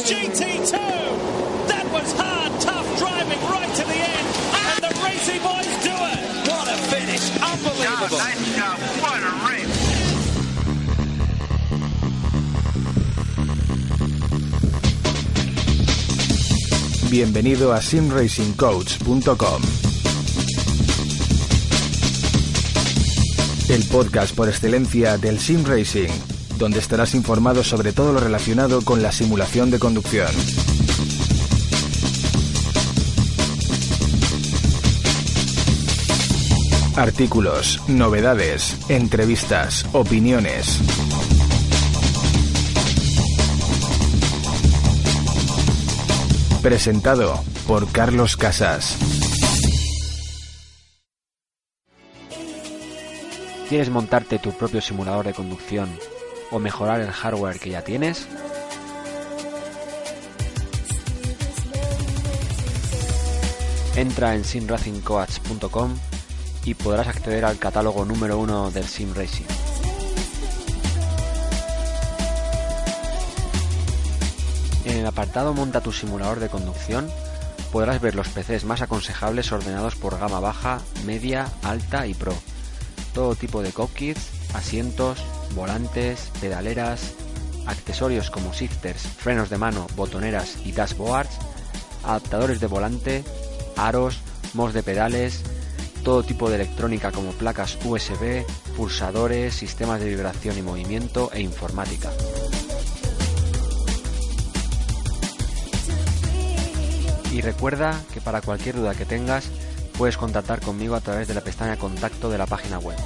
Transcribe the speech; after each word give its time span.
Ferrari 0.00 0.26
wins 0.26 0.40
GT2. 0.40 0.72
That 1.68 1.86
was 1.92 2.12
hard, 2.12 2.60
tough 2.60 2.98
driving 2.98 3.40
right 3.48 3.74
to 3.74 3.82
the 3.84 3.94
end. 3.94 4.26
And 4.54 4.82
the 4.84 4.92
Racy 5.04 5.38
boys 5.38 5.66
do 5.82 5.92
it. 5.92 6.20
What 6.48 6.68
a 6.68 6.76
finish. 6.88 7.30
Unbelievable. 7.40 8.18
nice 8.18 8.56
job. 8.56 8.78
What 9.00 9.20
a 9.20 9.32
race. 9.48 9.70
Bienvenido 17.10 17.72
a 17.72 17.80
simracingcoach.com. 17.82 19.62
El 23.68 23.84
podcast 23.84 24.34
por 24.34 24.48
excelencia 24.48 25.16
del 25.16 25.38
sim 25.38 25.64
racing, 25.64 26.10
donde 26.60 26.78
estarás 26.78 27.14
informado 27.14 27.64
sobre 27.64 27.94
todo 27.94 28.12
lo 28.12 28.20
relacionado 28.20 28.82
con 28.82 29.02
la 29.02 29.10
simulación 29.10 29.70
de 29.70 29.78
conducción. 29.78 30.28
Artículos, 36.96 37.80
novedades, 37.88 38.76
entrevistas, 38.90 39.86
opiniones. 39.94 40.78
Presentado 46.60 47.42
por 47.66 47.90
Carlos 47.90 48.36
Casas. 48.36 48.98
¿Quieres 53.70 53.88
montarte 53.88 54.38
tu 54.38 54.52
propio 54.52 54.82
simulador 54.82 55.24
de 55.24 55.32
conducción 55.32 55.88
o 56.50 56.58
mejorar 56.58 57.00
el 57.00 57.10
hardware 57.10 57.58
que 57.58 57.70
ya 57.70 57.82
tienes? 57.82 58.26
Entra 63.96 64.34
en 64.34 64.44
simracingcoach.com 64.44 65.96
y 66.64 66.74
podrás 66.74 67.08
acceder 67.08 67.44
al 67.44 67.58
catálogo 67.58 68.04
número 68.04 68.38
uno 68.38 68.70
del 68.70 68.84
Sim 68.84 69.14
Racing. 69.14 69.44
En 74.84 74.96
el 74.96 75.06
apartado 75.06 75.54
Monta 75.54 75.80
tu 75.80 75.92
simulador 75.92 76.40
de 76.40 76.48
conducción 76.48 77.10
podrás 77.70 78.00
ver 78.00 78.14
los 78.14 78.28
PCs 78.28 78.64
más 78.64 78.82
aconsejables 78.82 79.52
ordenados 79.52 79.94
por 79.94 80.18
gama 80.18 80.40
baja, 80.40 80.80
media, 81.04 81.46
alta 81.62 82.06
y 82.06 82.14
pro. 82.14 82.34
Todo 83.14 83.36
tipo 83.36 83.62
de 83.62 83.72
cockpits, 83.72 84.39
asientos, 84.54 85.18
volantes, 85.54 86.30
pedaleras, 86.40 87.12
accesorios 87.66 88.30
como 88.30 88.52
shifters, 88.52 89.02
frenos 89.02 89.50
de 89.50 89.58
mano, 89.58 89.86
botoneras 89.96 90.58
y 90.64 90.72
dashboards, 90.72 91.38
adaptadores 92.04 92.60
de 92.60 92.66
volante, 92.66 93.24
aros, 93.76 94.18
mos 94.54 94.72
de 94.72 94.82
pedales, 94.82 95.42
todo 96.04 96.22
tipo 96.22 96.48
de 96.48 96.56
electrónica 96.56 97.12
como 97.12 97.32
placas 97.32 97.78
USB, 97.84 98.44
pulsadores, 98.76 99.54
sistemas 99.54 100.00
de 100.00 100.08
vibración 100.08 100.58
y 100.58 100.62
movimiento 100.62 101.30
e 101.32 101.40
informática. 101.40 102.10
Y 107.32 107.42
recuerda 107.42 108.00
que 108.12 108.20
para 108.20 108.40
cualquier 108.40 108.76
duda 108.76 108.94
que 108.94 109.04
tengas 109.04 109.48
puedes 109.96 110.16
contactar 110.16 110.60
conmigo 110.60 110.96
a 110.96 111.00
través 111.00 111.28
de 111.28 111.34
la 111.34 111.42
pestaña 111.42 111.76
contacto 111.76 112.28
de 112.30 112.38
la 112.38 112.46
página 112.46 112.78
web. 112.78 112.96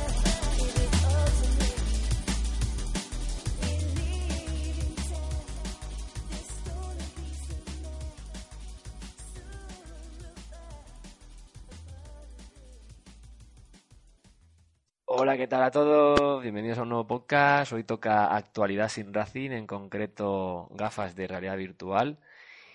Tal 15.54 15.62
a 15.62 15.70
todos? 15.70 16.42
Bienvenidos 16.42 16.78
a 16.78 16.82
un 16.82 16.88
nuevo 16.88 17.06
podcast. 17.06 17.72
Hoy 17.72 17.84
toca 17.84 18.34
actualidad 18.34 18.88
sin 18.88 19.14
Racing, 19.14 19.52
en 19.52 19.68
concreto 19.68 20.66
gafas 20.72 21.14
de 21.14 21.28
realidad 21.28 21.56
virtual. 21.56 22.18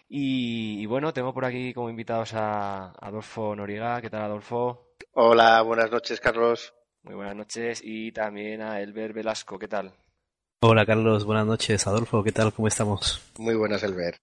Y, 0.07 0.79
y 0.79 0.85
bueno, 0.85 1.11
tengo 1.11 1.33
por 1.33 1.43
aquí 1.43 1.73
como 1.73 1.89
invitados 1.89 2.33
a 2.35 2.91
Adolfo 2.91 3.53
Noriega. 3.53 3.99
¿Qué 3.99 4.09
tal, 4.09 4.21
Adolfo? 4.21 4.93
Hola, 5.11 5.61
buenas 5.61 5.91
noches, 5.91 6.21
Carlos. 6.21 6.73
Muy 7.03 7.15
buenas 7.15 7.35
noches. 7.35 7.81
Y 7.83 8.13
también 8.13 8.61
a 8.61 8.79
Elber 8.79 9.11
Velasco. 9.11 9.59
¿Qué 9.59 9.67
tal? 9.67 9.91
Hola 10.61 10.85
Carlos, 10.85 11.25
buenas 11.25 11.47
noches. 11.47 11.85
Adolfo, 11.85 12.23
¿qué 12.23 12.31
tal? 12.31 12.53
¿Cómo 12.53 12.69
estamos? 12.69 13.29
Muy 13.39 13.55
buenas, 13.55 13.83
Elber. 13.83 14.15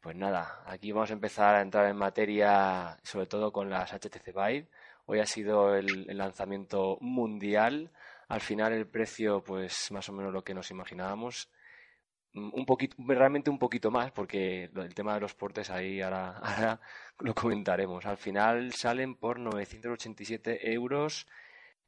Pues 0.00 0.14
nada, 0.14 0.62
aquí 0.64 0.92
vamos 0.92 1.10
a 1.10 1.14
empezar 1.14 1.56
a 1.56 1.60
entrar 1.60 1.86
en 1.88 1.96
materia, 1.96 2.96
sobre 3.02 3.26
todo 3.26 3.50
con 3.50 3.68
las 3.68 3.92
HTC 3.92 4.26
Vive. 4.26 4.68
Hoy 5.12 5.18
ha 5.18 5.26
sido 5.26 5.74
el, 5.74 6.06
lanzamiento 6.16 6.96
mundial. 7.00 7.90
Al 8.28 8.40
final 8.40 8.72
el 8.72 8.86
precio, 8.86 9.42
pues 9.42 9.90
más 9.90 10.08
o 10.08 10.12
menos 10.12 10.32
lo 10.32 10.44
que 10.44 10.54
nos 10.54 10.70
imaginábamos. 10.70 11.50
Mm, 12.32 12.50
Un 12.54 12.64
poquito, 12.64 12.94
realmente 13.08 13.50
un 13.50 13.58
poquito 13.58 13.90
más, 13.90 14.12
porque 14.12 14.70
el 14.72 14.94
tema 14.94 15.14
de 15.14 15.20
los 15.20 15.34
portes 15.34 15.68
ahí 15.70 16.00
ahora, 16.00 16.40
lo 17.18 17.34
comentaremos. 17.34 18.06
Al 18.06 18.18
final 18.18 18.72
salen 18.72 19.16
por 19.16 19.40
987 19.40 20.72
euros 20.72 21.26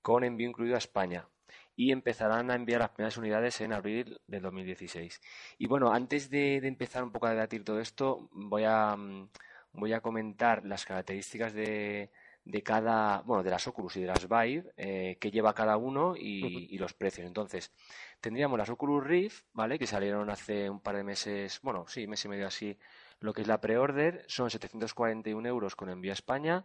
con 0.02 0.24
envío 0.24 0.48
incluido 0.48 0.74
a 0.74 0.78
España 0.78 1.28
y 1.76 1.92
empezarán 1.92 2.50
a 2.50 2.56
enviar 2.56 2.80
las 2.80 2.90
primeras 2.90 3.16
unidades 3.18 3.60
en 3.60 3.72
abril 3.72 4.20
del 4.26 4.42
2016. 4.42 5.20
Y 5.58 5.68
bueno, 5.68 5.92
antes 5.92 6.28
de, 6.28 6.60
de 6.60 6.66
empezar 6.66 7.04
un 7.04 7.12
poco 7.12 7.26
a 7.26 7.30
debatir 7.30 7.62
todo 7.62 7.78
esto, 7.78 8.28
voy 8.32 8.64
a, 8.64 8.96
mm, 8.96 9.28
voy 9.74 9.92
a 9.92 10.00
comentar 10.00 10.64
las 10.66 10.84
características 10.84 11.54
de, 11.54 12.10
de 12.44 12.62
cada, 12.62 13.22
bueno, 13.22 13.42
de 13.42 13.50
las 13.50 13.66
Oculus 13.66 13.96
y 13.96 14.00
de 14.02 14.06
las 14.08 14.28
Vive, 14.28 14.72
eh, 14.76 15.16
que 15.20 15.30
lleva 15.30 15.54
cada 15.54 15.76
uno 15.76 16.14
y, 16.16 16.68
y 16.70 16.78
los 16.78 16.92
precios. 16.94 17.26
Entonces, 17.26 17.72
tendríamos 18.20 18.58
las 18.58 18.68
Oculus 18.70 19.04
Rift, 19.04 19.44
¿vale? 19.52 19.78
Que 19.78 19.86
salieron 19.86 20.30
hace 20.30 20.68
un 20.68 20.80
par 20.80 20.96
de 20.96 21.04
meses, 21.04 21.60
bueno, 21.62 21.86
sí, 21.88 22.06
mes 22.06 22.24
y 22.24 22.28
medio 22.28 22.46
así, 22.46 22.78
lo 23.20 23.32
que 23.32 23.42
es 23.42 23.46
la 23.46 23.60
pre-order, 23.60 24.24
son 24.26 24.50
741 24.50 25.48
euros 25.48 25.76
con 25.76 25.88
envío 25.90 26.12
a 26.12 26.14
España. 26.14 26.64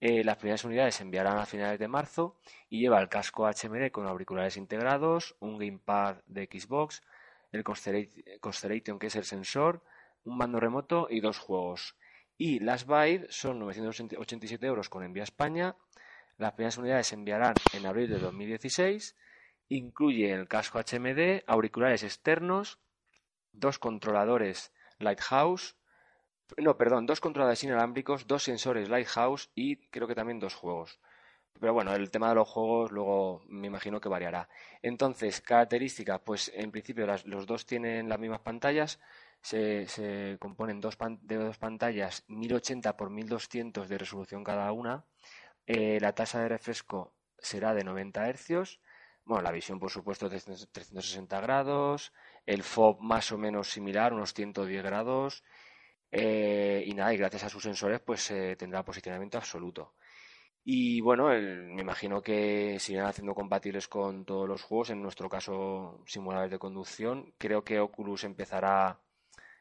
Eh, 0.00 0.24
las 0.24 0.38
primeras 0.38 0.64
unidades 0.64 0.94
se 0.94 1.02
enviarán 1.02 1.36
a 1.38 1.44
finales 1.44 1.78
de 1.78 1.86
marzo 1.86 2.36
y 2.70 2.80
lleva 2.80 3.00
el 3.00 3.10
casco 3.10 3.46
HMD 3.46 3.90
con 3.90 4.06
auriculares 4.06 4.56
integrados, 4.56 5.36
un 5.40 5.58
gamepad 5.58 6.16
de 6.26 6.48
Xbox, 6.50 7.02
el 7.52 7.64
Constellation, 7.64 8.98
que 8.98 9.08
es 9.08 9.16
el 9.16 9.24
sensor, 9.24 9.82
un 10.24 10.38
mando 10.38 10.58
remoto 10.58 11.06
y 11.10 11.20
dos 11.20 11.38
juegos. 11.38 11.96
Y 12.42 12.58
las 12.58 12.86
Vive 12.86 13.26
son 13.28 13.58
987 13.58 14.66
euros 14.66 14.88
con 14.88 15.04
envío 15.04 15.22
a 15.22 15.24
España. 15.24 15.76
Las 16.38 16.54
primeras 16.54 16.78
unidades 16.78 17.08
se 17.08 17.14
enviarán 17.14 17.52
en 17.74 17.84
abril 17.84 18.08
de 18.08 18.18
2016. 18.18 19.14
Incluye 19.68 20.32
el 20.32 20.48
casco 20.48 20.78
HMD, 20.78 21.42
auriculares 21.46 22.02
externos, 22.02 22.78
dos 23.52 23.78
controladores 23.78 24.72
Lighthouse, 24.98 25.76
no, 26.56 26.78
perdón, 26.78 27.04
dos 27.04 27.20
controladores 27.20 27.62
inalámbricos, 27.62 28.26
dos 28.26 28.42
sensores 28.42 28.88
Lighthouse 28.88 29.50
y 29.54 29.76
creo 29.90 30.08
que 30.08 30.14
también 30.14 30.40
dos 30.40 30.54
juegos. 30.54 30.98
Pero 31.60 31.74
bueno, 31.74 31.94
el 31.94 32.10
tema 32.10 32.30
de 32.30 32.36
los 32.36 32.48
juegos 32.48 32.90
luego 32.90 33.42
me 33.48 33.66
imagino 33.66 34.00
que 34.00 34.08
variará. 34.08 34.48
Entonces, 34.80 35.42
características, 35.42 36.22
pues 36.24 36.50
en 36.54 36.70
principio 36.70 37.06
los 37.06 37.46
dos 37.46 37.66
tienen 37.66 38.08
las 38.08 38.18
mismas 38.18 38.40
pantallas, 38.40 38.98
se, 39.42 40.36
componen 40.38 40.80
de 40.80 41.36
dos 41.36 41.58
pantallas 41.58 42.24
1080 42.28 42.96
por 42.96 43.10
1200 43.10 43.88
de 43.88 43.98
resolución 43.98 44.44
cada 44.44 44.70
una. 44.72 45.04
Eh, 45.66 45.98
la 46.00 46.14
tasa 46.14 46.40
de 46.40 46.48
refresco 46.48 47.14
será 47.38 47.74
de 47.74 47.84
90 47.84 48.28
hercios. 48.28 48.80
Bueno, 49.24 49.42
la 49.42 49.52
visión, 49.52 49.78
por 49.78 49.90
supuesto, 49.90 50.28
de 50.28 50.40
360 50.40 51.40
grados. 51.40 52.12
El 52.46 52.62
FOV 52.62 53.00
más 53.00 53.32
o 53.32 53.38
menos 53.38 53.70
similar, 53.70 54.12
unos 54.12 54.34
110 54.34 54.82
grados. 54.82 55.44
Eh, 56.12 56.82
y 56.86 56.94
nada, 56.94 57.14
y 57.14 57.16
gracias 57.18 57.44
a 57.44 57.48
sus 57.48 57.62
sensores, 57.62 58.00
pues 58.00 58.30
eh, 58.30 58.56
tendrá 58.56 58.84
posicionamiento 58.84 59.38
absoluto. 59.38 59.94
Y 60.64 61.00
bueno, 61.00 61.28
me 61.28 61.80
imagino 61.82 62.22
que 62.22 62.78
se 62.80 62.98
haciendo 63.00 63.34
compatibles 63.34 63.88
con 63.88 64.24
todos 64.24 64.48
los 64.48 64.62
juegos, 64.62 64.90
en 64.90 65.02
nuestro 65.02 65.28
caso 65.28 66.02
simuladores 66.06 66.50
de 66.50 66.58
conducción. 66.58 67.32
Creo 67.38 67.64
que 67.64 67.80
Oculus 67.80 68.24
empezará 68.24 69.00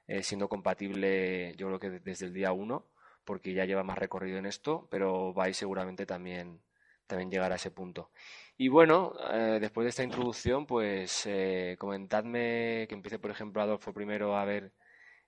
eh, 0.09 0.23
siendo 0.23 0.49
compatible, 0.49 1.53
yo 1.57 1.67
creo 1.67 1.79
que 1.79 1.89
de- 1.91 1.99
desde 2.01 2.25
el 2.27 2.33
día 2.33 2.51
uno, 2.53 2.87
porque 3.25 3.53
ya 3.53 3.65
lleva 3.65 3.83
más 3.83 3.97
recorrido 3.99 4.37
en 4.39 4.45
esto, 4.47 4.87
pero 4.91 5.33
Vive 5.33 5.53
seguramente 5.53 6.05
también, 6.05 6.61
también 7.07 7.31
llegará 7.31 7.55
a 7.55 7.57
ese 7.57 7.71
punto. 7.71 8.11
Y 8.57 8.69
bueno, 8.69 9.13
eh, 9.33 9.59
después 9.61 9.85
de 9.85 9.89
esta 9.89 10.03
introducción, 10.03 10.65
pues 10.65 11.23
eh, 11.27 11.75
comentadme 11.79 12.85
que 12.89 12.95
empiece, 12.95 13.19
por 13.19 13.31
ejemplo, 13.31 13.61
Adolfo 13.61 13.93
primero 13.93 14.35
a 14.37 14.45
ver 14.45 14.73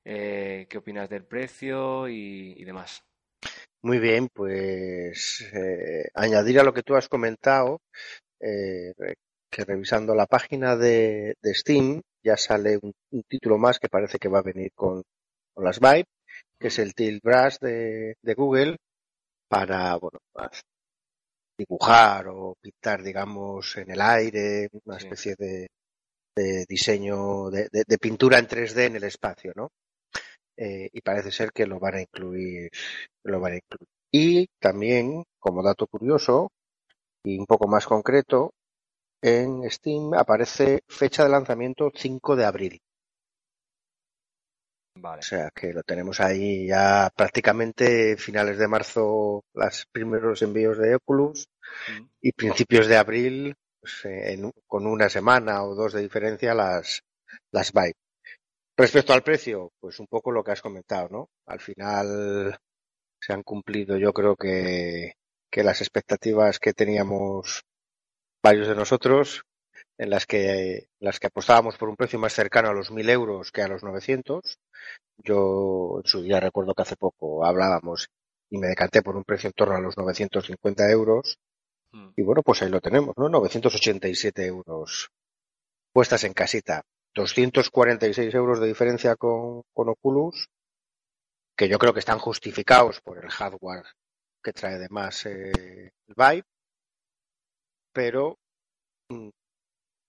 qué 0.04 0.78
opinas 0.78 1.10
del 1.10 1.25
precio 1.25 2.10
y, 2.10 2.56
demás. 2.66 3.04
Muy 3.84 4.00
bien, 4.00 4.30
pues 4.34 5.45
añadir 6.16 6.60
a 6.60 6.63
lo 6.63 6.74
que 6.74 6.84
tú 6.84 6.95
has 6.95 7.07
comentado, 7.10 7.81
que 8.39 9.66
revisando 9.66 10.16
la 10.16 10.25
página 10.25 10.75
de, 10.75 11.36
de 11.42 11.54
Steam 11.54 12.01
ya 12.23 12.38
sale 12.38 12.79
un, 12.81 12.94
un 13.12 13.23
título 13.27 13.57
más 13.57 13.79
que 13.79 13.89
parece 13.89 14.18
que 14.19 14.29
va 14.29 14.39
a 14.39 14.44
venir 14.44 14.71
con, 14.75 15.03
con 15.53 15.63
las 15.65 15.79
Vive, 15.79 16.06
que 16.59 16.68
es 16.69 16.79
el 16.79 16.94
Tilt 16.95 17.23
Brush 17.23 17.57
de, 17.62 18.15
de 18.21 18.33
Google 18.35 18.77
para, 19.50 19.95
bueno, 19.97 20.19
dibujar 21.57 22.27
o 22.29 22.56
pintar, 22.62 23.03
digamos, 23.03 23.77
en 23.77 23.91
el 23.91 24.01
aire, 24.01 24.69
una 24.85 24.97
especie 24.97 25.35
de, 25.38 25.68
de 26.35 26.65
diseño 26.69 27.51
de, 27.51 27.69
de- 27.71 27.85
de 27.88 28.00
pintura 28.00 28.39
en 28.39 28.47
3D 28.47 28.85
en 28.88 28.97
el 28.97 29.06
espacio, 29.06 29.53
¿no? 29.56 29.69
Eh, 30.57 30.89
y 30.94 31.01
parece 31.01 31.31
ser 31.31 31.51
que 31.53 31.67
lo 31.67 31.79
van 31.79 31.95
a 31.95 32.01
incluir, 32.01 32.69
lo 33.25 33.39
van 33.39 33.53
a 33.53 33.57
incluir. 33.57 33.89
Y 34.12 34.47
también, 34.59 35.24
como 35.39 35.63
dato 35.63 35.88
curioso 35.88 36.51
y 37.24 37.39
un 37.39 37.45
poco 37.47 37.67
más 37.67 37.85
concreto, 37.88 38.53
en 39.21 39.69
Steam 39.69 40.13
aparece 40.13 40.81
fecha 40.88 41.23
de 41.23 41.29
lanzamiento 41.29 41.91
5 41.94 42.35
de 42.35 42.45
abril. 42.45 42.81
Vale. 44.95 45.19
O 45.19 45.23
sea 45.23 45.50
que 45.56 45.73
lo 45.73 45.83
tenemos 45.83 46.19
ahí 46.19 46.68
ya 46.68 47.09
prácticamente 47.15 48.18
finales 48.18 48.57
de 48.57 48.68
marzo, 48.68 49.44
los 49.53 49.85
primeros 49.91 50.41
envíos 50.41 50.77
de 50.77 50.95
Oculus 50.95 51.47
Mm. 51.88 52.06
y 52.21 52.31
principios 52.33 52.88
de 52.88 52.97
abril, 52.97 53.56
pues, 53.79 54.06
en 54.06 54.51
con 54.68 54.85
una 54.88 55.09
semana 55.09 55.63
o 55.63 55.75
dos 55.75 55.94
de 55.94 56.01
diferencia, 56.01 56.53
las, 56.53 57.01
las 57.51 57.71
Vive. 57.71 57.95
Respecto 58.77 59.13
al 59.13 59.24
precio, 59.24 59.71
pues 59.79 60.00
un 60.00 60.07
poco 60.07 60.31
lo 60.31 60.44
que 60.44 60.51
has 60.51 60.62
comentado, 60.62 61.09
¿no? 61.09 61.29
Al 61.45 61.59
final 61.59 62.57
se 63.19 63.33
han 63.33 63.44
cumplido, 63.44 63.97
yo 63.97 64.12
creo 64.13 64.35
que, 64.35 65.13
que 65.51 65.63
las 65.63 65.81
expectativas 65.81 66.59
que 66.59 66.74
teníamos 66.74 67.62
varios 68.43 68.67
de 68.67 68.75
nosotros, 68.75 69.43
en 69.97 70.09
las 70.09 70.25
que, 70.25 70.77
en 70.77 70.88
las 70.99 71.19
que 71.19 71.27
apostábamos 71.27 71.77
por 71.77 71.89
un 71.89 71.95
precio 71.95 72.19
más 72.19 72.33
cercano 72.33 72.69
a 72.69 72.73
los 72.73 72.91
1.000 72.91 73.09
euros 73.09 73.51
que 73.51 73.61
a 73.61 73.67
los 73.67 73.83
900. 73.83 74.57
Yo 75.17 75.99
en 76.03 76.09
su 76.09 76.21
día 76.23 76.39
recuerdo 76.39 76.73
que 76.73 76.81
hace 76.81 76.95
poco 76.95 77.45
hablábamos 77.45 78.09
y 78.49 78.57
me 78.57 78.67
decanté 78.67 79.01
por 79.01 79.15
un 79.15 79.23
precio 79.23 79.47
en 79.47 79.53
torno 79.53 79.75
a 79.75 79.79
los 79.79 79.97
950 79.97 80.89
euros. 80.89 81.38
Mm. 81.91 82.09
Y 82.15 82.23
bueno, 82.23 82.41
pues 82.41 82.61
ahí 82.61 82.69
lo 82.69 82.81
tenemos, 82.81 83.15
¿no? 83.17 83.29
987 83.29 84.45
euros 84.45 85.09
puestas 85.93 86.23
en 86.23 86.33
casita. 86.33 86.83
246 87.13 88.33
euros 88.33 88.59
de 88.59 88.67
diferencia 88.67 89.15
con, 89.17 89.63
con 89.73 89.89
Oculus, 89.89 90.47
que 91.55 91.67
yo 91.67 91.77
creo 91.77 91.93
que 91.93 91.99
están 91.99 92.19
justificados 92.19 93.01
por 93.01 93.23
el 93.23 93.29
hardware 93.29 93.85
que 94.43 94.53
trae 94.53 94.75
además 94.75 95.25
eh, 95.25 95.91
el 96.07 96.15
Vive, 96.15 96.43
pero 97.93 98.38
mm, 99.09 99.29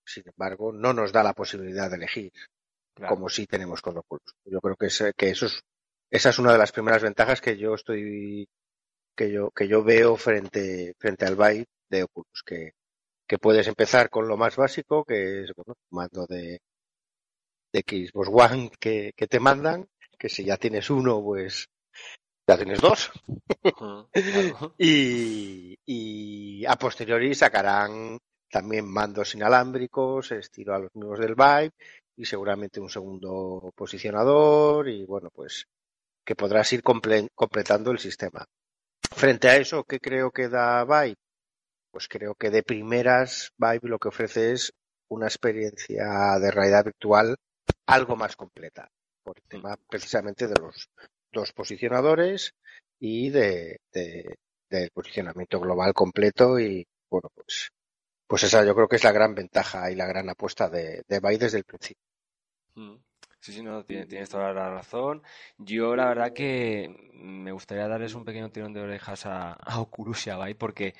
sin 0.06 0.24
embargo 0.28 0.72
no 0.72 0.92
nos 0.92 1.12
da 1.12 1.22
la 1.22 1.34
posibilidad 1.34 1.90
de 1.90 1.96
elegir 1.96 2.32
Claro. 2.94 3.14
como 3.14 3.28
sí 3.28 3.46
tenemos 3.46 3.80
con 3.80 3.96
Oculus. 3.98 4.34
Yo 4.44 4.60
creo 4.60 4.76
que, 4.76 4.86
es, 4.86 5.02
que 5.16 5.30
eso 5.30 5.46
es, 5.46 5.62
esa 6.10 6.28
es 6.30 6.38
una 6.38 6.52
de 6.52 6.58
las 6.58 6.72
primeras 6.72 7.02
ventajas 7.02 7.40
que 7.40 7.56
yo 7.56 7.74
estoy 7.74 8.46
que 9.16 9.30
yo 9.32 9.50
que 9.50 9.68
yo 9.68 9.82
veo 9.84 10.16
frente 10.16 10.94
frente 10.98 11.24
al 11.26 11.36
Vive 11.36 11.66
de 11.90 12.02
Oculus 12.04 12.42
que, 12.44 12.72
que 13.26 13.38
puedes 13.38 13.66
empezar 13.68 14.10
con 14.10 14.28
lo 14.28 14.36
más 14.36 14.56
básico 14.56 15.04
que 15.04 15.42
es 15.44 15.52
bueno 15.56 15.74
mando 15.90 16.26
de, 16.26 16.60
de 17.72 17.80
Xbox 17.80 18.28
One 18.32 18.70
que, 18.78 19.12
que 19.16 19.26
te 19.26 19.40
mandan 19.40 19.86
que 20.18 20.28
si 20.28 20.44
ya 20.44 20.56
tienes 20.56 20.90
uno 20.90 21.22
pues 21.22 21.66
ya 22.46 22.56
tienes 22.56 22.80
dos 22.80 23.10
Mm, 23.80 24.02
claro. 24.12 24.74
y, 24.78 25.76
y 25.86 26.66
a 26.66 26.76
posteriori 26.76 27.34
sacarán 27.34 28.18
también 28.50 28.86
mandos 28.88 29.34
inalámbricos 29.34 30.32
estilo 30.32 30.74
a 30.74 30.78
los 30.80 30.94
mismos 30.94 31.18
del 31.20 31.34
Vive 31.34 31.70
y 32.16 32.24
seguramente 32.24 32.80
un 32.80 32.90
segundo 32.90 33.72
posicionador 33.74 34.88
y 34.88 35.04
bueno 35.04 35.30
pues 35.32 35.64
que 36.24 36.34
podrás 36.34 36.72
ir 36.72 36.82
comple- 36.82 37.28
completando 37.34 37.90
el 37.90 37.98
sistema. 37.98 38.44
Frente 39.14 39.48
a 39.48 39.56
eso, 39.56 39.84
¿qué 39.84 39.98
creo 39.98 40.30
que 40.30 40.48
da 40.48 40.84
Vive? 40.84 41.16
Pues 41.90 42.08
creo 42.08 42.34
que 42.34 42.50
de 42.50 42.62
primeras 42.62 43.50
Vive 43.56 43.88
lo 43.88 43.98
que 43.98 44.08
ofrece 44.08 44.52
es 44.52 44.72
una 45.08 45.26
experiencia 45.26 46.38
de 46.40 46.50
realidad 46.50 46.84
virtual 46.84 47.36
algo 47.86 48.16
más 48.16 48.36
completa, 48.36 48.88
por 49.22 49.36
el 49.38 49.44
tema 49.48 49.76
precisamente 49.88 50.46
de 50.46 50.54
los 50.60 50.88
dos 51.32 51.52
posicionadores 51.52 52.54
y 53.00 53.30
de, 53.30 53.78
posicionamiento 54.92 55.60
global 55.60 55.92
completo 55.92 56.58
y 56.58 56.86
bueno 57.10 57.28
pues 57.34 57.68
pues 58.26 58.44
esa 58.44 58.64
yo 58.64 58.74
creo 58.74 58.88
que 58.88 58.96
es 58.96 59.04
la 59.04 59.12
gran 59.12 59.34
ventaja 59.34 59.90
y 59.90 59.94
la 59.94 60.06
gran 60.06 60.28
apuesta 60.30 60.68
de, 60.68 61.02
de 61.06 61.20
Vive 61.20 61.38
desde 61.38 61.58
el 61.58 61.64
principio. 61.64 62.02
Mm. 62.74 62.94
Sí, 63.40 63.52
sí, 63.52 63.62
no, 63.62 63.84
tiene- 63.84 64.06
tienes 64.06 64.30
toda 64.30 64.52
la 64.52 64.70
razón. 64.70 65.22
Yo 65.58 65.96
la 65.96 66.06
verdad 66.06 66.32
que 66.32 67.10
me 67.12 67.52
gustaría 67.52 67.88
darles 67.88 68.14
un 68.14 68.24
pequeño 68.24 68.50
tirón 68.50 68.72
de 68.72 68.80
orejas 68.80 69.26
a, 69.26 69.52
a 69.52 69.80
Oculus 69.80 70.26
y 70.26 70.30
a 70.30 70.36
Vive 70.38 70.54
porque 70.54 70.94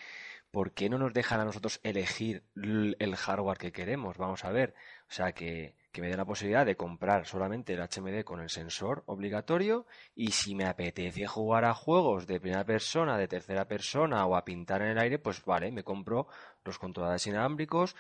¿por 0.52 0.72
qué 0.72 0.88
no 0.90 0.98
nos 0.98 1.14
dejan 1.14 1.40
a 1.40 1.44
nosotros 1.46 1.80
elegir 1.84 2.44
el 2.56 3.16
hardware 3.16 3.58
que 3.58 3.72
queremos? 3.72 4.18
Vamos 4.18 4.44
a 4.44 4.52
ver. 4.52 4.74
O 5.10 5.12
sea, 5.12 5.32
que, 5.32 5.76
que 5.92 6.00
me 6.00 6.08
dé 6.08 6.16
la 6.16 6.24
posibilidad 6.24 6.64
de 6.64 6.74
comprar 6.74 7.26
solamente 7.26 7.74
el 7.74 7.80
HMD 7.80 8.24
con 8.24 8.40
el 8.40 8.48
sensor 8.48 9.02
obligatorio 9.06 9.86
y 10.14 10.32
si 10.32 10.54
me 10.54 10.64
apetece 10.64 11.26
jugar 11.26 11.66
a 11.66 11.74
juegos 11.74 12.26
de 12.26 12.40
primera 12.40 12.64
persona, 12.64 13.18
de 13.18 13.28
tercera 13.28 13.68
persona 13.68 14.24
o 14.26 14.34
a 14.34 14.44
pintar 14.44 14.80
en 14.82 14.88
el 14.88 14.98
aire, 14.98 15.18
pues 15.18 15.44
vale, 15.44 15.70
me 15.70 15.84
compro 15.84 16.26
los 16.64 16.78
controladores 16.78 17.26
inalámbricos, 17.26 17.94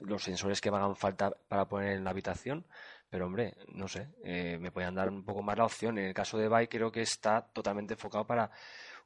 los 0.00 0.22
sensores 0.22 0.60
que 0.60 0.70
me 0.70 0.78
hagan 0.78 0.96
falta 0.96 1.30
para 1.46 1.68
poner 1.68 1.92
en 1.92 2.04
la 2.04 2.10
habitación. 2.10 2.66
Pero 3.10 3.26
hombre, 3.26 3.56
no 3.68 3.86
sé, 3.88 4.08
eh, 4.24 4.56
me 4.58 4.70
podían 4.70 4.94
dar 4.94 5.08
un 5.08 5.24
poco 5.24 5.42
más 5.42 5.58
la 5.58 5.64
opción. 5.64 5.98
En 5.98 6.06
el 6.06 6.14
caso 6.14 6.38
de 6.38 6.48
Vive 6.48 6.68
creo 6.68 6.90
que 6.90 7.02
está 7.02 7.42
totalmente 7.52 7.94
enfocado 7.94 8.26
para 8.26 8.50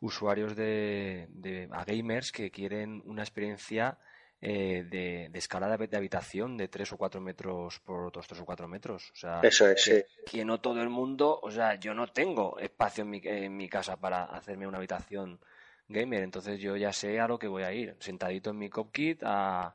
usuarios 0.00 0.54
de, 0.54 1.26
de 1.30 1.68
a 1.73 1.85
gamers 1.85 2.30
que 2.30 2.50
quieren 2.50 3.02
una 3.06 3.23
experiencia 3.23 3.99
eh, 4.41 4.85
de, 4.91 5.29
de 5.31 5.38
escala 5.38 5.75
de, 5.75 5.97
habitación 5.97 6.57
de 6.57 6.69
3 6.69 6.93
o 6.93 6.97
4 6.99 7.21
metros 7.21 7.81
por 7.81 8.05
otros 8.07 8.26
3 8.26 8.43
o 8.43 8.45
4 8.45 8.69
metros. 8.69 9.11
O 9.12 9.17
sea, 9.17 9.41
Eso 9.43 9.69
es, 9.69 9.85
que, 9.85 10.00
sí. 10.00 10.05
que 10.26 10.45
no 10.45 10.61
todo 10.61 10.83
el 10.83 10.91
mundo, 10.91 11.41
o 11.43 11.50
sea, 11.50 11.76
yo 11.76 11.95
no 11.95 12.09
tengo 12.09 12.59
espacio 12.59 13.03
en 13.03 13.11
mi, 13.11 13.21
en 13.25 13.57
mi 13.57 13.69
casa 13.69 13.97
para 13.97 14.25
hacerme 14.25 14.67
una 14.67 14.79
habitación 14.79 15.41
gamer, 15.88 16.23
entonces 16.23 16.61
yo 16.61 16.76
ya 16.76 16.93
sé 16.93 17.21
a 17.21 17.29
lo 17.29 17.38
que 17.38 17.49
voy 17.49 17.62
a 17.62 17.73
ir, 17.73 17.97
sentadito 18.00 18.50
en 18.50 18.59
mi 18.59 18.71
copkit 18.71 19.23
a, 19.25 19.75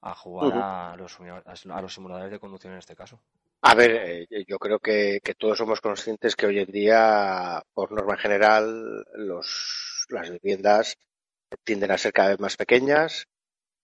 a 0.00 0.14
jugar 0.14 0.98
los, 0.98 1.18
a 1.20 1.82
los 1.82 1.94
simuladores 1.94 2.30
de 2.30 2.38
conducción 2.38 2.72
en 2.72 2.78
este 2.78 2.96
caso. 2.96 3.20
A 3.62 3.74
ver, 3.74 4.26
eh, 4.30 4.44
yo 4.46 4.58
creo 4.58 4.78
que, 4.78 5.20
que 5.22 5.34
todos 5.34 5.58
somos 5.58 5.80
conscientes 5.80 6.36
que 6.36 6.46
hoy 6.46 6.60
en 6.60 6.70
día, 6.70 7.60
por 7.74 7.90
norma 7.90 8.16
general, 8.16 9.04
los, 9.14 10.06
las 10.10 10.30
viviendas 10.30 10.96
tienden 11.64 11.90
a 11.90 11.98
ser 11.98 12.12
cada 12.12 12.30
vez 12.30 12.40
más 12.40 12.56
pequeñas 12.56 13.26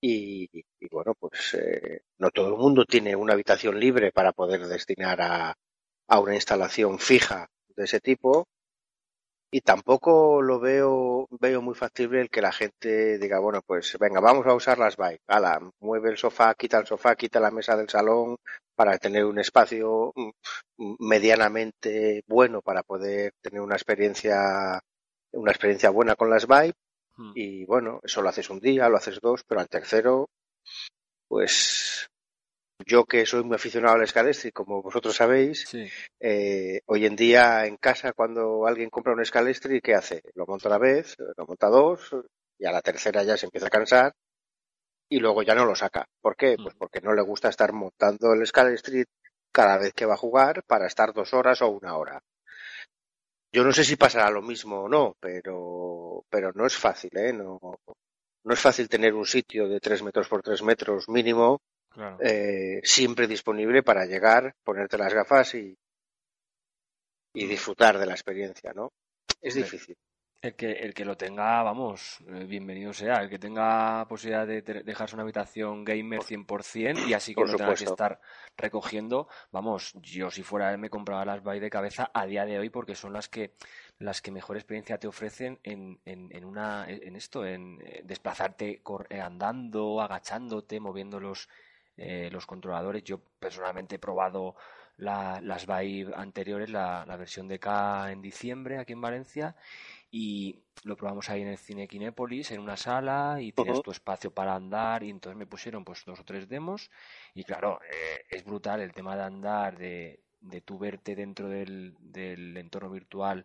y, 0.07 0.65
bueno, 0.91 1.15
pues 1.19 1.55
eh, 1.55 2.03
no 2.19 2.31
todo 2.31 2.49
el 2.49 2.57
mundo 2.59 2.85
tiene 2.85 3.17
una 3.17 3.33
habitación 3.33 3.81
libre 3.81 4.13
para 4.13 4.33
poder 4.33 4.67
destinar 4.67 5.19
a, 5.23 5.55
una 6.21 6.35
instalación 6.35 6.99
fija 6.99 7.49
de 7.75 7.85
ese 7.85 8.01
tipo 8.01 8.47
y 9.51 9.63
tampoco 9.63 10.43
lo 10.43 10.61
veo, 10.61 11.27
veo 11.41 11.63
muy 11.63 11.75
factible 11.75 12.21
el 12.21 12.29
que 12.29 12.43
la 12.43 12.53
gente 12.53 13.19
diga, 13.19 13.39
bueno, 13.39 13.63
pues 13.67 13.97
venga, 13.99 14.21
vamos 14.21 14.47
a 14.47 14.55
usar 14.55 14.79
las 14.79 14.97
Vive. 14.97 15.21
Ala, 15.27 15.61
mueve 15.81 16.11
el 16.11 16.19
sofá, 16.19 16.55
quita 16.55 16.79
el 16.79 16.87
sofá, 16.87 17.17
quita 17.17 17.41
la 17.41 17.51
mesa 17.51 17.77
del 17.77 17.89
salón 17.89 18.37
para 18.75 18.99
tener 18.99 19.25
un 19.25 19.39
espacio 19.39 20.13
mm, 20.15 20.97
medianamente 20.99 22.23
bueno 22.27 22.61
para 22.61 22.83
poder 22.83 23.33
tener 23.41 23.61
una 23.63 23.77
experiencia, 23.77 24.81
una 25.33 25.51
experiencia 25.53 25.91
buena 25.91 26.15
con 26.17 26.29
las 26.31 26.47
Vive. 26.47 26.75
Hmm. 27.17 27.33
Y 27.35 27.65
bueno, 27.65 28.01
eso 28.03 28.23
lo 28.23 28.29
haces 28.29 28.51
un 28.51 28.61
día, 28.61 28.89
lo 28.89 28.97
haces 28.97 29.21
dos, 29.21 29.43
pero 29.47 29.61
al 29.61 29.69
tercero, 29.69 30.29
pues 31.29 32.09
yo 32.87 33.05
que 33.05 33.25
soy 33.25 33.45
muy 33.45 33.57
aficionado 33.57 33.97
al 33.97 34.07
Scalestri, 34.07 34.51
como 34.53 34.83
vosotros 34.83 35.15
sabéis, 35.15 35.67
Sí, 35.69 35.87
eh, 36.21 36.81
hoy 36.87 37.07
en 37.07 37.17
día 37.17 37.67
en 37.67 37.77
casa 37.77 38.13
cuando 38.13 38.67
alguien 38.67 38.91
compra 38.91 39.15
un 39.15 39.25
Scalestri, 39.25 39.81
¿qué 39.81 39.95
hace? 39.95 40.23
Lo 40.35 40.47
monta 40.47 40.69
una 40.69 40.79
vez, 40.79 41.17
lo 41.37 41.47
monta 41.47 41.69
dos 41.69 42.15
y 42.59 42.67
a 42.67 42.73
la 42.73 42.83
tercera 42.83 43.23
ya 43.23 43.37
se 43.37 43.47
empieza 43.47 43.69
a 43.69 43.71
cansar 43.71 44.13
y 45.09 45.19
luego 45.21 45.43
ya 45.43 45.55
no 45.55 45.65
lo 45.65 45.75
saca. 45.75 46.07
¿Por 46.21 46.37
qué? 46.37 46.57
Pues 46.61 46.75
porque 46.75 47.01
no 47.01 47.15
le 47.15 47.23
gusta 47.23 47.49
estar 47.49 47.73
montando 47.73 48.33
el 48.33 48.43
Street 48.43 49.07
cada 49.53 49.79
vez 49.79 49.93
que 49.93 50.07
va 50.07 50.15
a 50.15 50.19
jugar 50.19 50.63
para 50.67 50.87
estar 50.87 51.13
dos 51.13 51.33
horas 51.35 51.63
o 51.63 51.69
una 51.69 51.97
hora. 51.97 52.21
Yo 53.55 53.63
no 53.63 53.71
sé 53.71 53.85
si 53.85 53.95
pasará 53.95 54.31
lo 54.31 54.43
mismo 54.43 54.81
o 54.81 54.89
no, 54.89 55.17
pero, 55.21 56.25
pero 56.29 56.51
no 56.55 56.67
es 56.67 56.77
fácil, 56.77 57.17
¿eh? 57.17 57.33
No, 57.33 57.61
no 58.43 58.53
es 58.53 58.59
fácil 58.59 58.89
tener 58.89 59.15
un 59.15 59.25
sitio 59.25 59.69
de 59.69 59.79
tres 59.79 60.03
metros 60.03 60.27
por 60.27 60.43
tres 60.43 60.61
metros 60.61 61.09
mínimo 61.09 61.61
Claro. 61.89 62.19
eh, 62.21 62.81
siempre 62.83 63.29
disponible 63.29 63.85
para 63.85 64.07
llegar, 64.07 64.53
ponerte 64.65 64.99
las 64.99 65.15
gafas 65.15 65.55
y, 65.55 65.79
y 67.33 67.47
disfrutar 67.47 67.97
de 67.97 68.07
la 68.07 68.15
experiencia, 68.15 68.73
¿no? 68.73 68.91
Es 69.41 69.55
difícil. 69.55 69.95
El 70.45 70.57
que, 70.57 70.73
el 70.73 70.93
que 70.93 71.07
lo 71.07 71.17
tenga, 71.17 71.63
vamos, 71.63 72.19
eh, 72.29 72.45
bienvenido 72.45 72.93
sea. 72.93 73.23
El 73.23 73.31
que 73.31 73.39
tenga 73.39 74.05
posibilidad 74.07 74.47
de 74.47 74.61
dejarse 74.61 75.17
una 75.17 75.23
habitación 75.23 75.87
gamer 75.87 76.21
100% 76.21 77.09
y 77.09 77.15
así 77.15 77.33
que 77.35 77.41
Por 77.41 77.47
no 77.53 77.57
tenga 77.57 77.71
que 77.75 77.85
estar 77.93 78.21
recogiendo, 78.55 79.27
vamos, 79.53 79.95
yo 80.03 80.31
si 80.31 80.43
fuera 80.43 80.71
él 80.71 80.77
me 80.77 80.91
compraba 80.91 81.25
las 81.25 81.43
Vive 81.43 81.61
de 81.61 81.71
cabeza 81.71 82.11
a 82.13 82.27
día 82.27 82.45
de 82.45 82.59
hoy 82.59 82.69
porque 82.69 82.95
son 82.95 83.15
las 83.15 83.31
que 83.31 83.53
las 83.99 84.21
que 84.21 84.31
mejor 84.33 84.57
experiencia 84.59 84.99
te 84.99 85.07
ofrecen 85.07 85.61
en, 85.63 85.99
en, 86.05 86.29
en 86.31 86.45
una 86.45 86.85
en 86.91 87.17
esto, 87.17 87.47
en 87.47 87.81
eh, 87.83 88.03
desplazarte 88.05 88.83
eh, 89.09 89.21
andando, 89.23 90.03
agachándote, 90.03 90.79
moviendo 90.79 91.21
los 91.21 91.49
eh, 91.97 92.29
los 92.31 92.45
controladores. 92.45 93.03
Yo 93.05 93.19
personalmente 93.39 93.95
he 93.95 93.99
probado 93.99 94.57
la- 94.99 95.41
las 95.41 95.67
Vive 95.67 96.13
anteriores, 96.15 96.69
la, 96.69 97.07
la 97.07 97.17
versión 97.17 97.49
de 97.49 97.59
K 97.59 98.11
en 98.13 98.21
diciembre 98.21 98.79
aquí 98.79 98.93
en 98.93 99.01
Valencia 99.01 99.57
y 100.17 100.61
lo 100.85 100.97
probamos 100.97 101.29
ahí 101.29 101.43
en 101.43 101.49
el 101.49 101.59
cine 101.59 101.89
Kinépolis, 101.89 102.53
en 102.53 102.61
una 102.61 102.77
sala, 102.77 103.39
y 103.41 103.51
tienes 103.51 103.83
tu 103.83 103.91
espacio 103.91 104.31
para 104.33 104.55
andar, 104.55 105.03
y 105.03 105.11
entonces 105.11 105.37
me 105.37 105.45
pusieron 105.45 105.85
pues 105.85 106.05
dos 106.05 106.21
o 106.21 106.25
tres 106.25 106.49
demos, 106.49 106.93
y 107.35 107.43
claro, 107.43 107.81
eh, 107.91 108.25
es 108.31 108.45
brutal 108.45 108.81
el 108.81 108.93
tema 108.93 109.17
de 109.17 109.25
andar, 109.25 109.77
de, 109.77 110.21
de 110.41 110.61
tú 110.61 110.79
verte 110.79 111.17
dentro 111.17 111.49
del, 111.49 111.97
del 111.99 112.57
entorno 112.57 112.91
virtual, 112.91 113.45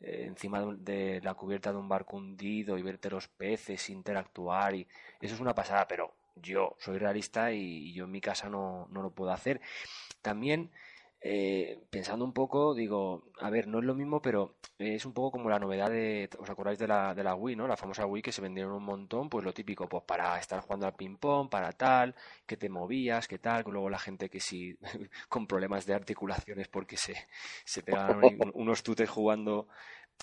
eh, 0.00 0.24
encima 0.26 0.64
de 0.76 1.20
la 1.22 1.34
cubierta 1.34 1.70
de 1.70 1.78
un 1.78 1.88
barco 1.88 2.16
hundido, 2.16 2.76
y 2.76 2.82
verte 2.82 3.10
los 3.10 3.28
peces, 3.28 3.88
interactuar, 3.88 4.74
y 4.74 4.88
eso 5.20 5.36
es 5.36 5.40
una 5.40 5.54
pasada, 5.54 5.86
pero 5.86 6.16
yo 6.34 6.74
soy 6.80 6.98
realista 6.98 7.52
y, 7.52 7.60
y 7.60 7.92
yo 7.92 8.06
en 8.06 8.10
mi 8.10 8.20
casa 8.20 8.48
no, 8.48 8.88
no 8.90 9.02
lo 9.02 9.10
puedo 9.10 9.30
hacer. 9.30 9.60
También 10.20 10.72
eh, 11.20 11.80
pensando 11.90 12.24
un 12.24 12.32
poco, 12.32 12.74
digo, 12.74 13.24
a 13.40 13.50
ver, 13.50 13.66
no 13.66 13.80
es 13.80 13.84
lo 13.84 13.94
mismo, 13.94 14.22
pero 14.22 14.56
es 14.78 15.04
un 15.04 15.12
poco 15.12 15.32
como 15.32 15.50
la 15.50 15.58
novedad 15.58 15.90
de, 15.90 16.30
¿os 16.38 16.48
acordáis 16.48 16.78
de 16.78 16.86
la, 16.86 17.14
de 17.14 17.24
la 17.24 17.34
Wii, 17.34 17.56
¿no? 17.56 17.66
La 17.66 17.76
famosa 17.76 18.06
Wii 18.06 18.22
que 18.22 18.32
se 18.32 18.40
vendieron 18.40 18.72
un 18.72 18.84
montón, 18.84 19.28
pues 19.28 19.44
lo 19.44 19.52
típico, 19.52 19.88
pues 19.88 20.04
para 20.04 20.38
estar 20.38 20.60
jugando 20.60 20.86
al 20.86 20.94
ping-pong, 20.94 21.50
para 21.50 21.72
tal, 21.72 22.14
que 22.46 22.56
te 22.56 22.68
movías, 22.68 23.26
que 23.26 23.38
tal, 23.38 23.64
luego 23.66 23.90
la 23.90 23.98
gente 23.98 24.30
que 24.30 24.40
sí, 24.40 24.78
con 25.28 25.46
problemas 25.46 25.86
de 25.86 25.94
articulaciones 25.94 26.68
porque 26.68 26.96
se, 26.96 27.14
se 27.64 27.82
unos 28.54 28.82
tutes 28.82 29.10
jugando. 29.10 29.68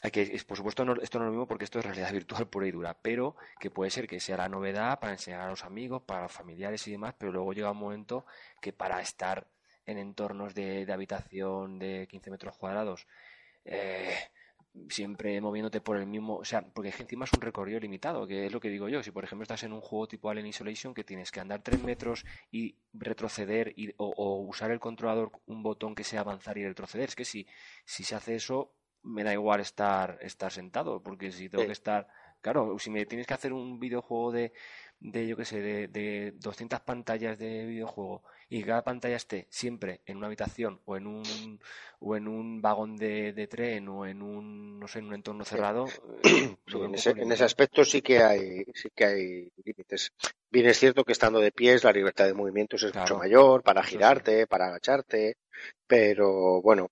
a 0.04 0.10
Que 0.10 0.42
por 0.48 0.58
supuesto, 0.58 0.84
esto 1.02 1.20
no 1.20 1.26
es 1.26 1.28
lo 1.28 1.32
mismo 1.32 1.48
porque 1.48 1.66
esto 1.66 1.80
es 1.80 1.86
realidad 1.86 2.12
virtual 2.14 2.48
pura 2.48 2.68
y 2.68 2.72
dura, 2.72 2.98
pero 3.02 3.36
que 3.60 3.72
puede 3.72 3.92
ser 3.92 4.08
que 4.08 4.20
sea 4.20 4.38
la 4.38 4.50
novedad 4.50 5.00
para 5.00 5.14
enseñar 5.14 5.42
a 5.42 5.50
los 5.50 5.64
amigos, 5.66 6.04
para 6.04 6.24
los 6.24 6.32
familiares 6.32 6.88
y 6.88 6.92
demás, 6.92 7.16
pero 7.18 7.32
luego 7.32 7.54
llega 7.54 7.72
un 7.72 7.78
momento 7.78 8.26
que 8.62 8.74
para 8.74 9.02
estar 9.02 9.48
en 9.86 9.98
entornos 9.98 10.54
de, 10.54 10.86
de 10.86 10.94
habitación 10.94 11.80
de 11.80 12.08
15 12.10 12.32
metros 12.32 12.58
cuadrados, 12.58 13.08
eh, 13.66 14.16
siempre 14.90 15.40
moviéndote 15.40 15.80
por 15.80 15.98
el 15.98 16.06
mismo, 16.06 16.36
o 16.38 16.46
sea, 16.46 16.62
porque 16.62 16.90
es 16.90 16.96
que 16.96 17.04
encima 17.04 17.26
es 17.26 17.32
un 17.34 17.42
recorrido 17.42 17.80
limitado, 17.80 18.28
que 18.28 18.46
es 18.46 18.52
lo 18.52 18.60
que 18.60 18.70
digo 18.70 18.90
yo, 18.90 19.02
si 19.04 19.12
por 19.12 19.24
ejemplo 19.24 19.44
estás 19.44 19.64
en 19.64 19.72
un 19.74 19.80
juego 19.82 20.08
tipo 20.08 20.30
Alien 20.30 20.48
Isolation 20.48 20.94
que 20.94 21.04
tienes 21.06 21.32
que 21.32 21.40
andar 21.40 21.62
3 21.62 21.82
metros 21.82 22.26
y 22.52 22.76
retroceder 22.94 23.74
y, 23.78 23.92
o, 23.98 24.14
o 24.18 24.42
usar 24.42 24.72
el 24.72 24.80
controlador 24.80 25.32
un 25.46 25.64
botón 25.64 25.96
que 25.96 26.04
sea 26.04 26.22
avanzar 26.22 26.58
y 26.58 26.66
retroceder, 26.66 27.10
es 27.10 27.16
que 27.16 27.26
si, 27.26 27.48
si 27.86 28.04
se 28.04 28.16
hace 28.16 28.36
eso 28.36 28.74
me 29.04 29.24
da 29.24 29.32
igual 29.34 29.62
estar, 29.62 30.18
estar 30.22 30.52
sentado, 30.52 31.02
porque 31.02 31.32
si 31.32 31.48
tengo 31.48 31.64
Sí. 31.64 31.68
que 31.68 31.74
estar, 31.74 32.08
claro, 32.42 32.78
si 32.80 32.90
me 32.90 33.06
tienes 33.06 33.28
que 33.28 33.36
hacer 33.36 33.54
un 33.54 33.80
videojuego 33.80 34.32
de, 34.32 34.52
de 35.00 35.28
yo 35.28 35.38
qué 35.38 35.46
sé, 35.46 35.62
de, 35.62 35.88
de 35.88 36.34
200 36.38 36.80
pantallas 36.82 37.38
de 37.38 37.66
videojuego 37.66 38.24
y 38.50 38.64
cada 38.64 38.84
pantalla 38.84 39.16
esté 39.16 39.48
siempre 39.50 40.02
en 40.06 40.18
una 40.18 40.28
habitación 40.28 40.82
o 40.86 40.98
en 40.98 41.08
un 41.08 41.60
o 42.00 42.16
en 42.16 42.28
un 42.28 42.62
vagón 42.62 42.96
de, 42.96 43.34
de 43.34 43.48
tren 43.48 43.88
o 43.90 44.06
en 44.06 44.22
un 44.22 44.80
no 44.80 44.88
sé 44.88 45.00
en 45.00 45.06
un 45.08 45.16
entorno 45.16 45.46
cerrado 45.46 45.88
eh, 46.24 46.56
Sí, 46.68 46.78
veo 46.78 46.86
en 46.86 46.96
ese, 46.96 47.12
en 47.12 47.32
ese 47.32 47.44
aspecto 47.44 47.84
sí 47.86 48.02
que 48.02 48.20
hay, 48.20 48.64
sí 48.74 48.90
que 48.96 49.06
hay 49.06 49.50
límites. 49.64 50.12
Bien 50.50 50.68
es 50.68 50.80
cierto 50.80 51.04
que 51.04 51.12
estando 51.12 51.40
de 51.40 51.52
pies 51.52 51.84
la 51.84 51.92
libertad 51.92 52.26
de 52.26 52.34
movimientos 52.34 52.84
es 52.84 52.96
mucho 52.96 53.18
mayor 53.18 53.64
para 53.64 53.84
sí. 53.84 53.92
girarte, 53.92 54.48
para 54.48 54.68
agacharte, 54.68 55.38
pero 55.88 56.62
bueno, 56.62 56.90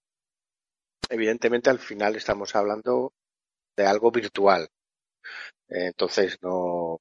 evidentemente 1.10 1.70
al 1.70 1.80
final 1.80 2.16
estamos 2.16 2.56
hablando 2.56 3.14
de 3.76 3.86
algo 3.86 4.12
virtual. 4.12 4.68
Entonces 5.68 6.38
no, 6.42 7.00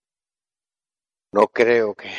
no 1.32 1.48
creo 1.48 1.94
que 1.94 2.10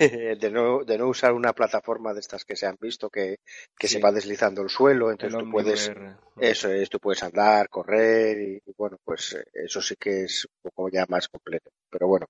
de 0.40 0.50
no, 0.50 0.82
de 0.84 0.96
no 0.96 1.08
usar 1.08 1.32
una 1.34 1.52
plataforma 1.52 2.14
de 2.14 2.20
estas 2.20 2.44
que 2.44 2.56
se 2.56 2.66
han 2.66 2.76
visto 2.80 3.10
que, 3.10 3.36
que 3.78 3.88
se 3.88 4.00
va 4.00 4.10
deslizando 4.10 4.62
el 4.62 4.70
suelo, 4.70 5.08
el 5.08 5.12
entonces 5.12 5.38
tú 5.38 5.50
puedes, 5.50 5.92
eso 6.38 6.70
es, 6.70 6.88
tú 6.88 6.98
puedes 6.98 7.22
andar, 7.22 7.68
correr 7.68 8.40
y, 8.40 8.62
y 8.64 8.74
bueno, 8.78 8.96
pues 9.04 9.34
eh, 9.34 9.44
eso 9.52 9.82
sí 9.82 9.96
que 9.96 10.24
es 10.24 10.46
un 10.46 10.70
poco 10.70 10.88
ya 10.88 11.04
más 11.06 11.28
completo. 11.28 11.70
Pero 11.90 12.08
bueno, 12.08 12.26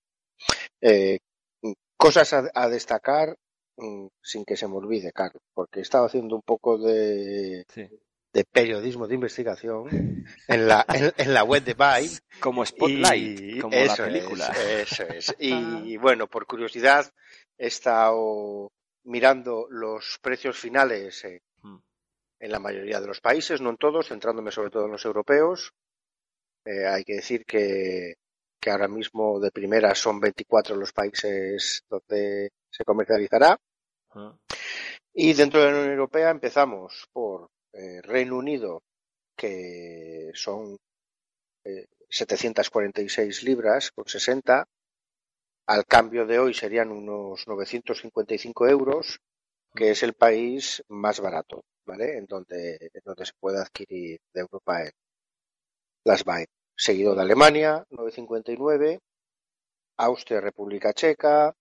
eh, 0.81 1.21
mm, 1.63 1.73
cosas 1.97 2.33
a, 2.33 2.51
a 2.53 2.69
destacar 2.69 3.37
mm, 3.77 4.09
sin 4.21 4.45
que 4.45 4.57
se 4.57 4.67
me 4.67 4.75
olvide, 4.75 5.13
Carlos, 5.13 5.43
porque 5.55 5.79
he 5.79 5.83
estado 5.83 6.07
haciendo 6.07 6.35
un 6.35 6.43
poco 6.43 6.77
de, 6.77 7.65
sí. 7.69 7.89
De 8.33 8.45
periodismo 8.45 9.09
de 9.09 9.15
investigación 9.17 10.25
en 10.47 10.69
la, 10.69 10.85
en, 10.89 11.13
en 11.17 11.35
la 11.35 11.43
web 11.43 11.65
de 11.65 11.75
Vibe 11.75 12.19
Como 12.41 12.65
Spotlight, 12.65 13.41
y 13.41 13.59
como 13.61 13.77
la 13.77 13.97
película. 13.97 14.47
es, 14.49 14.93
eso 14.93 15.03
es. 15.05 15.37
Y 15.41 15.97
bueno, 15.97 16.27
por 16.29 16.47
curiosidad 16.47 17.13
he 17.59 17.67
estado 17.67 18.71
mirando 19.05 19.67
los 19.71 20.19
precios 20.23 20.59
finales 20.59 21.25
en, 21.25 21.41
Mm, 21.63 21.79
en 22.41 22.51
la 22.51 22.59
mayoría 22.59 23.01
de 23.01 23.07
los 23.07 23.21
países, 23.21 23.61
no 23.61 23.71
en 23.71 23.77
todos, 23.77 24.09
centrándome 24.09 24.51
sobre 24.51 24.71
todo 24.71 24.87
en 24.87 24.93
los 24.93 25.05
europeos. 25.05 25.73
Eh, 26.65 26.87
hay 26.87 27.05
que 27.05 27.15
decir 27.15 27.45
que, 27.45 28.15
que 28.61 28.71
ahora 28.71 28.89
mismo 28.89 29.39
de 29.41 29.51
primera 29.51 29.95
son 29.95 30.21
24 30.21 30.77
los 30.77 30.93
países 30.93 31.85
donde 31.89 32.51
se 32.71 32.85
comercializará. 32.85 33.59
ah, 34.11 34.37
Y 35.13 35.33
dentro 35.35 35.61
de 35.61 35.67
la 35.67 35.79
Unión 35.79 35.91
Europea 35.93 36.31
empezamos 36.31 37.09
por 37.13 37.51
eh, 37.73 38.01
Reino 38.03 38.37
Unido, 38.37 38.83
que 39.37 40.31
son 40.35 40.79
eh, 41.65 41.87
746 42.09 43.43
libras 43.45 43.91
con 43.93 44.07
60. 44.07 44.67
Al 45.67 45.87
cambio 45.87 46.27
de 46.27 46.39
hoy 46.39 46.53
serían 46.55 46.91
unos 46.93 47.47
955 47.47 48.69
euros, 48.69 49.21
que 49.75 49.91
es 49.93 50.03
el 50.03 50.15
país 50.15 50.83
más 50.89 51.21
barato, 51.21 51.65
¿vale? 51.87 52.19
En 52.19 52.27
donde, 52.27 52.77
en 52.93 53.03
donde 53.05 53.27
se 53.27 53.33
puede 53.41 53.59
adquirir 53.61 54.21
de 54.35 54.41
Europa 54.41 54.83
el- 54.83 54.93
las 56.05 56.25
Vive. 56.25 56.47
Seguido 56.77 57.15
de 57.15 57.23
Alemania, 57.23 57.85
959, 57.91 59.01
Austria, 59.99 60.41
República 60.41 60.93
Checa, 60.93 61.55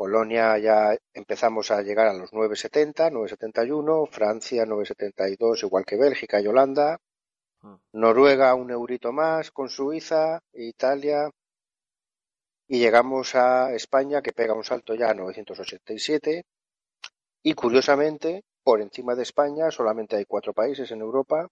Polonia 0.00 0.56
ya 0.56 0.96
empezamos 1.12 1.70
a 1.70 1.82
llegar 1.82 2.06
a 2.06 2.14
los 2.14 2.32
970, 2.32 3.10
971, 3.10 4.06
Francia 4.06 4.64
972, 4.64 5.64
igual 5.64 5.84
que 5.84 5.98
Bélgica 5.98 6.40
y 6.40 6.46
Holanda, 6.46 6.98
mm. 7.60 7.74
Noruega 7.92 8.54
un 8.54 8.70
eurito 8.70 9.12
más 9.12 9.50
con 9.50 9.68
Suiza, 9.68 10.40
Italia 10.54 11.28
y 12.66 12.78
llegamos 12.78 13.34
a 13.34 13.74
España 13.74 14.22
que 14.22 14.32
pega 14.32 14.54
un 14.54 14.64
salto 14.64 14.94
ya 14.94 15.10
a 15.10 15.14
987 15.14 16.44
y 17.42 17.52
curiosamente 17.52 18.44
por 18.62 18.80
encima 18.80 19.14
de 19.14 19.24
España 19.24 19.70
solamente 19.70 20.16
hay 20.16 20.24
cuatro 20.24 20.54
países 20.54 20.90
en 20.92 21.02
Europa 21.02 21.46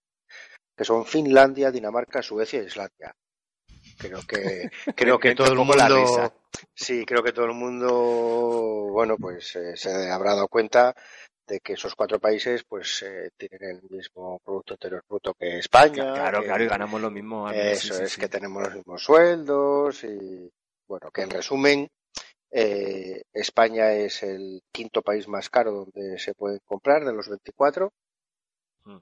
que 0.75 0.87
son 0.87 1.05
Finlandia, 1.05 1.71
Dinamarca, 1.71 2.23
Suecia 2.23 2.61
e 2.61 2.64
Islandia. 2.64 3.14
Creo 3.99 4.21
que 4.26 4.71
creo 4.95 5.19
que 5.19 5.35
todo 5.35 5.52
el 5.52 5.59
mundo 5.59 6.33
sí 6.75 7.05
creo 7.05 7.23
que 7.23 7.33
todo 7.33 7.47
el 7.47 7.55
mundo 7.55 7.90
bueno 8.93 9.17
pues 9.17 9.55
eh, 9.57 9.76
se 9.76 10.11
habrá 10.11 10.35
dado 10.35 10.49
cuenta 10.49 10.95
de 11.47 11.61
que 11.61 11.73
esos 11.73 11.95
cuatro 11.95 12.19
países 12.21 12.64
pues 12.64 13.02
eh, 13.02 13.31
tienen 13.37 13.76
el 13.76 13.83
mismo 13.90 14.38
producto 14.45 14.75
interior 14.75 15.02
bruto 15.09 15.35
que 15.35 15.59
España 15.59 16.14
Claro, 16.14 16.43
claro, 16.43 16.64
y 16.64 16.69
ganamos 16.69 17.00
lo 17.00 17.11
mismo. 17.11 17.50
eso 17.50 17.95
sí, 17.95 18.02
es 18.05 18.12
sí. 18.12 18.21
que 18.21 18.28
tenemos 18.28 18.62
los 18.62 18.75
mismos 18.75 19.02
sueldos 19.02 20.05
y 20.05 20.50
bueno 20.87 21.11
que 21.11 21.23
en 21.23 21.31
resumen 21.31 21.88
eh, 22.50 23.23
España 23.33 23.93
es 23.93 24.23
el 24.23 24.62
quinto 24.73 25.02
país 25.02 25.28
más 25.28 25.50
caro 25.50 25.73
donde 25.73 26.19
se 26.19 26.35
pueden 26.35 26.61
comprar 26.64 27.05
de 27.05 27.12
los 27.12 27.28
24 27.28 27.87
Mm. 27.87 28.07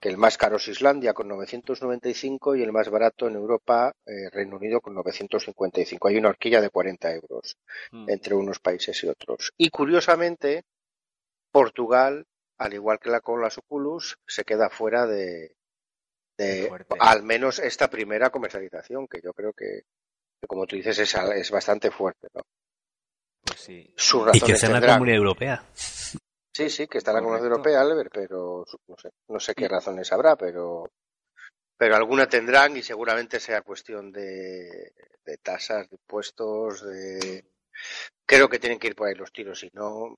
Que 0.01 0.09
el 0.09 0.17
más 0.17 0.37
caro 0.37 0.57
es 0.57 0.69
Islandia 0.69 1.13
con 1.15 1.29
995 1.29 2.57
y 2.57 2.63
el 2.63 2.73
más 2.73 2.89
barato 2.91 3.29
en 3.29 3.35
Europa, 3.37 3.93
eh, 4.05 4.29
Reino 4.31 4.57
Unido 4.57 4.81
con 4.81 4.95
955. 4.95 6.09
Hay 6.09 6.17
una 6.17 6.31
horquilla 6.31 6.61
de 6.61 6.71
40 6.71 7.13
euros 7.13 7.57
Mm. 7.93 8.11
entre 8.11 8.35
unos 8.35 8.59
países 8.59 9.03
y 9.05 9.09
otros. 9.09 9.53
Y 9.57 9.71
curiosamente, 9.71 10.65
Portugal, 11.53 12.25
al 12.59 12.75
igual 12.75 12.99
que 12.99 13.11
la 13.11 13.21
con 13.21 13.41
las 13.41 13.59
Oculus, 13.59 14.17
se 14.27 14.45
queda 14.45 14.69
fuera 14.71 15.07
de, 15.07 15.55
de 16.37 16.71
al 16.99 17.23
menos 17.23 17.59
esta 17.59 17.89
primera 17.89 18.31
comercialización, 18.31 19.07
que 19.07 19.21
yo 19.23 19.33
creo 19.33 19.53
que, 19.53 19.83
que 20.41 20.47
como 20.49 20.67
tú 20.67 20.77
dices, 20.77 20.99
es, 20.99 21.15
es 21.15 21.51
bastante 21.51 21.91
fuerte. 21.91 22.29
¿no? 22.35 22.43
Pues 23.45 23.61
sí. 23.61 23.95
Sus 23.97 24.35
Y 24.35 24.41
que 24.41 24.57
sea 24.57 24.71
tendrán. 24.71 24.97
Comunidad 24.97 25.19
Europea. 25.19 25.65
Sí, 26.57 26.71
sí, 26.71 26.87
que 26.89 26.97
está 26.97 27.11
en 27.11 27.17
la 27.17 27.21
Comunidad 27.21 27.51
Correcto. 27.51 27.69
Europea, 27.69 27.81
Albert, 27.83 28.11
pero 28.15 28.65
no 28.89 28.97
sé, 28.97 29.11
no 29.29 29.39
sé 29.39 29.55
qué 29.55 29.69
razones 29.69 30.11
habrá, 30.11 30.37
pero, 30.37 30.91
pero 31.77 31.97
alguna 31.97 32.31
tendrán 32.31 32.75
y 32.79 32.83
seguramente 32.83 33.41
sea 33.41 33.61
cuestión 33.61 34.11
de, 34.11 34.95
de 35.27 35.37
tasas, 35.43 35.91
de 35.91 35.97
impuestos, 35.97 36.83
de... 36.83 37.45
Creo 38.25 38.49
que 38.49 38.59
tienen 38.59 38.79
que 38.79 38.87
ir 38.87 38.97
por 38.97 39.07
ahí 39.07 39.15
los 39.15 39.33
tiros, 39.33 39.61
si 39.61 39.69
no, 39.75 40.17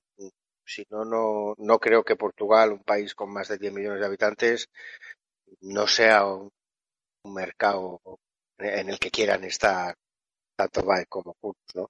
si 0.65 0.85
no, 0.89 1.03
no, 1.03 1.55
no 1.57 1.77
creo 1.77 2.05
que 2.05 2.15
Portugal, 2.15 2.71
un 2.71 2.83
país 2.85 3.13
con 3.15 3.33
más 3.33 3.49
de 3.49 3.57
10 3.57 3.73
millones 3.73 3.99
de 3.99 4.05
habitantes, 4.05 4.69
no 5.59 5.87
sea 5.87 6.25
un, 6.25 6.49
un 7.25 7.33
mercado 7.33 7.99
en 8.59 8.87
el 8.87 8.97
que 8.97 9.11
quieran 9.11 9.43
estar 9.43 9.93
tanto 10.55 10.83
Bae 10.85 11.05
como 11.07 11.33
Curus, 11.33 11.75
¿no? 11.75 11.89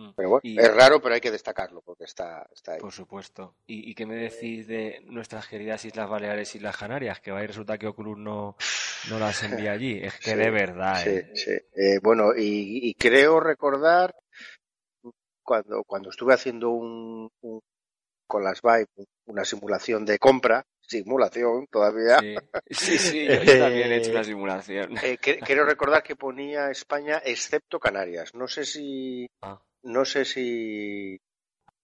Mm. 0.00 0.10
Pero 0.16 0.28
bueno, 0.30 0.40
Y- 0.42 0.58
es 0.58 0.74
raro, 0.74 1.00
pero 1.02 1.14
hay 1.14 1.20
que 1.20 1.30
destacarlo 1.30 1.82
porque 1.82 2.04
está, 2.04 2.48
está 2.54 2.72
ahí. 2.74 2.80
Por 2.80 2.92
supuesto. 2.92 3.54
¿Y, 3.66 3.90
y 3.90 3.94
qué 3.94 4.06
me 4.06 4.16
decís 4.16 4.66
de 4.66 5.00
nuestras 5.04 5.46
queridas 5.46 5.84
Islas 5.84 6.08
Baleares 6.08 6.54
y 6.54 6.58
Islas 6.58 6.76
Canarias? 6.76 7.20
Que 7.20 7.30
va 7.32 7.42
y 7.42 7.46
resulta 7.46 7.76
que 7.76 7.86
Oculus 7.86 8.16
no, 8.18 8.56
no 9.10 9.18
las 9.18 9.42
envía 9.42 9.72
allí. 9.72 9.98
Es 10.02 10.14
que 10.18 10.30
Sí, 10.30 10.36
de 10.36 10.50
verdad, 10.50 10.96
Sí, 11.02 11.10
¿eh? 11.10 11.32
sí. 11.34 11.50
Eh, 11.76 11.98
bueno, 12.02 12.32
y, 12.36 12.88
y 12.88 12.94
creo 12.94 13.40
recordar 13.40 14.14
cuando, 15.42 15.82
cuando 15.84 16.10
estuve 16.10 16.34
haciendo 16.34 16.70
un, 16.70 17.30
un- 17.42 17.60
con 18.26 18.44
las 18.44 18.62
Vibe 18.62 18.86
una 19.26 19.44
simulación 19.44 20.04
de 20.06 20.18
compra, 20.18 20.64
simulación 20.80 21.66
todavía, 21.70 22.18
Sí, 22.20 22.36
sí, 22.70 22.98
sí, 22.98 23.26
yo, 23.26 23.42
yo 23.42 23.58
también 23.58 23.92
he 23.92 23.96
hecho 23.96 24.10
una 24.12 24.24
simulación. 24.24 24.96
eh, 25.04 25.18
creo 25.20 25.64
recordar 25.64 26.02
que 26.02 26.14
ponía 26.16 26.70
España 26.70 27.20
excepto 27.24 27.78
Canarias. 27.80 28.34
No 28.34 28.46
sé 28.48 28.64
si, 28.64 29.28
Ah, 29.42 29.60
no 29.82 30.04
sé 30.04 30.24
si, 30.24 31.20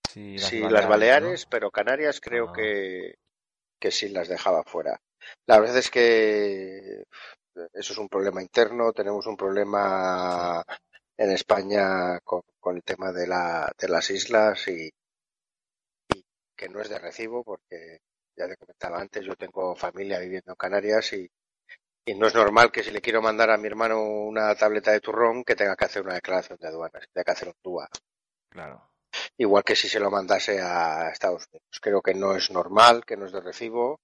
sí, 0.03 0.39
si 0.45 0.69
Baleares, 0.69 0.69
las 0.69 0.87
¿no? 0.87 0.89
Baleares, 0.89 1.47
pero 1.47 1.71
Canarias 1.71 2.21
creo 2.21 2.49
Ah. 2.49 2.51
que, 2.51 3.17
que 3.81 3.93
sí 3.93 4.11
las 4.11 4.29
dejaba 4.29 4.65
fuera. 4.65 5.01
La 5.47 5.61
verdad 5.61 5.79
es 5.79 5.91
que 5.91 7.05
eso 7.75 7.93
es 7.95 7.99
un 7.99 8.09
problema 8.09 8.43
interno, 8.43 8.93
tenemos 8.93 9.27
un 9.27 9.37
problema 9.37 10.65
en 11.17 11.31
España 11.33 12.21
con, 12.25 12.43
con 12.61 12.77
el 12.77 12.85
tema 12.85 13.13
de, 13.13 13.27
la, 13.27 13.73
de 13.79 13.89
las 13.89 14.11
islas 14.11 14.69
y, 14.69 14.91
y 16.15 16.25
que 16.57 16.69
no 16.69 16.81
es 16.81 16.89
de 16.89 16.99
recibo 16.99 17.45
porque 17.45 18.01
ya 18.37 18.49
te 18.49 18.57
comentaba 18.57 19.01
antes, 19.01 19.25
yo 19.25 19.37
tengo 19.37 19.75
familia 19.77 20.19
viviendo 20.19 20.53
en 20.53 20.57
Canarias 20.57 21.13
y, 21.13 21.29
y 22.07 22.15
no 22.15 22.27
es 22.29 22.35
normal 22.35 22.71
que 22.73 22.83
si 22.83 22.91
le 22.91 23.01
quiero 23.03 23.21
mandar 23.21 23.51
a 23.51 23.57
mi 23.59 23.67
hermano 23.67 24.01
una 24.03 24.55
tableta 24.55 24.93
de 24.93 25.01
turrón 25.01 25.45
que 25.45 25.57
tenga 25.57 25.77
que 25.77 25.85
hacer 25.85 26.03
una 26.03 26.15
declaración 26.15 26.57
de 26.61 26.69
aduanas, 26.69 27.03
que 27.03 27.13
tenga 27.13 27.25
que 27.25 27.31
hacer 27.33 27.49
un 27.49 27.55
TUA. 27.61 27.89
Claro. 28.49 28.91
Igual 29.39 29.65
que 29.65 29.75
si 29.77 29.89
se 29.89 29.99
lo 30.01 30.11
mandase 30.11 30.61
a 30.61 31.09
Estados 31.11 31.47
Unidos. 31.51 31.67
Creo 31.81 32.01
que 32.03 32.15
no 32.15 32.35
es 32.37 32.51
normal, 32.51 33.05
que 33.05 33.17
no 33.17 33.27
es 33.27 33.33
de 33.33 33.41
recibo 33.41 34.01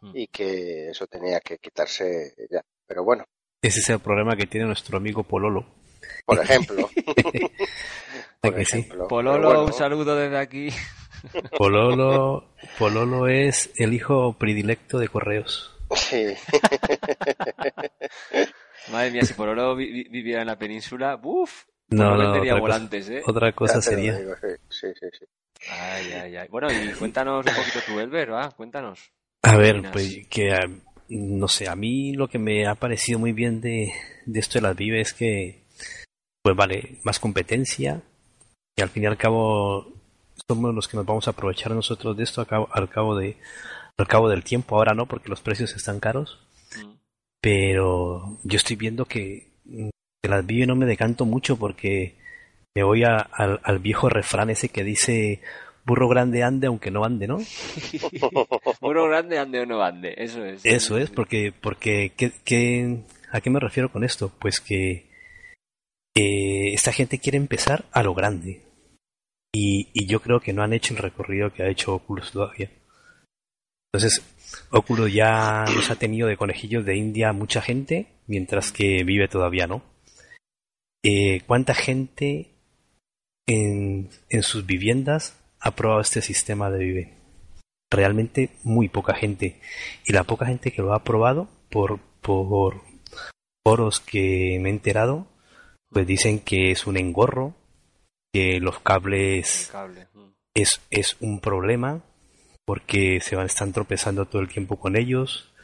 Mm. 0.00 0.12
y 0.14 0.26
que 0.28 0.90
eso 0.90 1.06
tenía 1.06 1.40
que 1.40 1.58
quitarse 1.58 2.34
ya. 2.50 2.62
Pero 2.86 3.02
bueno, 3.02 3.24
Ese 3.62 3.80
es 3.80 3.88
el 3.90 3.98
problema 4.00 4.36
que 4.36 4.46
tiene 4.46 4.66
nuestro 4.66 4.98
amigo 4.98 5.22
Pololo. 5.24 5.66
por 6.24 6.38
ejemplo, 6.38 6.88
¿A 8.42 8.48
por 8.48 8.54
que 8.54 8.64
sí? 8.64 8.78
ejemplo. 8.78 9.08
Pololo, 9.08 9.48
bueno, 9.48 9.64
un 9.64 9.72
saludo 9.72 10.14
desde 10.14 10.38
aquí. 10.38 10.68
Pololo, 11.56 12.54
Pololo 12.78 13.28
es 13.28 13.70
el 13.76 13.94
hijo 13.94 14.34
predilecto 14.34 14.98
de 14.98 15.08
Correos. 15.08 15.75
Sí. 15.94 16.34
Madre 18.90 19.10
mía, 19.10 19.24
si 19.24 19.34
Pololo 19.34 19.74
vi- 19.74 19.90
vi- 19.90 20.08
viviera 20.08 20.42
en 20.42 20.46
la 20.46 20.58
península, 20.58 21.16
¡buf! 21.16 21.64
No, 21.88 22.16
no, 22.16 22.28
otra 22.30 22.40
cosa, 22.40 22.54
volantes, 22.60 23.08
¿eh? 23.10 23.22
otra 23.26 23.52
cosa 23.52 23.82
sería. 23.82 24.18
digo, 24.18 24.34
sí, 24.68 24.88
sí, 25.00 25.06
sí. 25.18 25.24
Ay, 25.70 26.12
ay, 26.12 26.36
ay. 26.36 26.48
Bueno, 26.48 26.68
y 26.72 26.92
cuéntanos 26.94 27.44
un 27.46 27.54
poquito 27.54 27.80
tú, 27.86 27.98
Elber, 28.00 28.32
¿va? 28.32 28.50
Cuéntanos. 28.50 29.12
A 29.42 29.56
ver, 29.56 29.76
opinas? 29.76 29.92
pues 29.92 30.26
que 30.28 30.52
ah, 30.52 30.66
no 31.08 31.48
sé, 31.48 31.68
a 31.68 31.76
mí 31.76 32.12
lo 32.12 32.28
que 32.28 32.38
me 32.38 32.66
ha 32.66 32.74
parecido 32.74 33.18
muy 33.18 33.32
bien 33.32 33.60
de, 33.60 33.92
de 34.24 34.40
esto 34.40 34.58
de 34.58 34.62
las 34.62 34.76
Vive 34.76 35.00
es 35.00 35.12
que, 35.14 35.62
pues 36.42 36.56
vale, 36.56 36.98
más 37.04 37.20
competencia 37.20 38.02
y 38.76 38.82
al 38.82 38.88
fin 38.90 39.04
y 39.04 39.06
al 39.06 39.16
cabo 39.16 39.92
somos 40.48 40.74
los 40.74 40.88
que 40.88 40.96
nos 40.96 41.06
vamos 41.06 41.28
a 41.28 41.30
aprovechar 41.30 41.72
nosotros 41.72 42.16
de 42.16 42.24
esto 42.24 42.40
al 42.40 42.46
cabo, 42.48 42.68
al 42.72 42.88
cabo 42.88 43.16
de 43.16 43.36
al 43.98 44.06
cabo 44.08 44.28
del 44.28 44.44
tiempo. 44.44 44.76
Ahora 44.76 44.94
no, 44.94 45.06
porque 45.06 45.28
los 45.28 45.40
precios 45.40 45.74
están 45.74 46.00
caros, 46.00 46.38
Mm. 46.76 46.94
pero 47.40 48.38
yo 48.44 48.56
estoy 48.56 48.76
viendo 48.76 49.04
que 49.06 49.48
de 49.64 50.28
las 50.28 50.44
Vive 50.46 50.66
no 50.66 50.76
me 50.76 50.86
decanto 50.86 51.24
mucho 51.24 51.56
porque 51.56 52.16
me 52.74 52.82
voy 52.82 53.04
a- 53.04 53.16
al, 53.18 53.60
al 53.62 53.78
viejo 53.78 54.08
refrán 54.08 54.50
ese 54.50 54.68
que 54.68 54.84
dice 54.84 55.40
burro 55.84 56.08
grande 56.08 56.42
ande 56.42 56.66
aunque 56.66 56.90
no 56.90 57.04
ande, 57.04 57.26
¿no? 57.28 57.38
Uno 58.80 59.04
grande, 59.04 59.38
ande 59.38 59.60
o 59.60 59.66
no 59.66 59.82
ande. 59.82 60.14
Eso 60.18 60.44
es. 60.44 60.64
Eso 60.64 60.98
es, 60.98 61.10
porque, 61.10 61.52
porque 61.52 62.12
¿qué, 62.16 62.32
qué- 62.44 63.02
a 63.30 63.40
qué 63.40 63.50
me 63.50 63.60
refiero 63.60 63.90
con 63.92 64.02
esto? 64.04 64.30
Pues 64.40 64.60
que 64.60 65.06
eh, 66.16 66.72
esta 66.74 66.92
gente 66.92 67.18
quiere 67.18 67.38
empezar 67.38 67.84
a 67.92 68.02
lo 68.02 68.14
grande. 68.14 68.62
Y, 69.54 69.88
y 69.94 70.06
yo 70.06 70.20
creo 70.20 70.40
que 70.40 70.52
no 70.52 70.62
han 70.62 70.72
hecho 70.72 70.92
el 70.94 70.98
recorrido 71.00 71.52
que 71.52 71.62
ha 71.62 71.68
hecho 71.70 71.94
Oculus 71.94 72.32
todavía. 72.32 72.70
Entonces, 73.92 74.22
Oculus 74.70 75.12
ya 75.12 75.64
nos 75.74 75.90
ha 75.90 75.96
tenido 75.96 76.28
de 76.28 76.36
conejillos 76.36 76.84
de 76.84 76.96
India 76.96 77.32
mucha 77.32 77.62
gente, 77.62 78.08
mientras 78.26 78.72
que 78.72 79.04
vive 79.04 79.28
todavía, 79.28 79.66
¿no? 79.66 79.82
Eh, 81.04 81.42
¿Cuánta 81.46 81.74
gente 81.74 82.50
en, 83.46 84.10
en 84.28 84.42
sus 84.42 84.66
viviendas 84.66 85.38
ha 85.60 85.70
probado 85.70 86.00
este 86.00 86.20
sistema 86.20 86.70
de 86.70 86.84
Vive? 86.84 87.14
Realmente 87.90 88.50
muy 88.64 88.88
poca 88.88 89.14
gente. 89.14 89.60
Y 90.04 90.12
la 90.12 90.24
poca 90.24 90.46
gente 90.46 90.72
que 90.72 90.82
lo 90.82 90.92
ha 90.94 91.04
probado, 91.04 91.48
por, 91.70 92.00
por 92.20 92.82
foros 93.64 94.00
que 94.00 94.58
me 94.60 94.68
he 94.68 94.72
enterado, 94.72 95.26
pues 95.90 96.06
dicen 96.06 96.40
que 96.40 96.72
es 96.72 96.86
un 96.86 96.96
engorro, 96.96 97.54
que 98.32 98.60
los 98.60 98.80
cables 98.80 99.68
cable. 99.70 100.08
mm. 100.12 100.32
es, 100.54 100.80
es 100.90 101.16
un 101.20 101.40
problema, 101.40 102.02
porque 102.66 103.20
se 103.22 103.36
van 103.36 103.46
están 103.46 103.72
tropezando 103.72 104.26
todo 104.26 104.42
el 104.42 104.48
tiempo 104.48 104.78
con 104.78 104.96
ellos, 104.96 105.54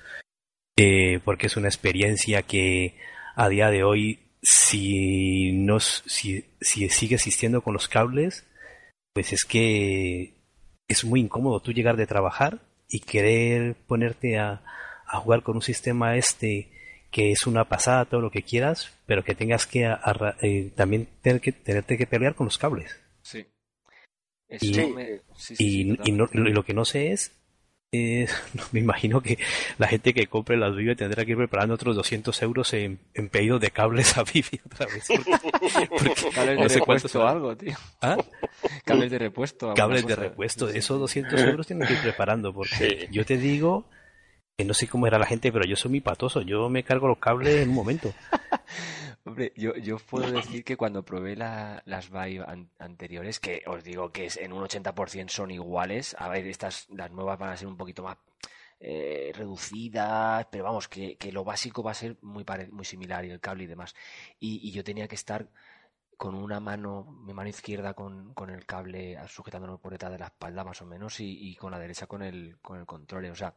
eh, 0.79 1.21
porque 1.25 1.49
es 1.49 1.57
una 1.59 1.69
experiencia 1.69 2.43
que 2.43 2.97
a 3.37 3.49
día 3.51 3.69
de 3.71 3.85
hoy, 3.85 4.21
si, 4.43 5.53
no, 5.53 5.77
s- 5.77 6.03
si, 6.07 6.47
si 6.61 6.89
sigue 6.89 7.17
existiendo 7.17 7.61
con 7.63 7.75
los 7.75 7.89
cables, 7.89 8.47
pues 9.13 9.33
es 9.35 9.45
que 9.45 10.33
es 10.89 11.05
muy 11.05 11.21
incómodo 11.21 11.61
tú 11.61 11.73
llegar 11.73 11.97
de 11.97 12.07
trabajar 12.07 12.61
y 12.89 13.01
querer 13.01 13.75
ponerte 13.87 14.39
a, 14.39 14.63
jugar 15.19 15.43
con 15.43 15.57
un 15.57 15.63
sistema 15.63 16.17
este 16.17 16.71
que 17.11 17.31
es 17.33 17.47
una 17.47 17.65
pasada, 17.69 18.07
todo 18.07 18.23
lo 18.23 18.31
que 18.31 18.43
quieras, 18.43 18.99
pero 19.05 19.23
que 19.23 19.35
tengas 19.35 19.67
que 19.67 19.85
eh, 20.41 20.73
también 20.75 21.09
tener 21.21 21.43
que, 21.43 21.53
tenerte 21.53 21.99
que 21.99 22.07
pelear 22.07 22.35
con 22.35 22.47
los 22.47 22.57
cables. 22.57 22.99
Sí. 23.21 23.45
Eso 24.53 24.67
Y- 24.83 24.87
me... 24.93 25.07
sí, 25.07 25.21
sí, 25.37 25.57
sí, 25.57 25.65
Y, 26.05 26.11
y, 26.11 26.13
no- 26.13 26.29
y 26.33 26.39
lo 26.39 26.65
que 26.65 26.75
no 26.75 26.85
sé 26.85 27.13
es, 27.13 27.33
eh, 27.93 28.27
no, 28.55 28.63
me 28.73 28.81
imagino 28.81 29.21
que 29.21 29.39
la 29.79 29.87
gente 29.89 30.15
que 30.15 30.27
compre 30.27 30.57
las 30.57 30.75
Vive 30.75 30.97
tendrá 30.97 31.25
que 31.25 31.33
ir 31.33 31.37
preparando 31.37 31.75
otros 31.75 31.95
200 31.97 32.41
euros 32.43 32.73
en, 32.75 32.99
en 33.15 33.29
pedidos 33.29 33.61
de 33.61 33.71
cables 33.71 34.17
a 34.17 34.25
Vivi 34.25 34.61
otra 34.67 34.87
vez. 34.87 35.07
Porque, 35.09 35.87
porque 35.89 36.31
Cables 36.35 36.57
no 36.57 36.63
de 36.63 36.69
sé 36.71 36.81
cuánto 36.81 37.09
repuesto 37.09 37.27
algo, 37.29 37.57
tío. 37.57 37.75
¿Ah? 38.01 38.17
Cables 38.85 39.11
de 39.11 39.19
repuesto. 39.19 39.75
Cables 39.75 40.07
de 40.07 40.17
repuesto, 40.17 40.69
esos 40.69 40.97
sí. 40.97 41.01
200 41.01 41.41
euros 41.41 41.67
tienen 41.67 41.87
que 41.87 41.95
ir 41.95 42.01
preparando, 42.01 42.53
porque 42.55 43.09
yo 43.11 43.25
te 43.27 43.37
digo, 43.37 43.87
que 44.57 44.65
no 44.65 44.75
sé 44.75 44.87
cómo 44.89 45.07
era 45.07 45.19
la 45.19 45.27
gente, 45.27 45.51
pero 45.53 45.65
yo 45.67 45.77
soy 45.77 45.91
muy 45.91 46.01
patoso, 46.01 46.41
yo 46.43 46.69
me 46.69 46.83
cargo 46.85 47.09
los 47.09 47.19
cables 47.19 47.63
en 47.63 47.69
un 47.71 47.75
momento. 47.75 48.15
Hombre, 49.25 49.53
yo, 49.57 49.75
yo 49.77 49.99
puedo 49.99 50.31
decir 50.33 50.65
que 50.65 50.77
cuando 50.77 51.05
probé 51.05 51.37
la- 51.37 51.81
las 51.87 52.11
Vive 52.11 52.45
an- 52.47 52.71
anteriores, 52.79 53.39
que 53.39 53.63
os 53.67 53.85
digo 53.85 54.11
que 54.11 54.27
es, 54.27 54.37
en 54.37 54.53
un 54.53 54.63
80% 54.65 55.29
son 55.33 55.51
iguales, 55.53 56.17
a 56.19 56.29
ver, 56.29 56.47
estas, 56.49 56.89
las 56.91 57.11
nuevas 57.13 57.39
van 57.39 57.51
a 57.51 57.57
ser 57.57 57.69
un 57.69 57.77
poquito 57.77 58.03
más 58.03 58.17
eh, 58.85 59.31
reducidas, 59.37 60.47
pero 60.51 60.65
vamos, 60.65 60.89
que, 60.89 61.17
que 61.17 61.31
lo 61.31 61.45
básico 61.45 61.85
va 61.85 61.93
a 61.93 61.95
ser 61.95 62.17
muy, 62.23 62.43
pare- 62.43 62.67
muy 62.69 62.85
similar 62.85 63.25
y 63.25 63.31
el 63.31 63.39
cable 63.39 63.63
y 63.65 63.67
demás. 63.69 63.95
Y, 64.41 64.59
y 64.69 64.73
yo 64.73 64.83
tenía 64.83 65.07
que 65.07 65.15
estar 65.15 65.47
con 66.23 66.35
una 66.37 66.61
mano, 66.61 67.05
mi 67.27 67.33
mano 67.35 67.49
izquierda 67.49 67.95
con, 67.95 68.33
con 68.35 68.49
el 68.51 68.65
cable 68.65 69.19
sujetándolo 69.27 69.79
por 69.79 69.93
detrás 69.93 70.13
de 70.13 70.19
la 70.19 70.27
espalda 70.27 70.63
más 70.65 70.81
o 70.83 70.87
menos 70.87 71.19
y, 71.21 71.51
y 71.51 71.57
con 71.57 71.73
la 71.73 71.79
derecha 71.81 72.07
con 72.07 72.23
el, 72.23 72.59
con 72.63 72.79
el 72.79 72.87
control. 72.87 73.25
O 73.27 73.35
sea, 73.35 73.55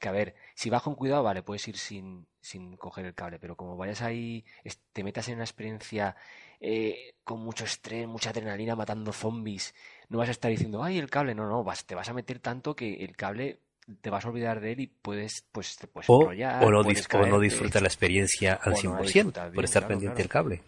que 0.00 0.08
a 0.08 0.12
ver, 0.12 0.34
si 0.54 0.68
vas 0.70 0.82
con 0.82 0.94
cuidado, 0.96 1.22
vale, 1.22 1.42
puedes 1.42 1.66
ir 1.68 1.76
sin, 1.78 2.26
sin 2.40 2.76
coger 2.76 3.06
el 3.06 3.14
cable, 3.14 3.38
pero 3.38 3.56
como 3.56 3.76
vayas 3.76 4.02
ahí, 4.02 4.44
te 4.92 5.04
metas 5.04 5.28
en 5.28 5.34
una 5.36 5.44
experiencia 5.44 6.16
eh, 6.60 7.14
con 7.24 7.40
mucho 7.40 7.64
estrés, 7.64 8.06
mucha 8.08 8.30
adrenalina, 8.30 8.74
matando 8.76 9.12
zombies, 9.12 9.74
no 10.08 10.18
vas 10.18 10.28
a 10.28 10.32
estar 10.32 10.50
diciendo, 10.50 10.82
ay, 10.82 10.98
el 10.98 11.10
cable, 11.10 11.34
no, 11.34 11.46
no, 11.48 11.62
vas, 11.64 11.84
te 11.86 11.94
vas 11.94 12.08
a 12.08 12.14
meter 12.14 12.40
tanto 12.40 12.74
que 12.74 13.04
el 13.04 13.16
cable 13.16 13.60
te 14.00 14.10
vas 14.10 14.24
a 14.24 14.28
olvidar 14.28 14.60
de 14.60 14.72
él 14.72 14.80
y 14.80 14.86
puedes, 14.88 15.44
pues, 15.52 15.76
te 15.76 15.86
puedes 15.86 16.10
O, 16.16 16.18
enrollar, 16.20 16.64
o 16.64 16.70
no, 16.74 16.80
dis- 16.90 17.06
o 17.20 17.26
no 17.26 17.38
disfrutar 17.40 17.82
la 17.82 17.88
experiencia 17.88 18.54
al 18.54 18.72
O 18.72 18.82
no 18.82 18.90
100% 18.90 19.40
la 19.40 19.46
disfrutas 19.46 19.54
por 19.54 19.64
estar 19.64 19.82
claro, 19.82 19.88
pendiente 19.90 20.22
del 20.22 20.28
claro. 20.28 20.36
cable. 20.36 20.60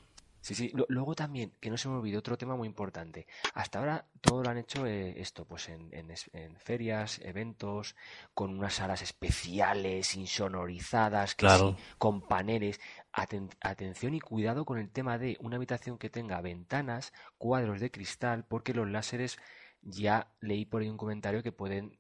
Sí, 0.43 0.55
sí. 0.55 0.71
Lo- 0.75 0.87
Luego 0.89 1.15
también, 1.15 1.53
que 1.61 1.69
no 1.71 1.77
se 1.77 1.89
me 1.89 1.97
olvide, 1.97 2.17
otro 2.17 2.39
tema 2.39 2.57
muy 2.57 2.67
importante. 2.67 3.27
Hasta 3.55 3.79
ahora 3.79 4.07
todo 4.23 4.43
lo 4.43 4.49
han 4.51 4.57
hecho 4.59 4.87
eh, 4.87 5.21
esto, 5.21 5.45
pues 5.47 5.69
en, 5.69 5.89
en 5.93 6.11
es- 6.11 6.31
en 6.33 6.57
ferias, 6.57 7.19
eventos, 7.23 7.95
con 8.35 8.57
unas 8.59 8.75
salas 8.75 9.03
especiales, 9.03 10.15
insonorizadas, 10.17 11.35
que 11.35 11.47
Claro. 11.47 11.77
sí, 11.77 11.77
con 11.99 12.23
paneles. 12.27 12.81
Aten- 13.13 13.51
atención 13.61 14.15
y 14.15 14.21
cuidado 14.21 14.65
con 14.65 14.79
el 14.79 14.91
tema 14.91 15.19
de 15.19 15.37
una 15.41 15.57
habitación 15.57 15.99
que 15.99 16.11
tenga 16.11 16.41
ventanas, 16.41 17.13
cuadros 17.39 17.81
de 17.81 17.91
cristal, 17.91 18.45
porque 18.47 18.73
los 18.75 18.89
láseres 18.89 19.39
ya 19.83 20.33
leí 20.41 20.65
por 20.65 20.83
ahí 20.83 20.89
un 20.89 20.97
comentario 20.97 21.43
que 21.43 21.53
pueden 21.53 21.99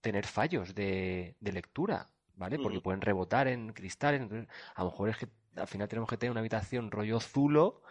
tener 0.00 0.26
fallos 0.26 0.74
de, 0.74 1.36
de 1.40 1.52
lectura, 1.52 2.10
¿vale? 2.34 2.58
Porque 2.58 2.80
pueden 2.80 3.00
rebotar 3.00 3.48
en 3.48 3.72
cristales. 3.72 4.20
Entonces, 4.22 4.48
a 4.74 4.84
lo 4.84 4.90
mejor 4.90 5.10
es 5.10 5.16
que 5.18 5.28
al 5.56 5.66
final 5.66 5.88
tenemos 5.88 6.08
que 6.08 6.16
tener 6.16 6.30
una 6.30 6.40
habitación 6.40 6.90
rollo 6.90 7.20
zulo, 7.20 7.82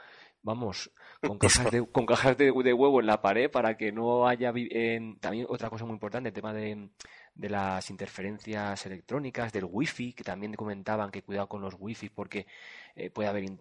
vamos, 0.42 0.92
con 1.22 1.38
cajas 1.38 1.70
de, 1.72 1.86
con 1.86 2.06
cajas 2.06 2.38
de, 2.38 2.52
de 2.52 2.74
huevo 2.74 3.00
en 3.02 3.06
la 3.08 3.22
pared 3.22 3.50
para 3.52 3.76
que 3.78 3.92
no 3.92 4.28
haya... 4.28 4.52
en- 4.56 5.20
también 5.20 5.46
otra 5.50 5.70
cosa 5.70 5.86
muy 5.86 5.94
importante, 5.94 6.30
el 6.30 6.34
tema 6.34 6.54
de, 6.54 6.90
de 7.36 7.50
las 7.50 7.90
interferencias 7.90 8.86
electrónicas, 8.86 9.52
del 9.52 9.66
wifi, 9.66 10.14
que 10.14 10.24
también 10.24 10.54
comentaban 10.54 11.12
que 11.12 11.24
cuidado 11.24 11.48
con 11.50 11.62
los 11.62 11.76
wifi 11.78 12.10
porque 12.10 12.48
eh, 12.96 13.10
puede 13.10 13.28
haber 13.30 13.52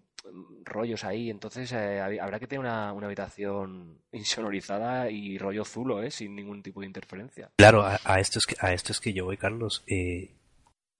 rollos 0.64 1.04
ahí, 1.04 1.30
entonces 1.30 1.72
eh, 1.72 2.00
hab- 2.00 2.20
habrá 2.20 2.38
que 2.38 2.46
tener 2.46 2.60
una, 2.60 2.92
una 2.92 3.06
habitación 3.06 3.98
insonorizada 4.12 5.10
y 5.10 5.38
rollo 5.38 5.64
zulo, 5.64 6.02
¿eh? 6.02 6.10
Sin 6.10 6.34
ningún 6.36 6.62
tipo 6.62 6.80
de 6.80 6.86
interferencia. 6.86 7.50
Claro, 7.56 7.82
a, 7.82 7.98
a 8.04 8.20
esto 8.20 8.38
es 8.38 8.46
que, 8.46 8.56
a 8.60 8.72
esto 8.72 8.92
es 8.92 9.00
que 9.00 9.12
yo 9.12 9.24
voy, 9.24 9.36
Carlos. 9.36 9.84
Eh, 9.86 10.34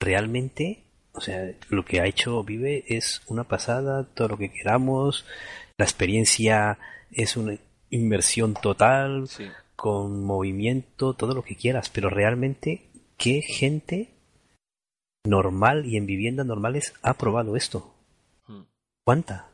realmente, 0.01 0.85
o 1.19 1.21
sea, 1.21 1.53
lo 1.69 1.85
que 1.85 2.01
ha 2.01 2.07
hecho 2.07 2.43
Vive 2.45 2.85
es 2.89 3.23
una 3.27 3.45
pasada, 3.45 4.05
todo 4.05 4.29
lo 4.29 4.39
que 4.39 4.51
queramos, 4.51 5.27
la 5.77 5.85
experiencia 5.85 6.79
es 7.11 7.37
una 7.37 7.57
inmersión 7.91 8.55
total, 8.55 9.29
Sí. 9.29 9.47
con 9.77 10.25
movimiento, 10.25 11.15
todo 11.15 11.35
lo 11.35 11.43
que 11.43 11.57
quieras, 11.57 11.91
pero 11.91 12.09
realmente, 12.11 12.89
¿qué 13.17 13.43
gente 13.43 14.09
normal 15.27 15.87
y 15.87 15.97
en 15.97 16.07
viviendas 16.07 16.47
normales 16.47 16.95
ha 17.03 17.15
probado 17.15 17.57
esto? 17.57 17.95
Mm. 18.47 18.63
¿Cuánta? 19.05 19.49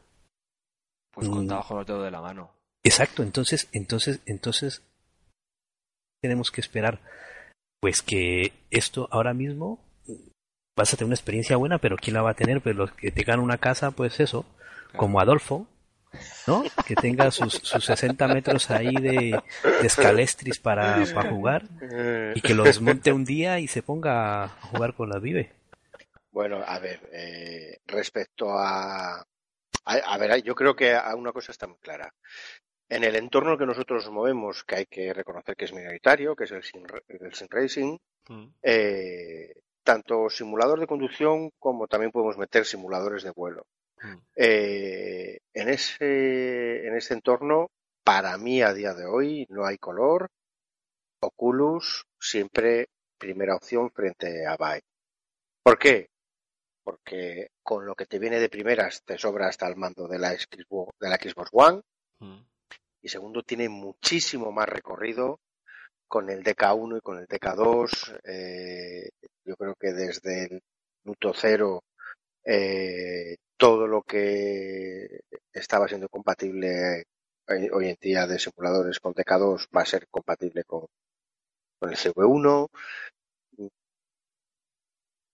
Pues 1.12 1.28
Mm. 1.28 1.32
con 1.32 1.46
los 1.78 1.86
dedos 1.86 2.04
de 2.04 2.10
la 2.10 2.20
mano. 2.20 2.50
Exacto, 2.82 3.22
entonces, 3.22 3.68
entonces, 3.72 4.20
entonces 4.26 4.82
tenemos 6.22 6.50
que 6.50 6.60
esperar, 6.60 7.00
pues 7.80 8.02
que 8.02 8.52
esto 8.70 9.08
ahora 9.10 9.34
mismo 9.34 9.83
vas 10.76 10.92
a 10.92 10.96
tener 10.96 11.06
una 11.06 11.14
experiencia 11.14 11.56
buena, 11.56 11.78
pero 11.78 11.96
quién 11.96 12.14
la 12.14 12.22
va 12.22 12.30
a 12.30 12.34
tener, 12.34 12.60
pues 12.60 12.74
los 12.76 12.92
que 12.92 13.10
tengan 13.10 13.40
una 13.40 13.58
casa, 13.58 13.90
pues 13.92 14.18
eso, 14.20 14.44
como 14.96 15.20
Adolfo, 15.20 15.66
¿no? 16.46 16.62
Que 16.86 16.94
tenga 16.94 17.30
sus, 17.30 17.54
sus 17.54 17.84
60 17.84 18.26
metros 18.28 18.70
ahí 18.70 18.94
de, 18.94 19.40
de 19.62 19.86
escalestris 19.86 20.58
para, 20.58 21.04
para 21.14 21.30
jugar 21.30 21.64
y 22.34 22.40
que 22.40 22.54
lo 22.54 22.64
desmonte 22.64 23.12
un 23.12 23.24
día 23.24 23.58
y 23.60 23.66
se 23.66 23.82
ponga 23.82 24.44
a 24.44 24.48
jugar 24.48 24.94
con 24.94 25.08
la 25.10 25.18
Vive. 25.18 25.52
Bueno, 26.30 26.62
a 26.66 26.78
ver, 26.80 27.00
eh, 27.12 27.78
respecto 27.86 28.58
a, 28.58 29.20
a, 29.20 29.24
a 29.84 30.18
ver, 30.18 30.42
yo 30.42 30.54
creo 30.54 30.74
que 30.74 30.94
a 30.94 31.14
una 31.14 31.32
cosa 31.32 31.52
está 31.52 31.66
muy 31.66 31.78
clara. 31.78 32.12
En 32.88 33.02
el 33.02 33.16
entorno 33.16 33.56
que 33.56 33.66
nosotros 33.66 34.10
movemos, 34.10 34.62
que 34.64 34.74
hay 34.76 34.86
que 34.86 35.12
reconocer 35.14 35.56
que 35.56 35.64
es 35.64 35.72
minoritario, 35.72 36.36
que 36.36 36.44
es 36.44 36.50
el 36.50 36.62
sim, 36.62 36.82
el 37.08 37.34
sim 37.34 37.46
racing, 37.50 37.98
Mm. 38.26 38.46
eh, 38.62 39.52
tanto 39.84 40.28
simulador 40.30 40.80
de 40.80 40.86
conducción 40.86 41.50
como 41.58 41.86
también 41.86 42.10
podemos 42.10 42.36
meter 42.38 42.64
simuladores 42.64 43.22
de 43.22 43.30
vuelo. 43.30 43.66
Mm. 44.02 44.16
Eh, 44.36 45.38
en 45.52 45.68
ese, 45.68 46.86
en 46.86 46.96
ese 46.96 47.14
entorno, 47.14 47.70
para 48.02 48.36
mí 48.38 48.62
a 48.62 48.72
día 48.72 48.94
de 48.94 49.06
hoy 49.06 49.46
no 49.50 49.64
hay 49.64 49.78
color. 49.78 50.28
Oculus 51.20 52.04
siempre 52.18 52.88
primera 53.18 53.56
opción 53.56 53.90
frente 53.90 54.46
a 54.46 54.56
Vive. 54.56 54.82
¿Por 55.62 55.78
qué? 55.78 56.08
Porque 56.82 57.48
con 57.62 57.86
lo 57.86 57.94
que 57.94 58.06
te 58.06 58.18
viene 58.18 58.40
de 58.40 58.50
primeras 58.50 59.02
te 59.04 59.16
sobra 59.16 59.48
hasta 59.48 59.66
el 59.68 59.76
mando 59.76 60.06
de 60.08 60.18
la 60.18 60.32
Xbox, 60.32 60.98
de 60.98 61.08
la 61.08 61.16
Xbox 61.16 61.48
One 61.52 61.80
Mm. 62.20 62.46
y 63.02 63.08
segundo 63.08 63.42
tiene 63.42 63.68
muchísimo 63.68 64.52
más 64.52 64.68
recorrido 64.68 65.40
con 66.08 66.30
el 66.30 66.42
DK1 66.42 66.98
y 66.98 67.00
con 67.00 67.18
el 67.18 67.26
DK2. 67.26 68.20
eh, 68.24 69.08
yo 69.44 69.56
creo 69.56 69.74
que 69.74 69.92
desde 69.92 70.44
el 70.44 70.62
minuto 71.04 71.32
cero 71.34 71.82
eh, 72.44 73.36
todo 73.56 73.86
lo 73.86 74.02
que 74.02 75.20
estaba 75.52 75.88
siendo 75.88 76.08
compatible 76.08 77.04
hoy 77.48 77.68
hoy 77.72 77.88
en 77.88 77.96
día 78.00 78.26
de 78.26 78.38
simuladores 78.38 79.00
con 79.00 79.14
DK2 79.14 79.68
va 79.76 79.82
a 79.82 79.86
ser 79.86 80.06
compatible 80.08 80.64
con, 80.64 80.86
con 81.78 81.90
el 81.90 81.96
CV1. 81.96 82.68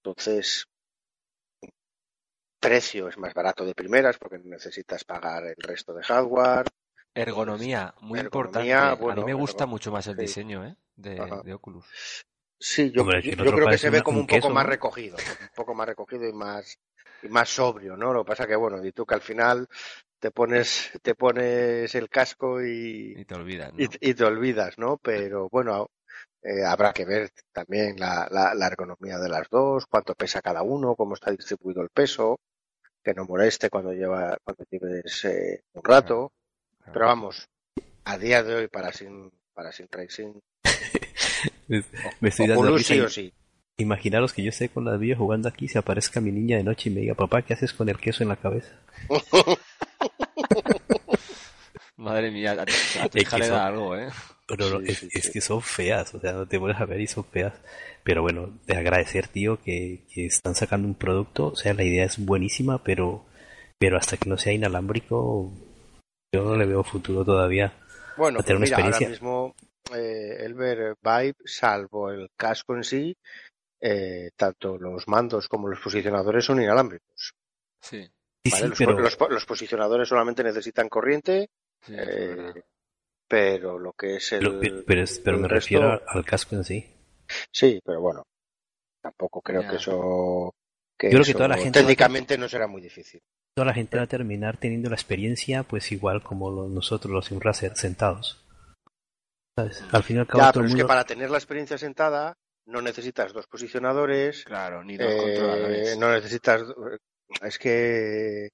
Entonces, 0.02 0.64
precio 2.61 3.09
es 3.09 3.18
más 3.18 3.35
barato 3.35 3.64
de 3.64 3.74
primeras 3.74 4.18
porque 4.18 4.38
no 4.38 4.50
necesitas 4.50 5.04
pagar 5.04 5.46
el 5.46 5.56
resto 5.56 5.94
de 5.94 6.02
hardware. 6.04 6.66
Ergonomía, 7.14 7.94
muy 8.01 8.20
Ergonomía, 8.20 8.23
importante. 8.23 8.94
bueno, 8.94 9.23
a 9.23 9.25
mí 9.25 9.25
me 9.25 9.35
gusta 9.35 9.66
mucho 9.66 9.90
más 9.92 10.07
el 10.09 10.16
sí. 10.16 10.23
diseño 10.23 10.64
¿eh? 10.66 10.77
de, 10.96 11.40
de 11.44 11.55
Oculus. 11.55 11.87
Sí, 12.59 12.90
yo, 12.92 13.03
Hombre, 13.03 13.23
yo 13.35 13.55
creo 13.55 13.68
que 13.68 13.79
se 13.79 13.90
ve 13.90 14.03
como 14.03 14.20
un 14.20 14.20
un 14.20 14.27
poco 14.29 14.49
queso, 14.49 14.51
más 14.51 14.64
¿no? 14.64 14.70
recogido, 14.70 15.16
un 15.40 15.49
poco 15.55 15.75
más 15.75 15.88
recogido 15.88 16.29
y 16.29 16.33
más 16.33 16.79
y 17.23 17.29
más 17.29 17.49
sobrio, 17.49 17.96
¿no? 17.96 18.12
Lo 18.12 18.25
que 18.25 18.29
pasa 18.29 18.46
que 18.46 18.57
bueno, 18.57 18.85
y 18.85 18.92
tú 18.92 19.07
que 19.07 19.14
al 19.14 19.23
final 19.23 19.66
te 20.18 20.31
pones 20.31 20.90
te 21.03 21.14
pones 21.14 21.94
el 21.94 22.09
casco 22.11 22.62
y, 22.62 23.16
Y 23.16 23.25
te 23.25 23.35
olvidas, 23.35 23.73
y, 23.77 23.87
¿no? 23.87 23.90
y 24.01 24.14
te 24.14 24.25
olvidas, 24.25 24.79
¿no? 24.79 24.99
Pero 24.99 25.49
bueno, 25.51 25.88
eh, 26.42 26.64
habrá 26.64 26.92
que 26.92 27.05
ver 27.07 27.31
también 27.53 27.96
la, 27.99 28.29
la, 28.31 28.55
la 28.55 28.66
ergonomía 28.66 29.18
de 29.18 29.29
las 29.29 29.49
dos, 29.51 29.87
cuánto 29.87 30.14
pesa 30.14 30.42
cada 30.42 30.62
uno, 30.62 30.96
cómo 30.96 31.14
está 31.14 31.31
distribuido 31.31 31.83
el 31.83 31.90
peso, 31.90 32.40
que 33.03 33.14
no 33.14 33.25
moleste 33.25 33.70
cuando 33.70 33.92
lleva 33.92 34.37
cuando 34.44 34.64
lleves 34.70 35.25
eh, 35.27 35.62
un 35.75 35.83
rato. 35.85 36.33
Pero 36.84 37.06
vamos, 37.06 37.48
a 38.04 38.18
día 38.18 38.42
de 38.42 38.54
hoy 38.54 38.68
para 38.68 38.92
sin 38.92 39.30
para 39.54 39.72
sin 39.72 39.88
racing, 39.90 40.34
Me 42.20 42.28
estoy 42.28 42.48
dando 42.48 42.78
sí 42.78 42.96
y- 42.96 43.00
o 43.00 43.08
sí. 43.08 43.32
Imaginaros 43.78 44.34
que 44.34 44.42
yo 44.42 44.50
esté 44.50 44.68
con 44.68 44.84
las 44.84 45.00
vías 45.00 45.16
jugando 45.16 45.48
aquí, 45.48 45.66
se 45.66 45.78
aparezca 45.78 46.20
mi 46.20 46.30
niña 46.32 46.58
de 46.58 46.64
noche 46.64 46.90
y 46.90 46.92
me 46.92 47.00
diga, 47.00 47.14
papá, 47.14 47.40
¿qué 47.40 47.54
haces 47.54 47.72
con 47.72 47.88
el 47.88 47.96
queso 47.98 48.22
en 48.22 48.28
la 48.28 48.36
cabeza? 48.36 48.78
Madre 51.96 52.30
mía, 52.30 52.52
a, 52.52 53.04
a 53.04 53.08
tu 53.08 53.18
hija 53.18 53.38
le 53.38 53.46
son- 53.46 53.54
da 53.56 53.66
algo, 53.66 53.96
¿eh? 53.96 54.08
Pero 54.46 54.68
no, 54.68 54.80
Sí, 54.80 54.84
es, 54.88 54.98
sí, 54.98 55.08
es 55.14 55.24
sí. 55.24 55.32
que 55.32 55.40
son 55.40 55.62
feas, 55.62 56.12
o 56.14 56.20
sea, 56.20 56.32
no 56.32 56.46
te 56.46 56.58
pones 56.58 56.78
a 56.80 56.84
ver 56.84 57.00
y 57.00 57.06
son 57.06 57.24
feas. 57.24 57.54
Pero 58.02 58.22
bueno, 58.22 58.58
de 58.66 58.76
agradecer, 58.76 59.28
tío, 59.28 59.60
que, 59.62 60.02
que 60.12 60.26
están 60.26 60.54
sacando 60.54 60.88
un 60.88 60.94
producto, 60.96 61.48
o 61.48 61.56
sea, 61.56 61.72
la 61.72 61.84
idea 61.84 62.04
es 62.04 62.18
buenísima, 62.18 62.82
pero, 62.82 63.24
pero 63.78 63.96
hasta 63.96 64.16
que 64.16 64.28
no 64.28 64.36
sea 64.38 64.52
inalámbrico, 64.52 65.52
yo 66.32 66.44
no 66.44 66.56
le 66.56 66.66
veo 66.66 66.84
futuro 66.84 67.24
todavía. 67.24 67.72
Bueno, 68.16 68.38
a 68.38 68.42
tener 68.42 68.58
pues 68.58 68.70
una 68.70 68.76
mira, 68.78 68.94
ahora 68.96 69.08
mismo 69.08 69.54
eh, 69.94 70.36
el 70.40 70.54
ver 70.54 70.96
Vibe, 71.02 71.34
salvo 71.44 72.10
el 72.10 72.30
casco 72.36 72.76
en 72.76 72.84
sí, 72.84 73.16
eh, 73.80 74.30
tanto 74.36 74.78
los 74.78 75.08
mandos 75.08 75.48
como 75.48 75.68
los 75.68 75.80
posicionadores 75.80 76.44
son 76.44 76.62
inalámbricos. 76.62 77.34
Sí, 77.80 78.08
Sí, 78.44 78.50
¿vale? 78.50 78.62
sí, 78.62 78.68
los, 78.68 78.78
pero, 78.78 78.98
los- 79.00 79.18
los 79.30 79.44
posicionadores 79.46 80.08
solamente 80.08 80.44
necesitan 80.44 80.88
corriente, 80.88 81.48
sí, 81.82 81.94
eh, 81.96 82.62
pero 83.28 83.78
lo 83.78 83.92
que 83.92 84.16
es 84.16 84.32
el. 84.32 84.44
lo- 84.44 84.84
pero, 84.86 85.02
es- 85.02 85.18
pero 85.18 85.36
el 85.36 85.42
me 85.42 85.48
resto- 85.48 85.54
refiero 85.56 86.00
al, 86.06 86.24
casco 86.24 86.54
en 86.56 86.64
sí. 86.64 86.86
Sí, 87.52 87.80
pero 87.84 88.00
bueno, 88.00 88.22
tampoco 89.00 89.40
creo 89.40 89.62
que 89.68 89.76
eso. 89.76 90.54
Que 90.96 91.08
Yo 91.08 91.12
creo 91.12 91.24
que 91.24 91.30
eso 91.30 91.38
toda 91.38 91.48
la 91.48 91.56
gente 91.56 91.80
va 91.80 91.84
a- 91.84 91.88
técnicamente 91.88 92.38
no 92.38 92.48
será 92.48 92.66
muy 92.66 92.80
difícil. 92.82 93.20
Toda 93.54 93.66
la 93.66 93.74
gente 93.74 93.96
va 93.96 94.04
a 94.04 94.08
terminar 94.08 94.56
teniendo 94.56 94.88
la 94.88 94.96
experiencia, 94.96 95.62
pues 95.64 95.90
igual 95.92 96.22
como 96.22 96.50
lo- 96.50 96.68
nosotros 96.68 97.12
los 97.12 97.26
Simracer 97.26 97.76
sentados. 97.76 98.44
¿Sabes? 99.56 99.82
Al 99.92 100.02
fin 100.02 100.16
y 100.16 100.20
al 100.20 100.26
cabo, 100.26 100.44
Ya, 100.44 100.52
pero 100.52 100.66
es 100.66 100.74
que 100.74 100.84
para 100.84 101.04
tener 101.04 101.30
la 101.30 101.38
experiencia 101.38 101.76
sentada 101.76 102.34
no 102.66 102.80
necesitas 102.80 103.32
dos 103.32 103.46
posicionadores, 103.48 104.44
Claro, 104.44 104.84
ni 104.84 104.96
dos 104.96 105.12
eh, 105.12 105.18
controladores. 105.18 105.98
no 105.98 106.12
necesitas. 106.12 106.62
Es 107.42 107.58
que 107.58 108.48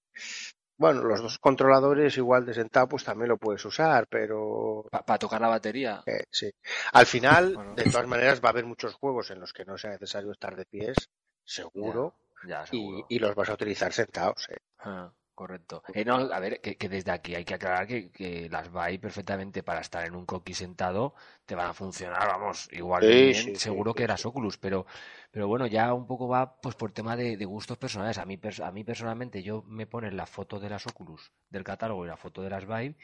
Bueno, 0.79 1.03
los 1.05 1.23
dos 1.23 1.39
controladores 1.39 2.17
igual 2.19 2.45
de 2.45 2.53
sentado 2.55 2.89
pues 2.89 3.05
también 3.05 3.29
lo 3.29 3.37
puedes 3.39 3.65
usar, 3.65 4.07
pero 4.09 4.87
Para 4.91 5.19
tocar 5.19 5.41
la 5.41 5.49
batería. 5.49 6.03
eh, 6.07 6.25
sí. 6.31 6.51
Al 6.93 7.07
final, 7.07 7.55
Bueno. 7.55 7.75
de 7.75 7.85
todas 7.85 8.07
maneras, 8.07 8.41
va 8.43 8.49
a 8.49 8.53
haber 8.53 8.65
muchos 8.67 8.95
juegos 8.95 9.31
en 9.31 9.41
los 9.41 9.53
que 9.53 9.65
no 9.65 9.77
sea 9.79 9.91
necesario 9.91 10.33
estar 10.33 10.57
de 10.57 10.65
pies, 10.67 10.97
seguro, 11.45 12.15
Ya, 12.45 12.65
y, 12.73 13.19
los 13.19 13.35
vas 13.35 13.49
a 13.49 13.55
utilizar 13.55 13.93
sentados. 13.93 14.49
eh. 14.51 14.57
Ah, 14.79 15.11
correcto. 15.35 15.83
Eh, 15.93 16.05
no, 16.05 16.15
a 16.17 16.41
ver, 16.41 16.61
que, 16.61 16.77
que 16.77 16.89
desde 16.89 17.11
aquí 17.11 17.35
hay 17.35 17.45
que 17.45 17.55
aclarar 17.55 17.87
que, 17.87 18.11
que 18.11 18.49
las 18.51 18.71
VAI 18.71 18.99
perfectamente 18.99 19.63
para 19.63 19.81
estar 19.81 20.07
en 20.07 20.15
un 20.15 20.27
coquí 20.27 20.55
sentado 20.55 21.15
te 21.45 21.55
van 21.55 21.69
a 21.71 21.75
funcionar, 21.75 22.27
vamos, 22.29 22.69
igual 22.73 23.03
Sí, 23.03 23.09
bien, 23.27 23.35
sí, 23.35 23.57
seguro 23.57 23.93
sí, 23.93 23.99
que 24.05 24.17
sí. 24.17 24.29
Oculus, 24.29 24.59
pero, 24.59 24.87
pero 25.31 25.49
bueno, 25.49 25.67
ya 25.67 25.93
un 25.95 26.07
poco 26.07 26.29
va 26.29 26.61
pues 26.61 26.75
por 26.75 26.93
tema 26.93 27.17
de, 27.17 27.37
de 27.37 27.45
gustos 27.45 27.79
personales. 27.79 28.19
A 28.19 28.25
mí, 28.25 28.39
a 28.63 28.71
mí 28.71 28.85
personalmente, 28.85 29.43
yo 29.43 29.63
me 29.67 29.87
ponen 29.87 30.17
la 30.17 30.27
foto 30.27 30.61
de 30.61 30.71
las 30.71 30.87
Oculus 30.87 31.33
del 31.51 31.65
catálogo 31.65 32.05
y 32.05 32.09
la 32.09 32.17
foto 32.17 32.43
de 32.43 32.51
las 32.51 32.65
Vive 32.67 32.97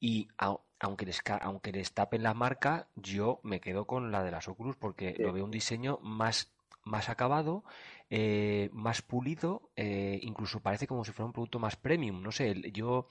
y 0.00 0.28
au- 0.38 0.60
aunque 0.80 1.06
les, 1.06 1.22
aunque 1.40 1.72
les 1.72 1.92
tapen 1.94 2.22
la 2.22 2.34
marca, 2.34 2.88
yo 2.96 3.40
me 3.44 3.60
quedo 3.60 3.86
con 3.86 4.10
la 4.10 4.22
de 4.24 4.30
las 4.32 4.48
Oculus 4.48 4.76
porque 4.76 5.16
lo 5.18 5.32
veo 5.32 5.44
un 5.44 5.50
diseño 5.50 5.98
más, 6.02 6.52
más 6.84 7.08
acabado, 7.08 7.64
eh, 8.10 8.70
más 8.72 9.02
pulido, 9.02 9.70
eh, 9.76 10.18
incluso 10.22 10.60
parece 10.60 10.86
como 10.86 11.04
si 11.04 11.12
fuera 11.12 11.26
un 11.26 11.32
producto 11.32 11.58
más 11.58 11.76
premium. 11.76 12.22
No 12.22 12.32
sé, 12.32 12.54
yo 12.72 13.08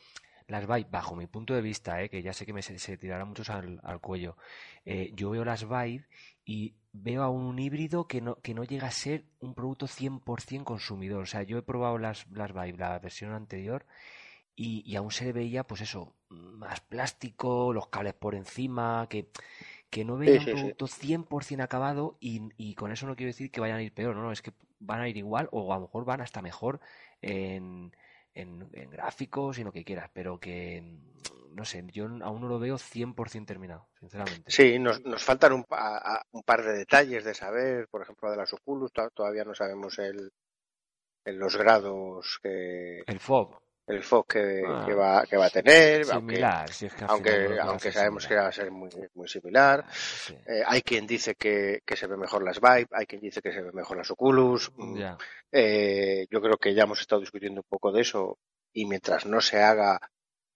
las 0.48 0.68
Vive, 0.68 0.88
bajo 0.92 1.16
mi 1.16 1.28
punto 1.28 1.54
de 1.54 1.62
vista, 1.62 2.02
eh, 2.04 2.10
que 2.10 2.22
ya 2.22 2.34
sé 2.34 2.46
que 2.46 2.54
me 2.54 2.62
se, 2.62 2.98
tirarán 2.98 3.30
muchos 3.30 3.50
al, 3.50 3.80
cuello, 4.02 4.36
yo 5.14 5.32
veo 5.32 5.46
las 5.46 5.64
Vive 5.64 6.06
y 6.46 6.76
veo 6.92 7.24
a 7.24 7.30
un 7.30 7.58
híbrido 7.60 8.08
que 8.08 8.22
no, 8.22 8.36
que 8.42 8.54
no 8.54 8.64
llega 8.64 8.88
a 8.88 8.92
ser 8.92 9.26
un 9.40 9.54
producto 9.54 9.88
100% 9.88 10.64
consumidor. 10.64 11.24
O 11.24 11.26
sea, 11.26 11.44
yo 11.44 11.58
he 11.58 11.62
probado 11.62 11.98
las, 11.98 12.28
las 12.32 12.54
Vive, 12.54 12.78
la 12.78 13.00
versión 13.00 13.32
anterior, 13.34 13.86
y, 14.56 14.96
aún 14.96 15.12
se 15.12 15.32
veía, 15.32 15.66
pues 15.66 15.82
eso, 15.82 16.14
más 16.30 16.82
plástico, 16.82 17.74
los 17.74 17.88
cables 17.88 18.14
por 18.14 18.36
encima, 18.36 19.08
que, 19.10 19.30
que 19.92 20.06
no 20.06 20.18
veía 20.18 20.40
sí, 20.40 20.40
un 20.42 20.48
sí. 20.48 20.56
producto 20.56 20.88
100% 20.88 21.64
acabado 21.66 22.18
y, 22.22 22.50
y 22.58 22.76
con 22.76 22.92
eso 22.92 23.08
no 23.08 23.16
quiero 23.18 23.30
decir 23.32 23.52
que 23.52 23.62
vayan 23.62 23.78
a 23.80 23.84
ir 23.84 23.94
peor, 23.94 24.16
no, 24.16 24.24
no, 24.24 24.32
es 24.34 24.42
que 24.42 24.54
van 24.80 25.02
a 25.02 25.10
ir 25.10 25.18
igual 25.18 25.50
o 25.52 25.74
a 25.74 25.78
lo 25.78 25.84
mejor 25.84 26.06
van 26.06 26.22
hasta 26.22 26.42
mejor 26.42 26.80
en, 27.22 27.96
en, 28.34 28.70
en 28.74 28.90
gráficos 28.92 29.60
y 29.60 29.64
lo 29.64 29.74
que 29.74 29.86
quieras, 29.86 30.10
pero 30.14 30.40
que, 30.40 30.82
mm, 30.82 31.56
no 31.56 31.66
sé, 31.66 31.86
yo 31.92 32.06
aún 32.24 32.42
no 32.42 32.48
lo 32.50 32.60
veo 32.60 32.78
100% 32.78 33.48
terminado, 33.48 33.90
sinceramente. 34.00 34.56
Sí, 34.56 34.78
nos, 34.80 35.02
nos 35.06 35.24
faltan 35.24 35.54
un, 35.54 35.66
a- 35.72 36.22
un 36.32 36.44
par 36.44 36.64
de 36.64 36.74
detalles 36.74 37.24
de 37.24 37.34
saber, 37.34 37.88
por 37.90 38.02
ejemplo, 38.04 38.30
de 38.30 38.38
las 38.38 38.54
Oculus, 38.54 38.92
to- 38.94 39.10
todavía 39.12 39.44
no 39.46 39.56
sabemos 39.56 39.98
el, 40.00 40.32
en 41.26 41.40
los 41.40 41.58
grados 41.58 42.40
que 42.44 43.06
El 43.06 43.18
FOB, 43.18 43.56
el 43.88 44.04
FOC 44.04 44.28
que, 44.34 44.64
Ah, 44.66 44.84
que 44.86 44.94
va, 44.94 45.26
que 45.26 45.38
va 45.38 45.46
a 45.48 45.50
tener, 45.50 46.06
aunque, 46.12 46.36
similar, 46.36 46.72
si 46.72 46.86
es 46.86 46.94
que 46.94 47.04
al 47.04 47.10
aunque, 47.10 47.60
aunque 47.60 47.92
sabemos 47.92 48.28
que 48.28 48.36
va 48.36 48.48
a 48.48 48.52
ser 48.52 48.72
muy, 48.72 48.90
muy 49.16 49.28
similar. 49.28 49.84
Ah, 49.86 49.92
sí. 49.94 50.34
Eh, 50.48 50.64
hay 50.66 50.82
quien 50.82 51.06
dice 51.08 51.36
que, 51.36 51.82
que 51.86 51.96
se 51.96 52.08
ve 52.08 52.18
mejor 52.18 52.44
las 52.44 52.60
Vive, 52.60 52.88
hay 52.92 53.06
quien 53.06 53.22
dice 53.22 53.42
que 53.42 53.52
se 53.52 53.62
ve 53.62 53.72
mejor 53.72 53.98
las 53.98 54.12
Oculus. 54.12 54.72
Mm, 54.76 55.02
eh, 55.52 56.28
yo 56.30 56.42
creo 56.42 56.58
que 56.58 56.74
ya 56.74 56.84
hemos 56.84 57.02
estado 57.02 57.22
discutiendo 57.22 57.62
un 57.62 57.68
poco 57.68 57.92
de 57.92 58.02
eso 58.02 58.38
y 58.74 58.86
mientras 58.86 59.26
no 59.26 59.42
se 59.42 59.62
haga 59.62 60.00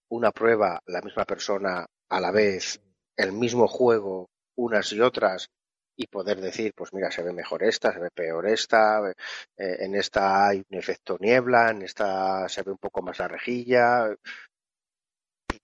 una 0.08 0.30
prueba 0.30 0.80
la 0.86 1.02
misma 1.02 1.24
persona 1.24 1.86
a 2.08 2.20
la 2.20 2.30
vez, 2.30 2.80
el 3.16 3.32
mismo 3.32 3.66
juego, 3.66 4.30
unas 4.56 4.92
y 4.92 5.00
otras, 5.00 5.50
y 5.96 6.06
poder 6.08 6.40
decir, 6.40 6.72
pues 6.74 6.92
mira, 6.92 7.10
se 7.10 7.22
ve 7.22 7.32
mejor 7.32 7.62
esta, 7.64 7.92
se 7.92 7.98
ve 7.98 8.10
peor 8.10 8.46
esta, 8.46 9.10
eh, 9.10 9.14
en 9.56 9.94
esta 9.94 10.48
hay 10.48 10.62
un 10.70 10.78
efecto 10.78 11.16
niebla, 11.18 11.70
en 11.70 11.82
esta 11.82 12.48
se 12.48 12.62
ve 12.62 12.70
un 12.72 12.78
poco 12.78 13.00
más 13.02 13.18
la 13.18 13.28
rejilla. 13.28 14.08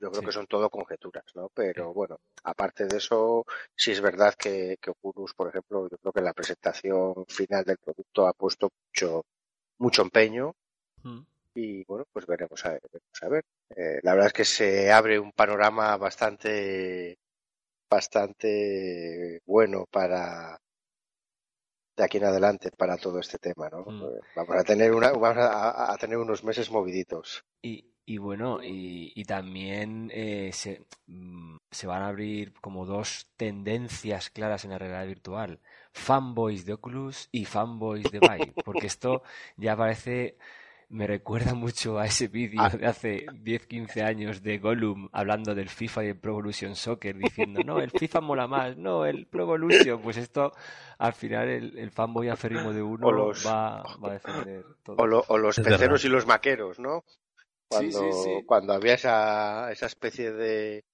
Yo 0.01 0.11
creo 0.11 0.21
Sí. 0.21 0.27
que 0.27 0.33
son 0.33 0.47
todo 0.47 0.71
conjeturas, 0.71 1.25
¿no? 1.35 1.49
Pero 1.55 1.93
bueno, 1.93 2.19
aparte 2.45 2.87
de 2.87 2.97
eso, 2.97 3.45
sí 3.77 3.93
es 3.93 4.01
verdad 4.01 4.35
que, 4.35 4.79
que 4.81 4.91
Oculus, 4.91 5.35
por 5.35 5.49
ejemplo, 5.49 5.89
yo 5.89 5.99
creo 5.99 6.13
que 6.13 6.19
en 6.21 6.25
la 6.25 6.33
presentación 6.33 7.27
final 7.29 7.65
del 7.65 7.79
producto 7.79 8.27
ha 8.27 8.33
puesto 8.33 8.71
mucho, 8.89 9.25
mucho 9.79 10.03
empeño 10.03 10.55
Mm. 11.05 11.21
y 11.55 11.85
bueno, 11.85 12.05
pues 12.13 12.27
veremos 12.27 12.65
a 12.65 12.71
ver. 12.71 12.81
veremos 12.93 13.23
a 13.23 13.29
ver. 13.29 13.45
Eh, 13.77 13.99
la 14.05 14.13
verdad 14.13 14.29
es 14.29 14.33
que 14.33 14.45
se 14.45 14.93
abre 14.93 15.19
un 15.19 15.33
panorama 15.33 15.97
bastante, 15.97 17.19
bastante 17.93 19.41
bueno 19.47 19.87
para 19.91 20.59
de 21.97 22.05
aquí 22.05 22.19
en 22.19 22.25
adelante 22.25 22.71
para 22.81 22.97
todo 23.05 23.19
este 23.19 23.39
tema, 23.39 23.69
¿no? 23.71 23.83
Mm. 23.87 24.03
Eh, 24.05 24.21
Vamos 24.37 24.57
a 24.57 24.65
tener 24.65 24.93
una, 24.93 25.13
vamos 25.13 25.39
a, 25.39 25.93
a 25.93 25.97
tener 25.99 26.19
unos 26.19 26.45
meses 26.45 26.71
moviditos. 26.71 27.45
Y, 27.63 27.93
y 28.05 28.19
bueno, 28.19 28.63
y, 28.63 29.13
y 29.15 29.25
también 29.25 30.11
eh, 30.13 30.51
se, 30.53 30.85
mm, 31.07 31.57
se 31.71 31.87
van 31.87 32.03
a 32.03 32.09
abrir 32.09 32.53
como 32.61 32.87
dos 32.87 33.29
tendencias 33.37 34.31
claras 34.31 34.65
en 34.65 34.71
la 34.73 34.79
realidad 34.79 35.07
virtual. 35.07 35.61
Fanboys 35.93 36.65
de 36.67 36.73
Oculus 36.75 37.29
y 37.31 37.45
fanboys 37.45 38.11
de 38.11 38.21
Vive. 38.21 38.55
Porque 38.65 38.87
esto 38.87 39.23
ya 39.57 39.77
parece, 39.77 40.37
me 40.93 41.07
recuerda 41.07 41.55
mucho 41.55 41.99
a 41.99 42.07
ese 42.07 42.29
vídeo 42.29 42.61
Ah. 42.63 42.69
de 42.69 42.87
hace 42.87 43.27
10, 43.33 43.67
15 43.67 44.03
años 44.03 44.43
de 44.43 44.59
Gollum 44.59 45.09
hablando 45.13 45.55
del 45.55 45.69
FIFA 45.69 46.05
y 46.05 46.09
el 46.09 46.19
Pro 46.19 46.33
Evolution 46.33 46.77
Soccer 46.77 47.17
diciendo, 47.17 47.61
no, 47.65 47.81
el 47.81 47.91
FIFA 47.91 48.21
mola 48.21 48.47
más, 48.47 48.77
no, 48.77 49.05
el 49.07 49.27
Pro 49.27 49.43
Evolution. 49.45 50.01
Pues 50.03 50.19
esto, 50.19 50.53
al 50.99 51.15
final, 51.15 51.49
el, 51.49 51.79
el 51.79 51.91
fanboy 51.91 52.29
aférrimo 52.29 52.73
de 52.73 52.83
uno 52.83 53.11
los- 53.11 53.45
va, 53.47 53.83
va 54.05 54.11
a 54.11 54.13
defender 54.13 54.65
todo. 54.85 54.97
O, 54.99 55.07
lo- 55.07 55.25
o 55.29 55.39
los 55.39 55.59
Es 55.59 55.65
peceros 55.65 56.03
verdad. 56.03 56.05
y 56.05 56.09
los 56.09 56.27
maqueros, 56.27 56.79
¿no? 56.79 57.05
Sí, 57.09 57.91
Cuando, 57.91 57.99
sí, 57.99 58.09
sí. 58.25 58.45
cuando 58.47 58.73
había 58.75 58.95
esa, 58.95 59.73
esa 59.73 59.87
especie 59.87 60.31
de, 60.33 60.85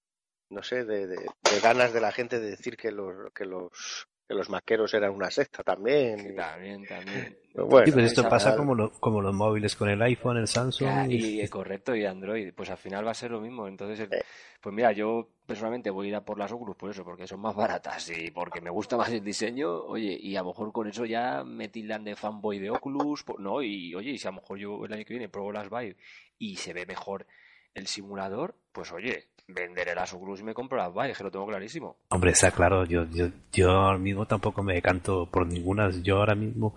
no 0.51 0.63
sé, 0.63 0.85
de, 0.85 1.09
de, 1.09 1.17
de 1.17 1.61
ganas 1.61 1.93
de 1.93 2.01
la 2.01 2.13
gente 2.13 2.39
de 2.39 2.51
decir 2.51 2.77
que 2.77 2.93
los, 2.93 3.33
que 3.35 3.45
los, 3.45 4.07
que 4.29 4.35
los 4.35 4.51
maqueros 4.51 4.93
eran 4.93 5.12
una 5.12 5.31
secta 5.31 5.62
también. 5.62 6.33
Y- 6.33 6.37
También, 6.37 6.85
también. 6.87 7.38
Bueno, 7.55 7.87
Sí, 7.87 7.93
pues 7.93 8.05
esto 8.05 8.29
pasa 8.29 8.55
como, 8.55 8.75
lo- 8.75 8.91
como 9.01 9.21
los 9.23 9.35
móviles 9.35 9.75
con 9.75 9.88
el 9.88 10.01
iPhone, 10.03 10.37
el 10.37 10.47
Samsung. 10.47 10.88
Ya, 10.88 11.07
y- 11.09 11.14
y, 11.17 11.41
eh, 11.41 11.49
correcto, 11.49 11.97
y 11.97 12.05
Android, 12.05 12.53
pues 12.55 12.69
al 12.71 12.77
final 12.77 13.07
va 13.07 13.12
a 13.12 13.14
ser 13.14 13.31
lo 13.31 13.41
mismo. 13.41 13.67
Entonces, 13.67 13.99
el- 14.01 14.12
Eh. 14.12 14.23
pues 14.61 14.75
mira, 14.75 14.93
yo 14.93 15.31
personalmente 15.47 15.88
voy 15.91 16.07
a 16.07 16.09
ir 16.11 16.14
a 16.17 16.25
por 16.25 16.38
las 16.38 16.53
Oculus 16.53 16.77
por 16.77 16.91
eso, 16.91 17.05
porque 17.05 17.27
son 17.27 17.41
más 17.41 17.57
baratas 17.57 18.11
y 18.11 18.31
porque 18.31 18.61
me 18.61 18.69
gusta 18.71 18.97
más 18.99 19.11
el 19.11 19.25
diseño. 19.25 19.71
Oye, 19.85 20.17
y 20.21 20.37
a 20.37 20.43
lo 20.43 20.49
mejor 20.49 20.71
con 20.73 20.87
eso 20.88 21.07
ya 21.07 21.43
me 21.43 21.69
tildan 21.69 22.05
de 22.05 22.14
fanboy 22.14 22.59
de 22.59 22.71
Oculus, 22.71 23.25
¿no? 23.38 23.62
Y 23.62 23.95
oye, 23.95 24.11
y 24.11 24.19
si 24.19 24.29
a 24.29 24.31
lo 24.31 24.37
mejor 24.43 24.59
yo 24.59 24.85
el 24.85 24.93
año 24.93 25.05
que 25.07 25.14
viene 25.14 25.29
pruebo 25.31 25.51
las 25.53 25.71
Vive 25.71 25.97
y 26.38 26.57
se 26.57 26.75
ve 26.75 26.85
mejor 26.85 27.27
el 27.75 27.87
simulador, 27.87 28.55
pues 28.73 28.93
oye, 28.93 29.25
venderé 29.49 29.95
las 29.95 30.13
Oculus 30.13 30.41
y 30.41 30.45
me 30.45 30.55
compro 30.55 30.79
las 30.79 30.93
Vive, 30.93 31.15
que 31.15 31.25
lo 31.25 31.31
tengo 31.31 31.47
clarísimo. 31.47 31.97
Hombre, 32.11 32.31
está 32.31 32.51
claro, 32.51 32.85
yo, 32.85 33.05
yo, 33.11 33.29
yo 33.53 33.71
ahora 33.71 33.99
mismo 33.99 34.27
tampoco 34.27 34.63
me 34.63 34.75
decanto 34.75 35.27
por 35.27 35.47
ninguna. 35.47 35.91
Yo 36.03 36.19
ahora 36.19 36.35
mismo 36.35 36.77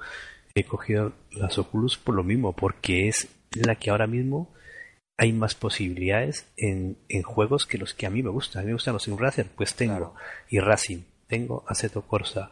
he 0.56 0.64
cogido 0.64 1.14
las 1.32 1.58
Oculus 1.58 1.98
por 1.98 2.16
lo 2.16 2.24
mismo, 2.24 2.54
porque 2.54 3.08
es 3.08 3.28
la 3.54 3.76
que 3.76 3.90
ahora 3.90 4.08
mismo 4.08 4.54
hay 5.18 5.34
más 5.34 5.54
posibilidades 5.54 6.52
en, 6.58 6.98
en 7.10 7.22
juegos 7.22 7.66
que 7.68 7.78
los 7.78 7.94
que 7.94 8.06
a 8.08 8.10
mí 8.10 8.24
me 8.24 8.30
gustan. 8.30 8.62
A 8.62 8.64
mí 8.64 8.68
me 8.68 8.74
gustan 8.74 8.94
los 8.94 9.04
Sim 9.04 9.18
Racer, 9.18 9.48
pues 9.56 9.76
tengo 9.76 9.98
Claro. 9.98 10.16
y 10.50 10.60
Racing, 10.60 11.04
tengo 11.28 11.64
Assetto 11.68 12.02
Corsa, 12.04 12.50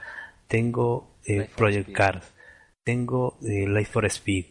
tengo 0.47 1.15
eh, 1.25 1.49
Project. 1.55 1.91
Cars, 1.93 2.34
tengo 2.84 3.38
eh, 3.41 3.67
Life 3.67 3.91
for 3.91 4.05
Speed. 4.05 4.45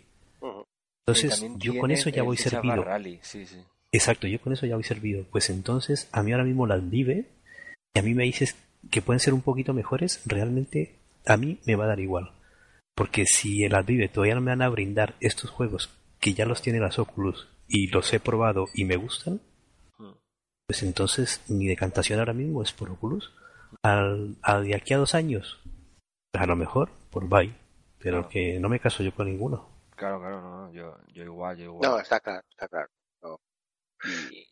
Entonces, 1.07 1.43
yo 1.57 1.79
con 1.79 1.91
eso 1.91 2.11
ya 2.11 2.23
voy 2.23 2.37
servido. 2.37 2.85
Rally, 2.85 3.19
sí, 3.23 3.47
sí. 3.47 3.65
Exacto, 3.93 4.27
yo 4.27 4.41
con 4.41 4.53
eso 4.53 4.67
ya 4.67 4.75
voy 4.75 4.85
servido. 4.85 5.25
Pues 5.31 5.51
entonces, 5.51 6.09
a 6.13 6.23
mí 6.23 6.33
ahora 6.33 6.45
mismo 6.45 6.67
las 6.67 6.89
vive 6.91 7.27
y 7.95 7.99
a 7.99 8.03
mí 8.03 8.15
me 8.15 8.25
dices 8.25 8.57
que 8.91 9.03
pueden 9.03 9.21
ser 9.21 9.35
un 9.35 9.43
poquito 9.43 9.73
mejores, 9.75 10.23
realmente 10.27 10.97
a 11.27 11.37
mí 11.37 11.59
me 11.67 11.75
va 11.77 11.85
a 11.85 11.89
dar 11.89 12.01
igual. 12.01 12.33
Porque 12.95 13.25
si 13.27 13.65
en 13.65 13.73
las 13.73 13.87
vive 13.87 14.09
todavía 14.09 14.35
no 14.35 14.41
me 14.41 14.51
van 14.51 14.63
a 14.63 14.69
brindar 14.69 15.15
estos 15.21 15.51
juegos 15.51 15.91
que 16.21 16.35
ya 16.35 16.45
los 16.47 16.63
tiene 16.63 16.81
las 16.81 16.99
Oculus 16.99 17.49
y 17.69 17.89
los 17.89 18.13
he 18.13 18.21
probado 18.21 18.67
y 18.75 18.85
me 18.85 18.97
gustan, 18.97 19.41
Mm. 19.99 20.13
pues 20.67 20.83
entonces 20.83 21.43
mi 21.49 21.67
decantación 21.67 22.19
ahora 22.19 22.33
mismo 22.33 22.63
es 22.63 22.73
por 22.73 22.91
Oculus. 22.91 23.33
Al, 23.83 24.37
a 24.43 24.61
de 24.61 24.75
aquí 24.75 24.95
a 24.95 24.99
dos 24.99 25.15
años, 25.15 25.61
a 26.35 26.47
lo 26.47 26.57
mejor 26.57 26.91
por 27.11 27.29
Bye, 27.29 27.55
pero 27.99 28.19
Claro. 28.19 28.29
que 28.29 28.59
no 28.61 28.69
me 28.69 28.81
caso 28.81 29.03
yo 29.03 29.13
con 29.15 29.27
ninguno. 29.27 29.69
Claro, 29.97 30.21
claro, 30.21 30.41
no, 30.41 30.67
no, 30.67 30.73
yo, 30.73 30.97
yo 31.13 31.25
igual, 31.25 31.57
yo 31.57 31.65
igual. 31.65 31.91
No, 31.91 31.99
está 32.01 32.21
claro, 32.21 32.43
está 32.51 32.69
claro. 32.69 32.89
Y, 34.03 34.47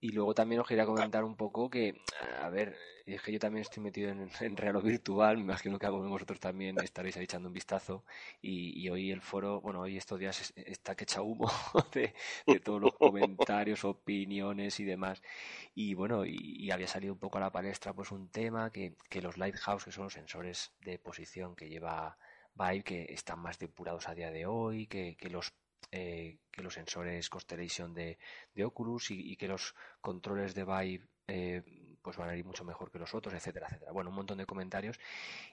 y 0.00 0.10
luego 0.12 0.34
también 0.34 0.60
os 0.60 0.68
quería 0.68 0.86
comentar 0.86 1.24
un 1.24 1.36
poco 1.36 1.70
que, 1.70 2.00
a 2.42 2.48
ver, 2.50 2.76
es 3.06 3.22
que 3.22 3.32
yo 3.32 3.38
también 3.40 3.62
estoy 3.62 3.82
metido 3.82 4.10
en, 4.10 4.30
en 4.40 4.56
Realo 4.56 4.82
Virtual, 4.82 5.36
me 5.38 5.42
imagino 5.44 5.78
que 5.78 5.86
algunos 5.86 6.06
de 6.06 6.12
vosotros 6.12 6.40
también 6.40 6.80
estaréis 6.80 7.16
ahí 7.16 7.24
echando 7.24 7.48
un 7.48 7.54
vistazo. 7.54 8.04
Y, 8.42 8.80
y 8.80 8.88
hoy 8.90 9.10
el 9.12 9.22
foro, 9.22 9.60
bueno, 9.60 9.80
hoy 9.82 9.96
estos 9.96 10.18
días 10.20 10.40
es- 10.40 10.52
está 10.56 10.94
que 10.96 11.04
echa 11.04 11.22
humo 11.22 11.50
de, 11.94 12.14
de 12.48 12.60
todos 12.60 12.80
los 12.80 12.94
comentarios, 12.96 13.84
opiniones 13.84 14.80
y 14.80 14.84
demás. 14.84 15.22
Y 15.74 15.94
bueno, 15.94 16.24
y, 16.26 16.36
y 16.38 16.70
había 16.70 16.86
salido 16.88 17.12
un 17.14 17.18
poco 17.20 17.38
a 17.38 17.40
la 17.40 17.52
palestra 17.52 17.92
pues 17.94 18.10
un 18.12 18.30
tema 18.30 18.70
que, 18.72 18.96
que 19.08 19.22
los 19.22 19.38
Lighthouse, 19.38 19.84
que 19.84 19.92
son 19.92 20.04
los 20.04 20.12
sensores 20.14 20.72
de 20.80 20.98
posición 20.98 21.56
que 21.56 21.68
lleva 21.68 22.18
Vive, 22.54 22.82
que 22.84 23.06
están 23.12 23.38
más 23.40 23.58
depurados 23.58 24.08
a 24.08 24.14
día 24.14 24.30
de 24.30 24.46
hoy, 24.46 24.86
que, 24.86 25.16
que 25.16 25.30
los 25.30 25.54
eh, 25.92 26.38
que 26.50 26.62
los 26.62 26.74
sensores 26.74 27.28
Constellation 27.30 27.94
de, 27.94 28.18
de 28.54 28.64
Oculus 28.64 29.10
y, 29.10 29.32
y 29.32 29.36
que 29.36 29.48
los 29.48 29.74
controles 30.00 30.54
de 30.54 30.64
Vive 30.64 31.06
eh, 31.26 31.62
pues 32.02 32.16
van 32.16 32.30
a 32.30 32.36
ir 32.36 32.44
mucho 32.44 32.64
mejor 32.64 32.90
que 32.90 32.98
los 32.98 33.14
otros, 33.14 33.34
etcétera, 33.34 33.66
etcétera. 33.68 33.92
Bueno, 33.92 34.10
un 34.10 34.16
montón 34.16 34.38
de 34.38 34.46
comentarios. 34.46 34.98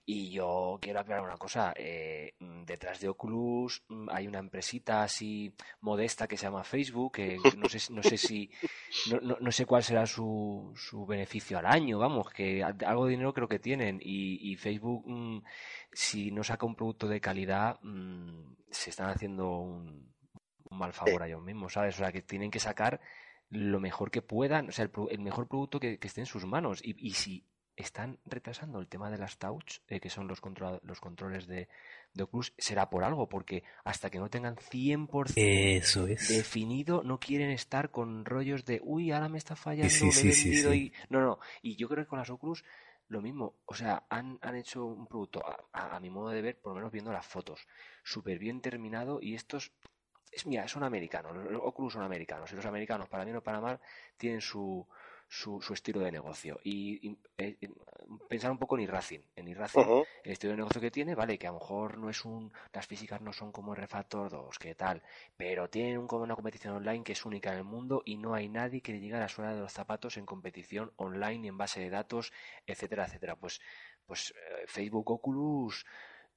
Y 0.06 0.32
yo 0.32 0.80
quiero 0.82 1.00
aclarar 1.00 1.24
una 1.26 1.38
cosa. 1.38 1.74
eh, 1.78 2.34
detrás 2.66 3.00
de 3.00 3.10
Oculus 3.10 3.84
mm, 3.90 4.10
hay 4.12 4.28
una 4.28 4.40
empresita 4.40 5.04
así 5.04 5.54
modesta 5.82 6.28
que 6.28 6.38
se 6.38 6.44
llama 6.46 6.64
Facebook, 6.64 7.14
que 7.14 7.40
no 7.58 7.68
sé, 7.68 7.94
no 7.94 8.04
sé 8.04 8.18
si, 8.18 8.50
no, 9.06 9.20
no- 9.22 9.38
no 9.40 9.52
sé 9.52 9.66
cuál 9.66 9.84
será 9.84 10.06
su, 10.06 10.74
su 10.76 11.06
beneficio 11.06 11.58
al 11.60 11.66
año, 11.68 12.00
vamos, 12.00 12.30
que 12.32 12.64
algo 12.64 13.06
de 13.06 13.12
dinero 13.12 13.34
creo 13.34 13.48
que 13.48 13.60
tienen. 13.60 14.00
Y, 14.02 14.52
y 14.52 14.56
Facebook, 14.58 15.04
mm, 15.08 15.44
si 15.92 16.32
no 16.32 16.44
saca 16.44 16.66
un 16.66 16.76
producto 16.76 17.08
de 17.08 17.22
calidad, 17.22 17.80
mm, 17.84 18.56
se 18.72 18.90
están 18.90 19.10
haciendo 19.10 19.50
un, 19.60 20.15
un 20.70 20.78
mal 20.78 20.94
favor 20.94 21.24
a 21.24 21.28
ellos 21.28 21.42
mismos, 21.44 21.74
¿sabes? 21.74 21.96
O 21.96 22.00
sea, 22.00 22.12
que 22.12 22.22
tienen 22.22 22.52
que 22.52 22.60
sacar 22.60 23.00
lo 23.50 23.80
mejor 23.80 24.12
que 24.12 24.22
puedan, 24.22 24.70
o 24.70 24.72
sea, 24.72 24.86
el, 24.86 24.92
el 25.12 25.20
mejor 25.20 25.48
producto 25.48 25.80
que, 25.80 26.00
que 26.00 26.08
esté 26.08 26.22
en 26.22 26.26
sus 26.28 26.46
manos. 26.46 26.82
Y, 26.84 26.96
y 27.08 27.14
si 27.14 27.46
están 27.76 28.20
retrasando 28.26 28.80
el 28.80 28.88
tema 28.88 29.10
de 29.12 29.18
las 29.18 29.38
touch, 29.38 29.80
eh, 29.88 30.00
que 30.00 30.10
son 30.10 30.28
los, 30.28 30.42
los 30.84 31.00
controles 31.02 31.46
de, 31.46 31.68
de 32.14 32.24
Oculus, 32.24 32.54
será 32.58 32.90
por 32.90 33.04
algo, 33.04 33.28
porque 33.28 33.64
hasta 33.84 34.10
que 34.10 34.18
no 34.20 34.30
tengan 34.30 34.56
100% 34.58 35.34
Eso 35.36 36.08
es. 36.08 36.30
definido, 36.30 37.04
no 37.04 37.20
quieren 37.20 37.50
estar 37.52 37.92
con 37.92 38.24
rollos 38.26 38.64
de, 38.66 38.80
uy, 38.84 39.12
ahora 39.12 39.28
me 39.30 39.38
está 39.38 39.56
fallando, 39.56 39.90
sí, 39.90 40.06
me 40.06 40.10
he 40.10 40.14
vendido 40.46 40.74
y... 40.74 40.94
No, 41.10 41.20
no, 41.22 41.40
y 41.62 41.76
yo 41.76 41.90
creo 41.90 42.06
que 42.06 42.10
con 42.10 42.20
las 42.20 42.30
Oculus 42.30 42.64
lo 43.10 43.22
mismo, 43.22 43.56
o 43.66 43.76
sea, 43.76 44.06
han, 44.10 44.40
han 44.42 44.56
hecho 44.56 44.86
un 44.86 45.06
producto, 45.06 45.46
a, 45.46 45.58
a- 45.74 45.96
a 45.98 46.00
mi 46.00 46.10
modo 46.10 46.30
de 46.30 46.42
ver, 46.42 46.58
por 46.60 46.72
lo 46.72 46.76
menos 46.78 46.92
viendo 46.92 47.12
las 47.12 47.26
fotos, 47.26 47.68
súper 48.04 48.40
bien 48.40 48.62
terminado 48.62 49.20
y 49.22 49.36
estos, 49.36 49.72
es, 50.32 50.46
mira, 50.46 50.68
son 50.68 50.84
americanos, 50.84 51.36
los 51.36 51.62
Oculus 51.64 51.94
son 51.94 52.04
americanos 52.04 52.52
y 52.52 52.56
los 52.56 52.66
americanos, 52.66 53.10
para 53.10 53.24
bien 53.26 53.38
o 53.38 53.44
para 53.44 53.62
mal, 53.62 53.80
tienen 54.18 54.42
su, 54.42 54.88
su, 55.28 55.62
su 55.62 55.74
estilo 55.74 56.00
de 56.02 56.12
negocio. 56.12 56.60
Y, 56.64 57.10
y, 57.10 57.18
eh, 57.38 57.58
pensar 58.28 58.52
un 58.52 58.58
poco 58.60 58.76
en 58.78 58.84
iRacing, 58.84 59.24
en 59.36 59.48
iRacing 59.48 59.92
el 60.24 60.32
estilo 60.32 60.52
de 60.52 60.58
negocio 60.58 60.82
que 60.82 60.92
tiene, 60.92 61.16
vale, 61.16 61.38
que 61.38 61.48
a 61.48 61.52
lo 61.52 61.60
mejor 61.60 61.98
no 61.98 62.10
es 62.10 62.26
un, 62.26 62.52
las 62.74 62.88
físicas 62.88 63.22
no 63.22 63.32
son 63.34 63.52
como 63.52 63.76
Refactor 63.76 64.30
2, 64.30 64.60
que 64.60 64.76
tal, 64.76 65.04
pero 65.38 65.70
tienen 65.70 65.98
un- 66.00 66.08
como 66.08 66.24
una 66.24 66.36
competición 66.36 66.76
online 66.76 67.04
que 67.04 67.14
es 67.14 67.26
única 67.26 67.52
en 67.52 67.60
el 67.60 67.64
mundo 67.64 68.02
y 68.06 68.18
no 68.18 68.34
hay 68.34 68.50
nadie 68.50 68.82
que 68.82 68.92
le 68.94 69.00
llegue 69.00 69.16
a 69.16 69.20
la 69.20 69.30
suela 69.30 69.54
de 69.54 69.62
los 69.62 69.72
zapatos 69.74 70.18
en 70.18 70.26
competición 70.26 70.92
online 70.98 71.46
y 71.46 71.48
en 71.50 71.58
base 71.58 71.80
de 71.80 71.90
datos, 71.90 72.32
etcétera, 72.66 73.06
etcétera. 73.06 73.36
Pues, 73.36 73.62
pues 74.06 74.32
eh, 74.36 74.66
Facebook, 74.68 75.10
Oculus 75.12 75.86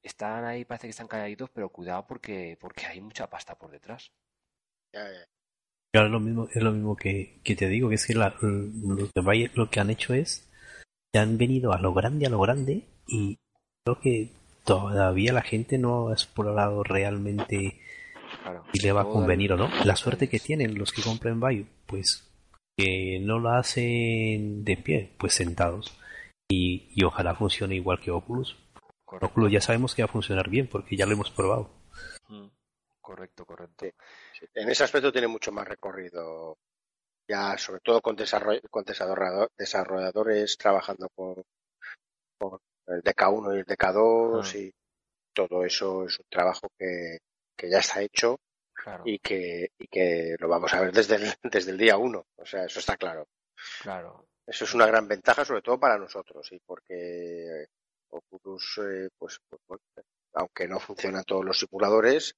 están 0.02 0.44
ahí, 0.44 0.64
parece 0.64 0.86
que 0.86 0.90
están 0.90 1.08
calladitos, 1.08 1.50
pero 1.50 1.68
cuidado 1.70 2.06
porque, 2.06 2.56
porque 2.60 2.86
hay 2.86 3.00
mucha 3.00 3.28
pasta 3.28 3.56
por 3.56 3.70
detrás. 3.70 4.10
Ya, 4.92 5.04
ya. 5.04 5.24
Claro, 5.92 6.06
es 6.08 6.12
lo 6.12 6.20
mismo, 6.20 6.48
es 6.52 6.62
lo 6.62 6.72
mismo 6.72 6.96
que, 6.96 7.40
que 7.44 7.56
te 7.56 7.68
digo, 7.68 7.88
que 7.88 7.94
es 7.96 8.06
que 8.06 8.14
la- 8.14 8.34
lo, 8.40 9.08
que 9.10 9.20
vaya- 9.20 9.50
lo 9.54 9.70
que 9.70 9.80
han 9.80 9.90
hecho 9.90 10.14
es 10.14 10.50
que 11.12 11.18
han 11.18 11.38
venido 11.38 11.72
a 11.72 11.80
lo 11.80 11.94
grande, 11.94 12.26
a 12.26 12.30
lo 12.30 12.40
grande, 12.40 12.84
y 13.06 13.38
creo 13.84 13.98
que 14.00 14.30
todavía 14.64 15.32
la 15.32 15.42
gente 15.42 15.78
no 15.78 16.08
ha 16.08 16.12
explorado 16.12 16.82
realmente 16.82 17.80
Claro, 18.42 18.64
si 18.72 18.82
le 18.82 18.92
va 18.92 19.02
a 19.02 19.08
convenir 19.08 19.52
o 19.54 19.56
no. 19.56 19.70
La 19.84 19.96
suerte 19.96 20.28
que 20.28 20.38
tienen 20.38 20.78
los 20.78 20.92
que 20.92 21.02
compren 21.02 21.40
Vive, 21.40 21.66
pues 21.86 22.30
que 22.76 23.18
no 23.20 23.38
lo 23.38 23.50
hacen 23.50 24.64
de 24.64 24.76
pie, 24.76 25.10
pues 25.18 25.34
sentados. 25.34 25.96
Y, 26.50 26.88
y 26.94 27.04
ojalá 27.04 27.34
funcione 27.34 27.74
igual 27.76 27.98
que 28.00 28.10
Oculus. 28.10 28.56
Correcto. 29.08 29.26
Oculus 29.26 29.52
ya 29.52 29.60
sabemos 29.60 29.94
que 29.94 30.02
va 30.02 30.06
a 30.06 30.12
funcionar 30.12 30.48
bien 30.50 30.68
porque 30.68 30.96
ya 30.96 31.06
lo 31.06 31.12
hemos 31.12 31.30
probado. 31.30 31.70
Mm, 32.28 32.48
Correcto, 33.00 33.46
correcto. 33.46 33.86
Sí, 34.38 34.44
En 34.54 34.68
ese 34.68 34.84
aspecto 34.84 35.10
tiene 35.10 35.28
mucho 35.28 35.50
más 35.50 35.66
recorrido. 35.66 36.58
Ya, 37.26 37.56
sobre 37.56 37.80
todo 37.80 38.00
con, 38.02 38.16
desarroll- 38.16 38.60
con 38.70 38.84
desarrollador- 38.84 39.50
desarrolladores 39.56 40.56
trabajando 40.58 41.08
con, 41.14 41.42
con 42.38 42.58
el 42.86 43.02
DK1 43.02 43.54
y 43.56 43.58
el 43.60 43.66
DK2 43.66 44.42
Ah. 44.54 44.58
y 44.58 44.72
todo 45.34 45.64
eso 45.64 46.04
es 46.06 46.18
un 46.18 46.26
trabajo 46.28 46.68
que, 46.78 47.18
que 47.56 47.70
ya 47.70 47.78
está 47.78 48.02
hecho 48.02 48.38
Claro, 48.74 49.02
y 49.06 49.18
que, 49.18 49.70
y 49.78 49.86
que 49.88 50.36
lo 50.38 50.48
vamos 50.48 50.72
a 50.74 50.80
ver 50.80 50.92
desde 50.92 51.16
el, 51.16 51.22
desde 51.42 51.70
el 51.72 51.78
día 51.78 51.96
uno. 51.96 52.24
O 52.36 52.44
sea, 52.46 52.64
eso 52.64 52.78
está 52.78 52.96
claro. 52.96 53.26
claro. 53.82 54.26
Eso 54.46 54.64
es 54.64 54.72
una 54.74 54.86
gran 54.86 55.06
ventaja, 55.08 55.44
sobre 55.44 55.62
todo 55.62 55.78
para 55.80 55.98
nosotros, 55.98 56.46
y 56.52 56.58
porque 56.60 57.66
Oculus, 58.10 58.78
eh, 58.82 59.08
pues, 59.18 59.40
pues, 59.66 59.80
aunque 60.34 60.68
no 60.68 60.78
funcionan 60.80 61.24
todos 61.24 61.44
los 61.44 61.58
simuladores, 61.58 62.34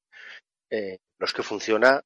eh, 0.71 0.99
los 1.19 1.33
que 1.33 1.43
funciona, 1.43 2.01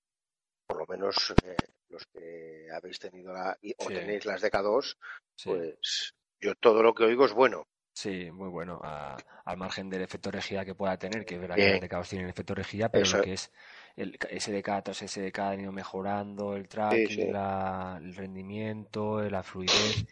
por 0.67 0.79
lo 0.79 0.87
menos 0.87 1.35
eh, 1.45 1.57
los 1.89 2.05
que 2.07 2.69
habéis 2.75 2.99
tenido 2.99 3.33
la, 3.33 3.57
y- 3.61 3.75
o 3.79 3.89
Sí. 3.89 3.95
tenéis 3.95 4.25
las 4.25 4.43
DK2, 4.43 4.97
Sí. 5.37 5.51
pues 5.51 6.15
yo 6.41 6.55
todo 6.57 6.83
lo 6.83 6.95
que 6.95 7.05
oigo 7.05 7.25
es 7.27 7.33
bueno. 7.33 7.67
Sí, 7.97 8.29
muy 8.33 8.49
bueno. 8.49 8.81
A- 8.83 9.17
al 9.45 9.57
margen 9.57 9.89
del 9.89 10.03
efecto 10.03 10.31
regida 10.33 10.65
que 10.65 10.75
pueda 10.75 10.99
tener, 10.99 11.25
que 11.25 11.37
es 11.37 11.41
verdad 11.41 11.55
Bien. 11.55 11.69
que 11.69 11.73
los 11.75 11.81
DKs 12.03 12.09
tienen 12.09 12.29
efecto 12.29 12.53
regida, 12.55 12.89
pero 12.89 13.05
Eso. 13.05 13.19
lo 13.19 13.23
que 13.23 13.35
es 13.35 13.53
el 13.95 14.19
SDK 14.31 14.83
tras 14.83 15.03
SDK 15.03 15.39
han 15.39 15.61
ido 15.61 15.71
mejorando 15.71 16.57
el 16.57 16.67
tracking, 16.69 17.07
sí. 17.09 17.27
la- 17.31 18.01
el 18.03 18.17
rendimiento, 18.17 19.21
la 19.31 19.45
fluidez. 19.45 20.07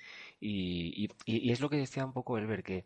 Y, 0.44 1.04
y- 1.04 1.08
y- 1.24 1.52
es 1.52 1.60
lo 1.60 1.70
que 1.70 1.76
decía 1.76 2.04
un 2.04 2.12
poco 2.12 2.36
Elber, 2.36 2.64
que 2.64 2.84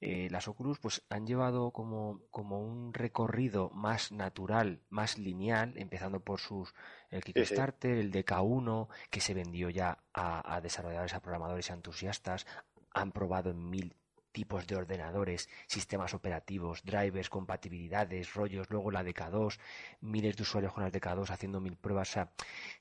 eh, 0.00 0.28
las 0.30 0.48
Oculus 0.48 0.80
pues 0.80 1.04
han 1.08 1.24
llevado 1.24 1.70
como, 1.70 2.20
como 2.32 2.60
un 2.60 2.92
recorrido 2.92 3.70
más 3.70 4.10
natural, 4.10 4.80
más 4.88 5.16
lineal, 5.16 5.74
empezando 5.76 6.18
por 6.18 6.40
sus 6.40 6.74
el 7.10 7.22
Kickstarter, 7.22 7.96
el 7.96 8.10
DK1, 8.10 8.88
que 9.10 9.20
se 9.20 9.34
vendió 9.34 9.70
ya 9.70 10.02
a, 10.12 10.54
a 10.56 10.60
desarrolladores, 10.60 11.14
a 11.14 11.20
programadores 11.20 11.68
y 11.68 11.72
a 11.72 11.76
entusiastas, 11.76 12.44
han 12.92 13.12
probado 13.12 13.50
en 13.50 13.70
mil 13.70 13.94
tipos 14.36 14.66
de 14.66 14.76
ordenadores, 14.76 15.48
sistemas 15.66 16.12
operativos, 16.12 16.82
drivers, 16.84 17.30
compatibilidades, 17.30 18.34
rollos, 18.34 18.68
luego 18.68 18.90
la 18.90 19.02
DK2, 19.02 19.58
miles 20.02 20.36
de 20.36 20.42
usuarios 20.42 20.74
con 20.74 20.82
las 20.84 20.92
DK2 20.92 21.30
haciendo 21.30 21.58
mil 21.58 21.76
pruebas, 21.76 22.10
o 22.10 22.12
sea, 22.12 22.30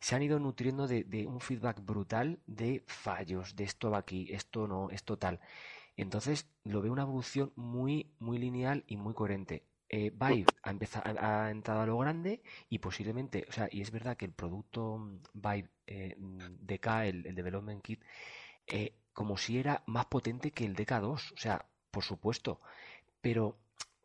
se 0.01 0.15
han 0.15 0.23
ido 0.23 0.37
nutriendo 0.37 0.85
de, 0.85 1.05
de 1.05 1.25
un 1.25 1.39
feedback 1.39 1.79
brutal 1.81 2.39
de 2.45 2.83
fallos, 2.87 3.55
de 3.55 3.63
esto 3.63 3.89
va 3.89 3.99
aquí, 3.99 4.27
esto 4.33 4.67
no, 4.67 4.89
esto 4.89 5.17
tal. 5.17 5.39
Entonces 5.95 6.45
lo 6.65 6.81
veo 6.81 6.91
una 6.91 7.03
evolución 7.03 7.53
muy, 7.55 8.11
muy 8.19 8.37
lineal 8.37 8.83
y 8.85 8.97
muy 8.97 9.13
coherente. 9.13 9.63
Eh, 9.87 10.11
Vive 10.11 10.47
ha, 10.63 10.71
empezado, 10.71 11.05
ha, 11.17 11.45
ha 11.45 11.51
entrado 11.51 11.79
a 11.79 11.85
lo 11.85 11.97
grande 11.99 12.41
y 12.69 12.79
posiblemente, 12.79 13.45
o 13.47 13.51
sea, 13.53 13.69
y 13.71 13.79
es 13.79 13.91
verdad 13.91 14.17
que 14.17 14.25
el 14.25 14.33
producto 14.33 14.97
mm, 14.97 15.19
Vive 15.35 15.69
eh, 15.87 16.15
mm, 16.17 16.39
DK, 16.59 16.87
el, 17.05 17.25
el 17.27 17.35
Development 17.35 17.81
Kit, 17.81 18.01
eh, 18.67 18.93
como 19.13 19.37
si 19.37 19.57
era 19.59 19.83
más 19.87 20.05
potente 20.07 20.51
que 20.51 20.65
el 20.65 20.75
DK2, 20.75 21.31
o 21.33 21.37
sea, 21.37 21.65
por 21.91 22.03
supuesto, 22.03 22.61
pero, 23.21 23.57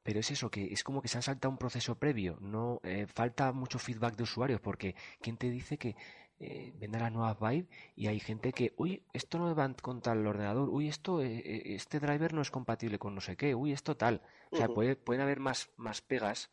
pero 0.02 0.20
es 0.20 0.30
eso, 0.30 0.50
que 0.50 0.72
es 0.72 0.84
como 0.84 1.02
que 1.02 1.08
se 1.08 1.18
han 1.18 1.22
saltado 1.22 1.50
un 1.52 1.58
proceso 1.58 1.98
previo, 1.98 2.38
no 2.40 2.80
eh, 2.84 3.06
falta 3.06 3.52
mucho 3.52 3.78
feedback 3.78 4.16
de 4.16 4.24
usuarios, 4.24 4.60
porque 4.60 4.94
¿quién 5.20 5.36
te 5.36 5.50
dice 5.50 5.78
que 5.78 5.96
eh, 6.40 6.72
vendrán 6.78 7.02
las 7.04 7.12
nuevas 7.12 7.38
Vive 7.40 7.68
y 7.96 8.06
hay 8.08 8.20
gente 8.20 8.52
que, 8.52 8.74
uy, 8.78 9.04
esto 9.12 9.38
no 9.38 9.54
va 9.54 9.72
con 9.74 10.00
tal 10.02 10.26
ordenador, 10.26 10.68
uy, 10.70 10.88
esto, 10.88 11.22
eh, 11.22 11.38
eh, 11.44 11.62
este 11.74 12.00
driver 12.00 12.32
no 12.34 12.42
es 12.42 12.50
compatible 12.50 12.98
con 12.98 13.14
no 13.14 13.20
sé 13.20 13.36
qué, 13.36 13.54
uy, 13.54 13.72
esto 13.72 13.96
tal, 13.96 14.22
o 14.52 14.56
sea, 14.56 14.72
puede, 14.72 14.96
pueden 14.96 15.22
haber 15.22 15.40
más, 15.40 15.70
más 15.76 16.00
pegas, 16.02 16.50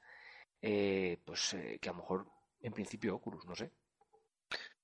eh, 0.61 1.19
pues 1.25 1.55
que 1.81 1.89
a 1.89 1.93
lo 1.93 1.99
mejor 1.99 2.27
en 2.61 2.73
principio 2.73 3.15
Oculus, 3.15 3.45
no 3.45 3.55
sé. 3.55 3.71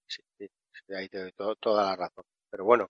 Sí, 0.07 0.93
ahí 0.95 1.09
te 1.09 1.19
doy 1.19 1.31
to- 1.33 1.55
toda 1.57 1.85
la 1.85 1.95
razón. 1.95 2.23
Pero 2.49 2.65
bueno, 2.65 2.89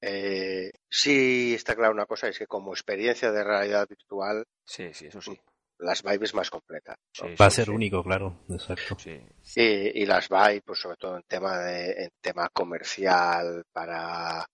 eh, 0.00 0.70
sí 0.88 1.54
está 1.54 1.74
claro 1.74 1.92
una 1.92 2.06
cosa, 2.06 2.28
es 2.28 2.38
que 2.38 2.46
como 2.46 2.72
experiencia 2.72 3.30
de 3.32 3.44
realidad 3.44 3.86
virtual, 3.88 4.44
Sí, 4.64 4.92
sí, 4.92 5.06
eso 5.06 5.20
sí. 5.20 5.38
las 5.78 6.02
Vive 6.02 6.24
es 6.24 6.34
más 6.34 6.50
completa. 6.50 6.96
Sí, 7.12 7.34
Va 7.40 7.46
a 7.46 7.50
ser 7.50 7.66
sí. 7.66 7.70
único, 7.70 8.02
claro. 8.02 8.40
Exacto. 8.48 8.96
Sí, 8.98 9.20
Y, 9.56 10.02
y 10.02 10.06
las 10.06 10.28
Vive, 10.28 10.62
pues 10.64 10.80
sobre 10.80 10.96
todo 10.96 11.16
en 11.16 11.22
tema 11.24 11.58
de, 11.58 12.04
en 12.04 12.10
tema 12.20 12.48
comercial, 12.50 13.64
para, 13.72 14.44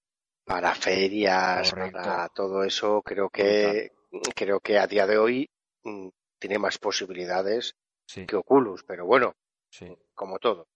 para 0.44 0.74
ferias, 0.74 1.70
Correcto. 1.70 1.98
para 1.98 2.28
todo 2.28 2.62
eso, 2.64 3.02
creo 3.02 3.28
que, 3.30 3.92
creo 4.34 4.60
que 4.60 4.78
a 4.78 4.86
día 4.86 5.06
de 5.06 5.18
hoy 5.18 5.50
mm, 5.82 6.08
tiene 6.38 6.58
más 6.58 6.78
posibilidades 6.78 7.74
sí, 8.06 8.26
que 8.26 8.36
Oculus, 8.36 8.82
pero 8.84 9.06
bueno, 9.06 9.34
sí. 9.70 9.96
como 10.14 10.38
todo. 10.38 10.66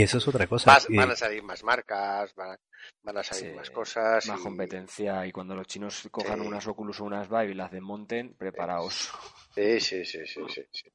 Y 0.00 0.04
eso 0.04 0.18
es 0.18 0.26
otra 0.28 0.46
cosa. 0.46 0.72
Vas- 0.72 0.86
que- 0.86 0.96
van 0.96 1.10
a 1.10 1.16
salir 1.16 1.42
más 1.42 1.62
marcas, 1.62 2.34
van 2.34 2.52
a, 2.52 2.58
van 3.02 3.18
a 3.18 3.22
salir 3.22 3.50
Sí, 3.50 3.56
más 3.56 3.70
cosas. 3.70 4.26
Más 4.26 4.40
y- 4.40 4.42
competencia 4.42 5.26
y 5.26 5.32
cuando 5.32 5.54
los 5.54 5.66
chinos 5.66 6.08
cojan 6.10 6.40
Sí. 6.40 6.46
unas 6.46 6.66
Oculus 6.66 7.00
o 7.00 7.04
unas 7.04 7.28
Vive 7.28 7.50
y 7.50 7.54
las 7.54 7.70
desmonten, 7.70 8.34
preparaos. 8.34 9.10
Sí, 9.54 9.80
sí, 9.80 10.04
sí, 10.04 10.26
sí, 10.26 10.40
sí, 10.48 10.62
sí. 10.72 10.92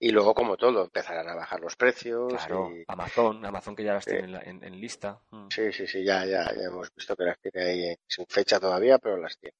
Y 0.00 0.10
luego, 0.10 0.34
como 0.34 0.56
todo, 0.56 0.82
empezarán 0.84 1.28
a 1.28 1.34
bajar 1.36 1.60
los 1.60 1.76
precios. 1.76 2.32
Claro, 2.32 2.70
y- 2.76 2.84
Amazon, 2.88 3.44
Amazon 3.46 3.76
que 3.76 3.84
ya 3.84 3.94
las 3.94 4.04
Sí. 4.04 4.10
tiene 4.10 4.24
en, 4.24 4.32
la- 4.32 4.42
en- 4.42 4.64
en 4.64 4.80
lista. 4.80 5.20
Mm, 5.30 5.46
Sí, 5.48 5.72
sí, 5.72 5.86
sí, 5.86 6.04
ya, 6.04 6.24
ya, 6.24 6.44
ya 6.52 6.62
hemos 6.66 6.92
visto 6.94 7.14
que 7.14 7.24
las 7.24 7.38
tiene 7.38 7.64
ahí 7.68 7.84
eh, 7.90 7.98
sin 8.08 8.26
fecha 8.26 8.58
todavía, 8.58 8.98
pero 8.98 9.16
las 9.18 9.38
tiene. 9.38 9.54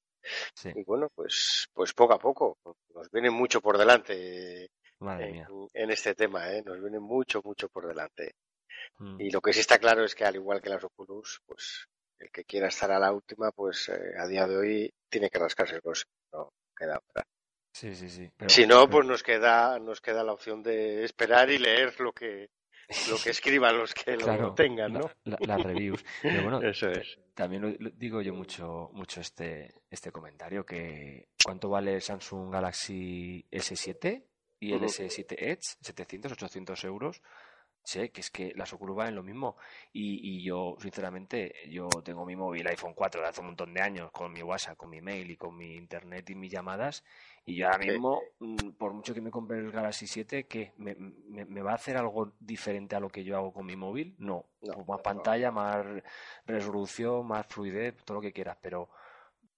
Sí, 0.55 0.73
Y 0.75 0.83
bueno, 0.85 1.09
pues, 1.15 1.69
pues 1.73 1.93
poco 1.95 2.15
a 2.15 2.19
poco. 2.19 2.59
Nos 2.95 3.11
viene 3.11 3.31
mucho 3.31 3.61
por 3.61 3.79
delante. 3.79 4.71
Madre 4.99 5.27
en, 5.29 5.33
mía. 5.33 5.49
en 5.75 5.91
este 5.91 6.15
tema, 6.15 6.51
¿eh? 6.53 6.63
Nos 6.65 6.81
viene 6.81 6.99
mucho, 7.01 7.41
mucho 7.45 7.69
por 7.69 7.87
delante. 7.87 8.35
Mm. 8.99 9.21
Y 9.21 9.31
lo 9.31 9.41
que 9.41 9.53
sí 9.53 9.61
está 9.61 9.79
claro 9.79 10.05
es 10.05 10.15
que 10.15 10.25
al 10.25 10.35
igual 10.37 10.61
que 10.61 10.69
las 10.71 10.85
Oculus, 10.85 11.41
pues 11.47 11.87
el 12.19 12.31
que 12.31 12.45
quiera 12.45 12.69
estar 12.69 12.91
a 12.93 12.99
la 12.99 13.13
última, 13.13 13.51
pues 13.51 13.89
eh, 13.89 14.13
a 14.19 14.27
día 14.27 14.47
de 14.47 14.57
hoy 14.57 14.95
tiene 15.09 15.29
que 15.31 15.39
rascarse 15.39 15.75
el 15.75 15.81
bolsillo, 15.83 16.11
no 16.33 16.53
queda 16.77 16.99
otra. 17.09 17.25
Sí, 17.75 17.95
sí, 17.95 18.09
sí. 18.09 18.31
Pero, 18.37 18.49
si 18.51 18.67
no, 18.67 18.81
pero- 18.87 18.91
pues 18.91 19.07
nos 19.07 19.23
queda, 19.23 19.79
nos 19.79 20.01
queda 20.01 20.23
la 20.23 20.33
opción 20.33 20.63
de 20.63 21.05
esperar 21.05 21.51
y 21.51 21.59
leer 21.59 21.99
lo 22.01 22.13
que, 22.13 22.51
lo 23.09 23.17
que 23.17 23.31
escriban 23.31 23.77
los 23.79 23.95
que 23.95 24.17
claro, 24.19 24.43
lo 24.49 24.55
tengan, 24.55 24.93
¿no? 24.93 25.11
la- 25.25 25.39
las 25.41 25.63
reviews. 25.63 26.05
Pero 26.23 26.43
bueno, 26.43 26.61
Eso 26.63 26.91
es. 26.91 27.19
también 27.35 27.63
lo, 27.63 27.71
lo 27.79 27.91
digo 27.91 28.21
yo 28.23 28.35
mucho, 28.35 28.91
mucho 28.93 29.21
este, 29.21 29.73
este 29.91 30.13
comentario, 30.13 30.65
que 30.67 31.29
¿cuánto 31.43 31.71
vale 31.71 31.95
el 31.95 32.03
Samsung 32.03 32.53
Galaxy 32.53 33.45
S7 33.51 34.23
y 34.61 34.73
el 34.75 34.77
Ujú. 34.85 34.85
S7 34.87 35.35
Edge? 35.39 35.77
700, 35.81 36.33
800 36.33 36.85
euros. 36.85 37.23
Sé 37.85 38.11
que 38.11 38.21
es 38.21 38.31
que 38.31 38.53
las 38.55 38.73
Oculus 38.73 38.97
valen 38.97 39.15
lo 39.17 39.23
mismo. 39.23 39.57
Y, 39.93 40.21
y 40.39 40.43
yo, 40.45 40.77
sinceramente, 40.81 41.53
yo 41.69 41.89
tengo 42.05 42.25
mi 42.25 42.37
móvil 42.37 42.67
iPhone 42.69 42.95
4 42.95 43.21
de 43.21 43.27
hace 43.29 43.41
un 43.41 43.47
montón 43.49 43.75
de 43.75 43.81
años, 43.81 44.11
con 44.13 44.33
mi 44.33 44.43
WhatsApp, 44.43 44.77
con 44.77 44.91
mi 44.91 45.01
mail 45.01 45.31
y 45.31 45.37
con 45.37 45.57
mi 45.57 45.75
internet 45.75 46.31
y 46.31 46.35
mis 46.35 46.53
llamadas. 46.53 47.05
Y 47.45 47.57
yo 47.57 47.67
ahora 47.67 47.79
mismo, 47.79 48.21
mm, 48.39 48.71
por 48.79 48.93
mucho 48.93 49.13
que 49.15 49.21
me 49.21 49.31
compre 49.33 49.59
el 49.59 49.73
Galaxy 49.73 50.07
7, 50.07 50.47
¿qué? 50.47 50.73
¿Me, 50.77 50.95
me, 50.95 51.45
me 51.45 51.61
va 51.63 51.73
a 51.73 51.75
hacer 51.75 51.97
algo 51.97 52.33
diferente 52.39 52.95
a 52.95 53.01
lo 53.01 53.09
que 53.09 53.25
yo 53.25 53.37
hago 53.37 53.53
con 53.53 53.67
mi 53.67 53.75
móvil? 53.75 54.15
No. 54.19 54.47
No, 54.61 54.75
Pues 54.75 54.87
más 54.87 54.99
no. 54.99 55.03
pantalla, 55.03 55.51
más 55.51 55.85
resolución, 56.47 57.27
más 57.27 57.47
fluidez, 57.47 57.97
todo 58.05 58.17
lo 58.17 58.21
que 58.21 58.33
quieras, 58.33 58.57
pero 58.61 58.89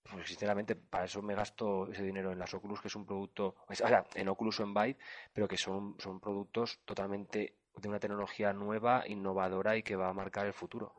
pues, 0.03 0.27
sinceramente 0.29 0.77
para 0.77 1.05
eso 1.05 1.23
me 1.23 1.35
gasto 1.35 1.91
ese 1.91 2.03
dinero 2.03 2.33
en 2.33 2.39
las 2.39 2.53
Oculus, 2.55 2.81
que 2.81 2.89
es 2.89 2.97
un 2.97 3.05
producto, 3.07 3.57
o 3.69 3.75
sea, 3.75 4.05
en 4.15 4.29
Oculus 4.29 4.61
o 4.61 4.63
en 4.65 4.75
Vive, 4.75 4.97
pero 5.33 5.49
que 5.49 5.57
son, 5.57 5.97
son 5.99 6.21
productos 6.21 6.81
totalmente 6.85 7.55
de 7.81 7.89
una 7.89 7.99
tecnología 8.01 8.53
nueva, 8.53 9.05
innovadora 9.09 9.77
y 9.77 9.83
que 9.83 9.97
va 9.97 10.09
a 10.11 10.15
marcar 10.15 10.47
el 10.47 10.53
futuro. 10.55 10.93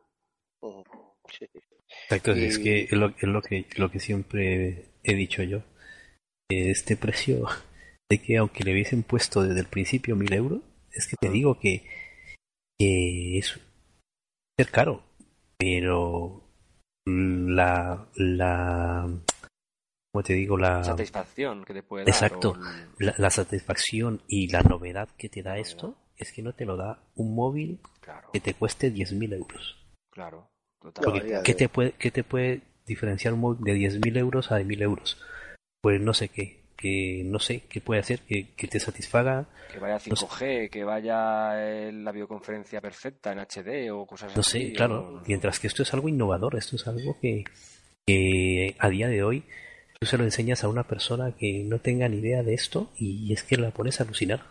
Sí. 1.32 1.48
Exacto, 2.10 2.32
es 2.34 2.58
que 2.60 2.84
es 2.84 2.92
lo, 2.94 3.10
es 3.10 3.24
lo 3.24 3.42
que 3.42 3.66
lo 3.78 3.90
que 3.92 4.00
siempre 4.00 4.94
he 5.04 5.14
dicho 5.16 5.44
yo. 5.44 5.62
Este 6.50 6.96
precio 6.98 7.46
de 8.10 8.22
que 8.22 8.38
aunque 8.38 8.64
le 8.64 8.74
hubiesen 8.74 9.04
puesto 9.04 9.42
desde 9.44 9.60
el 9.62 9.68
principio 9.68 10.16
mil 10.16 10.34
euros, 10.34 10.62
es 10.92 11.08
que 11.08 11.16
te 11.20 11.30
digo 11.30 11.60
que, 11.60 11.88
que 12.80 13.38
es 13.38 13.60
ser 14.60 14.72
caro, 14.72 15.04
pero 15.58 16.44
la 17.08 18.08
la 18.16 19.08
como 20.12 20.24
te 20.24 20.34
digo 20.34 20.58
la 20.58 20.84
Satisfacción 20.84 21.66
que 21.66 21.74
te 21.74 21.84
puede 21.84 22.06
dar. 22.06 22.14
Exacto. 22.14 22.56
el- 23.00 23.08
la, 23.08 23.16
la 23.18 23.30
satisfacción 23.30 24.22
y 24.28 24.48
la 24.50 24.62
novedad 24.62 25.10
que 25.18 25.30
te 25.30 25.44
da 25.44 25.58
esto 25.58 25.98
es 26.18 26.32
que 26.32 26.42
no 26.42 26.54
te 26.54 26.66
lo 26.66 26.78
da 26.78 27.00
un 27.16 27.36
móvil 27.36 27.80
Claro, 28.02 28.30
que 28.34 28.40
te 28.40 28.54
cueste 28.54 28.92
10.000 28.92 29.34
euros. 29.34 29.78
claro. 30.12 30.50
No, 30.82 30.92
Totalmente. 30.92 31.28
Porque, 31.28 31.44
¿qué 31.44 31.52
de- 31.54 31.58
te 31.58 31.70
puede, 31.70 31.92
qué 31.94 32.12
te 32.12 32.24
puede 32.24 32.62
diferenciar 32.86 33.34
un 33.34 33.40
móvil 33.42 33.64
de 33.64 33.74
10.000 33.74 34.16
euros 34.18 34.52
a 34.52 34.58
de 34.58 34.66
1.000 34.66 34.82
euros? 34.84 35.18
Pues 35.82 36.00
no 36.00 36.14
sé 36.14 36.30
qué, 36.30 36.62
que 36.78 37.24
no 37.26 37.40
sé 37.40 37.62
qué 37.70 37.82
puede 37.82 38.02
hacer 38.02 38.20
que, 38.22 38.54
que 38.56 38.68
te 38.68 38.80
satisfaga, 38.80 39.48
Que 39.72 39.80
vaya 39.80 39.96
No 40.08 40.16
sé. 40.16 40.26
5G, 40.26 40.70
que 40.70 40.84
vaya 40.84 41.54
eh, 41.88 41.92
la 41.92 42.12
videoconferencia 42.12 42.82
perfecta 42.82 43.32
en 43.32 43.40
HD 43.40 43.92
o 43.92 44.06
cosas 44.06 44.34
no 44.36 44.42
así. 44.42 44.68
sé, 44.70 44.74
claro, 44.74 45.08
o- 45.18 45.22
mientras 45.28 45.60
que 45.60 45.68
esto 45.68 45.82
es 45.84 45.94
algo 45.94 46.08
innovador, 46.08 46.56
esto 46.56 46.76
es 46.76 46.88
algo 46.88 47.18
que, 47.20 47.44
que 48.08 48.76
a 48.80 48.90
día 48.90 49.08
de 49.08 49.24
hoy 49.24 49.44
tú 50.00 50.06
se 50.06 50.18
lo 50.18 50.24
enseñas 50.24 50.64
a 50.64 50.68
una 50.70 50.84
persona 50.84 51.36
que 51.36 51.64
no 51.64 51.80
tenga 51.80 52.08
ni 52.10 52.18
idea 52.18 52.44
de 52.44 52.54
esto 52.54 52.92
y 52.98 53.34
es 53.34 53.44
que 53.44 53.58
la 53.58 53.72
pones 53.72 54.00
a 54.00 54.04
alucinar. 54.04 54.44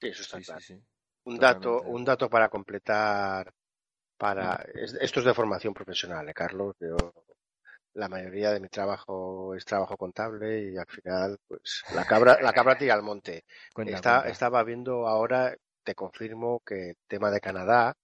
Sí, 0.00 0.08
eso 0.08 0.22
está 0.22 0.38
Sí, 0.38 0.44
sí, 0.44 0.52
claro. 0.52 0.60
sí. 0.60 0.82
Un 1.26 1.38
Totalmente. 1.38 1.40
dato, 1.40 1.82
un 1.84 2.04
dato 2.04 2.28
para 2.30 2.48
completar, 2.48 3.52
para 4.18 4.56
es- 4.74 4.94
esto 5.00 5.20
es 5.20 5.26
de 5.26 5.34
formación 5.34 5.74
profesional, 5.74 6.28
¿eh, 6.28 6.34
Carlos. 6.34 6.76
Yo 6.80 6.96
la 7.94 8.08
mayoría 8.08 8.52
de 8.52 8.60
mi 8.60 8.68
trabajo 8.68 9.54
es 9.54 9.64
trabajo 9.64 9.96
contable 9.96 10.70
y 10.72 10.76
al 10.78 10.86
final, 10.86 11.38
pues 11.48 11.86
la 11.90 12.04
cabra, 12.04 12.38
la 12.42 12.52
cabra 12.52 12.76
tira 12.78 12.94
al 12.94 13.02
monte. 13.02 13.44
Cuenta, 13.74 14.02
Está- 14.02 14.22
cuenta. 14.22 14.30
Estaba 14.30 14.64
viendo 14.64 15.06
ahora, 15.08 15.56
te 15.84 15.94
confirmo 15.94 16.60
que 16.66 16.90
el 16.90 16.96
tema 17.08 17.30
de 17.30 17.40
Canadá, 17.40 17.94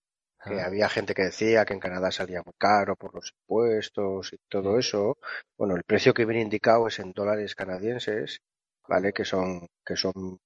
que 0.45 0.61
Ah, 0.61 0.67
había 0.67 0.89
gente 0.89 1.15
que 1.15 1.25
decía 1.25 1.65
que 1.67 1.75
en 1.75 1.81
Canadá 1.81 2.11
salía 2.13 2.43
muy 2.45 2.55
caro 2.59 2.97
por 2.97 3.15
los 3.15 3.33
impuestos 3.43 4.33
y 4.33 4.39
todo 4.49 4.79
eso. 4.79 5.19
Bueno, 5.59 5.77
el 5.77 5.85
precio 5.85 6.15
que 6.15 6.25
viene 6.27 6.43
indicado 6.43 6.89
es 6.89 6.99
en 7.01 7.13
dólares 7.13 7.55
canadienses, 7.57 8.41
¿vale? 8.89 9.13
Que 9.13 9.25
son, 9.25 9.69
que 9.87 9.97
son 9.97 10.41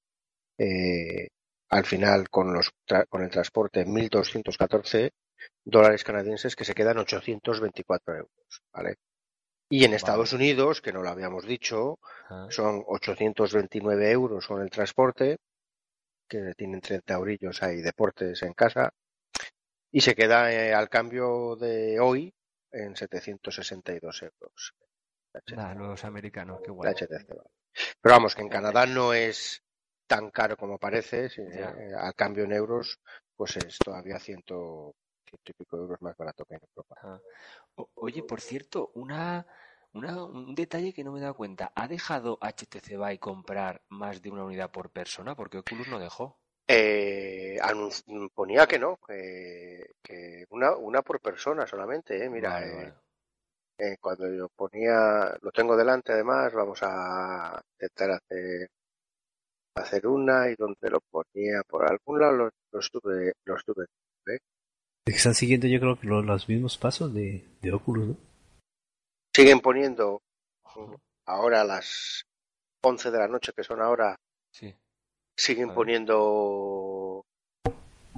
eh, 0.58 1.28
al 1.70 1.84
final 1.84 2.28
con 2.30 2.52
los 2.52 2.70
tra- 2.86 3.06
con 3.08 3.22
el 3.22 3.30
transporte 3.30 3.84
1.214 3.86 5.10
dólares 5.64 6.04
canadienses 6.04 6.56
que 6.56 6.64
se 6.64 6.74
quedan 6.74 6.98
824 6.98 8.14
euros, 8.14 8.62
¿vale? 8.72 8.96
Y 9.68 9.84
en 9.84 9.94
Estados 9.94 10.32
Unidos, 10.32 10.80
que 10.80 10.92
no 10.92 11.02
lo 11.02 11.08
habíamos 11.08 11.44
dicho, 11.44 11.98
ah, 12.30 12.46
son 12.50 12.84
829 12.86 14.10
euros 14.12 14.46
con 14.46 14.62
el 14.62 14.70
transporte, 14.70 15.38
que 16.28 16.52
tienen 16.56 16.80
30 16.80 17.14
eurillos 17.14 17.62
ahí 17.62 17.82
deportes 17.82 18.42
en 18.42 18.52
casa, 18.54 18.92
y 19.90 20.00
se 20.00 20.14
queda 20.14 20.52
eh, 20.52 20.72
al 20.72 20.88
cambio 20.88 21.56
de 21.56 21.98
hoy 21.98 22.32
en 22.70 22.94
762 22.96 24.22
euros. 24.22 24.74
Nada, 25.56 25.74
los 25.74 26.04
americanos, 26.04 26.60
qué 26.64 26.70
guay. 26.70 26.92
Pero 28.00 28.14
vamos, 28.14 28.34
que 28.34 28.42
en 28.42 28.48
Canadá 28.48 28.86
no 28.86 29.12
es 29.12 29.62
tan 30.06 30.30
caro 30.30 30.56
como 30.56 30.78
parece, 30.78 31.28
si, 31.28 31.40
eh, 31.42 31.92
al 31.98 32.14
cambio 32.14 32.44
en 32.44 32.52
euros, 32.52 32.98
pues 33.36 33.56
es 33.56 33.78
todavía 33.78 34.18
ciento, 34.18 34.94
ciento 35.26 35.50
y 35.50 35.54
pico 35.54 35.76
euros 35.76 36.00
más 36.02 36.16
barato 36.16 36.44
que 36.44 36.54
en 36.54 36.60
Europa. 36.70 37.20
O- 37.76 37.88
oye, 37.96 38.22
por 38.22 38.40
cierto, 38.40 38.90
una, 38.94 39.46
una- 39.92 40.24
un 40.24 40.54
detalle 40.54 40.92
que 40.92 41.04
no 41.04 41.12
me 41.12 41.18
he 41.18 41.22
dado 41.22 41.34
cuenta. 41.34 41.72
¿Ha 41.74 41.88
dejado 41.88 42.38
HTC 42.40 42.96
Vive 42.96 43.18
comprar 43.18 43.82
más 43.88 44.22
de 44.22 44.30
una 44.30 44.44
unidad 44.44 44.70
por 44.70 44.90
persona? 44.90 45.34
Porque 45.34 45.58
Oculus 45.58 45.88
no 45.88 45.98
dejó. 45.98 46.38
Eh, 46.68 47.58
ponía 48.34 48.66
que 48.66 48.78
no, 48.78 48.98
que, 49.06 49.94
que 50.02 50.44
una, 50.50 50.74
una 50.76 51.02
por 51.02 51.20
persona 51.20 51.66
solamente, 51.66 52.24
eh. 52.24 52.28
Mira, 52.28 52.50
Vale, 52.50 52.74
vale. 52.74 52.92
eh, 53.78 53.96
cuando 54.00 54.32
yo 54.32 54.48
ponía, 54.48 55.36
lo 55.40 55.52
tengo 55.52 55.76
delante 55.76 56.12
además, 56.12 56.52
vamos 56.52 56.80
a 56.82 57.60
intentar 57.74 58.10
hacer, 58.12 58.70
hacer 59.76 60.06
una 60.06 60.48
y 60.50 60.54
donde 60.56 60.90
lo 60.90 61.00
ponía 61.10 61.62
por 61.68 61.88
algún 61.90 62.18
lado 62.20 62.32
lo, 62.32 62.50
lo 62.72 62.80
estuve, 62.80 63.32
lo 63.44 63.56
estuve. 63.56 63.86
Están 65.06 65.34
siguiendo 65.34 65.66
yo 65.68 65.78
creo 65.78 65.98
que 66.00 66.06
lo- 66.08 66.22
los 66.22 66.48
mismos 66.48 66.76
pasos 66.78 67.14
de, 67.14 67.44
de 67.62 67.72
Oculus, 67.72 68.08
¿no? 68.08 68.16
Siguen 69.34 69.60
poniendo 69.60 70.20
ahora 71.26 71.60
a 71.60 71.64
las 71.64 72.22
11 72.82 73.10
de 73.10 73.18
la 73.18 73.28
noche, 73.28 73.52
que 73.54 73.62
son 73.62 73.80
ahora, 73.82 74.16
Sí. 74.50 74.74
siguen 75.36 75.72
poniendo 75.74 77.24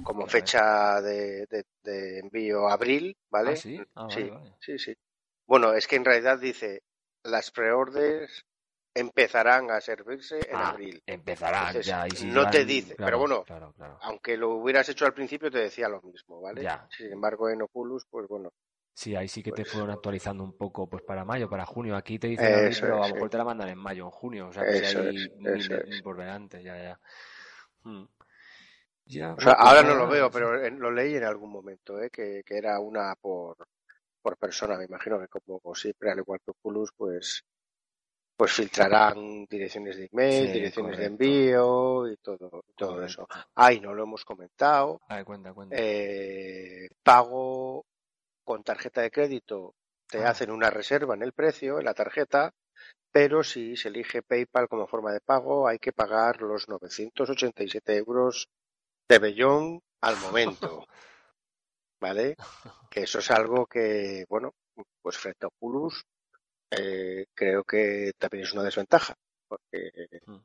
como 0.03 0.25
fecha 0.27 1.01
de, 1.01 1.45
de- 1.47 1.65
de 1.83 2.19
envío 2.19 2.67
abril, 2.69 3.15
¿vale? 3.29 3.51
Ah, 3.51 3.55
sí. 3.55 3.81
Ah, 3.95 4.07
Sí, 4.09 4.21
vale, 4.23 4.31
vale. 4.31 4.55
sí, 4.61 4.79
sí. 4.79 4.93
Bueno, 5.45 5.73
es 5.73 5.87
que 5.87 5.97
en 5.97 6.05
realidad 6.05 6.39
dice, 6.39 6.81
las 7.23 7.51
preorders 7.51 8.45
empezarán 8.93 9.71
a 9.71 9.79
servirse 9.81 10.39
en 10.49 10.55
Ah, 10.55 10.69
abril. 10.69 11.01
Empezarán 11.05 11.67
Entonces, 11.67 11.85
ya. 11.85 12.07
y 12.07 12.11
si 12.11 12.25
no 12.27 12.49
te 12.49 12.65
dice, 12.65 12.95
claro, 12.95 13.07
pero 13.07 13.19
bueno, 13.19 13.43
Claro, 13.43 13.73
claro. 13.73 13.97
Aunque 14.01 14.35
lo 14.37 14.49
hubieras 14.55 14.89
hecho 14.89 15.05
al 15.05 15.13
principio, 15.13 15.49
te 15.51 15.59
decía 15.59 15.87
lo 15.89 16.01
mismo, 16.01 16.41
¿vale? 16.41 16.63
Ya. 16.63 16.87
Sin 16.95 17.11
embargo, 17.11 17.49
en 17.49 17.61
Oculus, 17.61 18.05
pues 18.09 18.27
bueno, 18.27 18.51
Sí, 18.93 19.15
ahí 19.15 19.29
sí 19.29 19.41
que 19.41 19.51
te 19.51 19.61
Pues- 19.61 19.71
fueron 19.71 19.91
actualizando 19.91 20.43
un 20.43 20.57
poco, 20.57 20.89
pues 20.89 21.03
para 21.03 21.23
mayo, 21.23 21.49
para 21.49 21.65
junio. 21.65 21.95
Aquí 21.95 22.19
te 22.19 22.27
dicen 22.27 22.53
abril, 22.53 22.77
pero 22.81 22.95
a 22.95 22.99
lo 22.99 23.05
sí. 23.05 23.13
mejor 23.13 23.29
te 23.29 23.37
la 23.37 23.45
mandan 23.45 23.69
en 23.69 23.77
mayo, 23.77 24.03
en 24.03 24.11
junio. 24.11 24.47
O 24.49 24.51
sea, 24.51 24.65
que 24.65 24.73
si 24.79 24.83
Eso 24.85 24.99
hay 24.99 25.15
es, 25.15 25.31
mil 25.37 25.55
eso 25.61 25.75
es. 25.75 26.01
por 26.01 26.17
delante, 26.17 26.61
ya, 26.61 26.75
ya. 26.75 26.99
Hmm. 27.83 28.03
Ya, 29.05 29.33
o 29.35 29.39
sea, 29.39 29.55
pues 29.55 29.67
ahora 29.67 29.83
no 29.83 29.95
lo 29.95 30.07
veo, 30.09 30.29
pero 30.29 30.61
en- 30.65 30.79
lo 30.81 30.91
leí 30.91 31.15
en 31.15 31.23
algún 31.23 31.49
momento, 31.49 32.01
¿eh? 32.01 32.09
Que, 32.09 32.43
que 32.45 32.57
era 32.57 32.77
una 32.81 33.15
por, 33.15 33.55
por 34.21 34.35
persona. 34.35 34.77
Me 34.77 34.83
imagino 34.85 35.17
que 35.17 35.27
como 35.27 35.73
siempre, 35.75 36.11
al 36.11 36.19
igual 36.19 36.41
que 36.43 36.51
Oculus, 36.51 36.91
pues 36.97 37.45
pues 38.39 38.53
filtrarán 38.53 39.45
direcciones 39.49 39.97
de 39.97 40.07
email, 40.09 40.47
Sí, 40.47 40.53
direcciones 40.53 40.97
de 40.97 41.05
envío 41.07 42.07
y 42.09 42.15
todo, 42.23 42.63
todo 42.73 42.93
Correcto. 42.93 43.03
eso. 43.03 43.27
Ay, 43.55 43.81
no 43.81 43.93
lo 43.93 44.03
hemos 44.03 44.23
comentado. 44.23 45.01
A 45.09 45.17
ver, 45.17 45.25
cuenta, 45.25 45.53
cuenta. 45.53 45.75
Eh, 45.77 46.87
pago 47.03 47.85
con 48.45 48.63
tarjeta 48.63 49.01
de 49.01 49.11
crédito. 49.11 49.75
Te 50.07 50.23
Ah. 50.23 50.29
hacen 50.29 50.51
una 50.51 50.69
reserva 50.69 51.15
en 51.15 51.23
el 51.23 51.33
precio, 51.33 51.79
en 51.79 51.85
la 51.85 51.93
tarjeta, 51.93 52.53
pero 53.11 53.43
si 53.43 53.75
se 53.75 53.89
elige 53.89 54.21
PayPal 54.21 54.69
como 54.69 54.87
forma 54.87 55.11
de 55.11 55.19
pago, 55.19 55.67
hay 55.67 55.77
que 55.77 55.91
pagar 55.91 56.41
los 56.41 56.69
987 56.69 57.97
euros 57.97 58.47
de 59.09 59.19
Bellón 59.19 59.81
al 59.99 60.15
momento. 60.15 60.85
¿Vale? 61.99 62.37
Que 62.89 63.01
eso 63.01 63.19
es 63.19 63.29
algo 63.31 63.65
que, 63.65 64.23
bueno, 64.29 64.53
pues 65.01 65.17
frente 65.17 65.45
a 65.45 65.49
Oculus, 65.49 66.05
eh, 66.71 67.25
creo 67.35 67.63
que 67.63 68.11
también 68.17 68.43
es 68.45 68.53
una 68.53 68.63
desventaja. 68.63 69.13
Porque 69.47 69.91
Mm. 70.27 70.37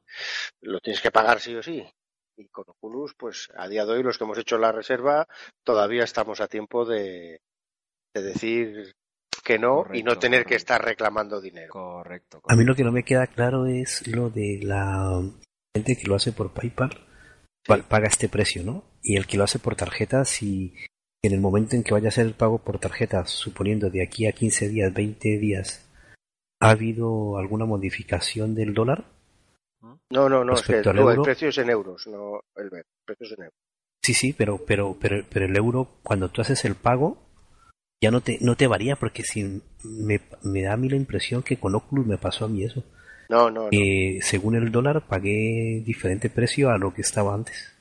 lo 0.62 0.81
tienes 0.81 1.03
que 1.03 1.11
pagar 1.11 1.39
sí 1.41 1.55
o 1.55 1.62
sí. 1.62 1.85
Y 2.39 2.49
con 2.49 2.64
Oculus, 2.66 3.14
pues 3.16 3.49
a 3.55 3.68
día 3.68 3.85
de 3.85 3.93
hoy 3.93 4.03
los 4.03 4.16
que 4.18 4.25
hemos 4.25 4.39
hecho 4.39 4.57
la 4.59 4.72
reserva 4.72 5.27
todavía 5.62 6.05
estamos 6.05 6.41
a 6.41 6.49
tiempo 6.49 6.85
de, 6.87 7.39
de 8.14 8.22
decir 8.22 8.93
que 9.45 9.59
no 9.59 9.81
y 9.93 10.03
no 10.03 10.12
Correcto, 10.12 10.18
tener 10.20 10.45
que 10.47 10.55
estar 10.55 10.83
reclamando 10.83 11.41
dinero. 11.41 11.70
Correcto. 11.72 12.41
A 12.49 12.57
mí 12.57 12.64
lo 12.64 12.75
que 12.75 12.83
no 12.85 12.93
me 12.93 13.05
queda 13.05 13.27
claro 13.27 13.66
es 13.66 14.07
lo 14.07 14.31
de 14.31 14.61
la 14.62 15.20
gente 15.77 15.97
que 15.97 16.07
lo 16.09 16.14
hace 16.14 16.33
por 16.33 16.53
PayPal 16.55 17.07
pa- 17.66 17.83
paga 17.87 18.09
este 18.09 18.29
precio, 18.31 18.62
¿no? 18.64 18.85
Y 19.03 19.16
el 19.16 19.27
que 19.27 19.37
lo 19.37 19.45
hace 19.45 19.59
por 19.59 19.77
tarjeta, 19.77 20.25
si 20.25 20.75
en 21.22 21.33
el 21.35 21.41
momento 21.41 21.77
en 21.77 21.85
que 21.85 21.93
vaya 21.93 22.07
a 22.07 22.09
hacer 22.09 22.25
el 22.27 22.35
pago 22.35 22.64
por 22.64 22.79
tarjeta, 22.79 23.27
suponiendo 23.27 23.91
de 23.91 24.03
aquí 24.03 24.27
a 24.27 24.33
15 24.33 24.68
días, 24.68 24.93
20 24.95 25.39
días, 25.39 25.84
¿ha 26.61 26.70
habido 26.70 27.38
alguna 27.38 27.64
modificación 27.64 28.55
del 28.55 28.74
dólar? 28.74 29.05
No, 30.11 30.28
no, 30.28 30.44
no, 30.44 30.55
es 30.55 30.62
que 30.62 30.82
no, 30.92 31.11
el 31.11 31.20
precio 31.22 31.48
es 31.48 31.59
en 31.59 31.70
euros, 31.70 32.07
no 32.07 32.40
el 32.57 32.64
el 32.74 32.84
precio 33.05 33.26
es 33.26 33.32
en 33.32 33.44
euros. 33.44 33.59
Sí, 34.02 34.14
sí, 34.14 34.32
pero, 34.32 34.64
pero, 34.66 34.96
pero, 35.00 35.24
pero 35.30 35.46
el 35.46 35.57
euro, 35.57 35.88
cuando 36.02 36.30
tú 36.30 36.40
haces 36.42 36.64
el 36.64 36.74
pago, 36.74 37.18
ya 38.02 38.11
no 38.11 38.20
te, 38.20 38.38
no 38.40 38.55
te 38.57 38.66
varía, 38.66 38.96
porque 38.96 39.22
si 39.22 39.62
me, 39.82 40.20
me 40.42 40.62
da 40.62 40.74
a 40.74 40.76
mí 40.76 40.88
la 40.88 40.96
impresión 40.96 41.42
que 41.42 41.59
con 41.59 41.74
Oculus 41.74 42.07
me 42.07 42.18
pasó 42.18 42.44
a 42.44 42.48
mí 42.48 42.64
eso. 42.64 42.84
No, 43.30 43.50
no, 43.50 43.64
no, 43.64 43.70
Que 43.70 44.18
según 44.22 44.55
el 44.57 44.70
dólar 44.70 45.07
pagué 45.07 45.82
diferente 45.84 46.28
precio 46.28 46.70
a 46.70 46.78
lo 46.78 46.92
que 46.92 47.00
estaba 47.00 47.34
antes. 47.34 47.72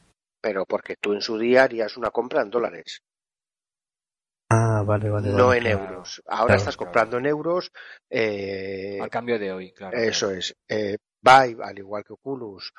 pero 0.42 0.66
porque 0.66 0.96
tú 1.00 1.14
en 1.14 1.22
su 1.22 1.38
día 1.38 1.64
harías 1.64 1.98
una 1.98 2.10
compra 2.12 2.42
en 2.42 2.50
dólares, 2.50 3.02
Ah, 4.56 4.84
vale, 4.86 5.10
vale. 5.10 5.30
no 5.30 5.48
vale. 5.48 5.58
en 5.58 5.64
claro. 5.78 5.84
euros. 5.94 6.22
Ahora 6.28 6.46
Claro, 6.46 6.60
estás 6.60 6.78
claro. 6.78 6.86
comprando 6.88 7.18
en 7.18 7.26
euros, 7.26 7.72
eh, 8.10 9.00
Al 9.02 9.10
cambio 9.10 9.40
de 9.40 9.52
hoy, 9.52 9.72
claro. 9.74 9.98
Eso 9.98 10.28
claro. 10.28 10.40
es. 10.40 10.56
Eh, 10.68 10.98
Vive, 11.22 11.64
al 11.64 11.78
igual 11.80 12.04
que 12.04 12.14
Oculus, 12.14 12.72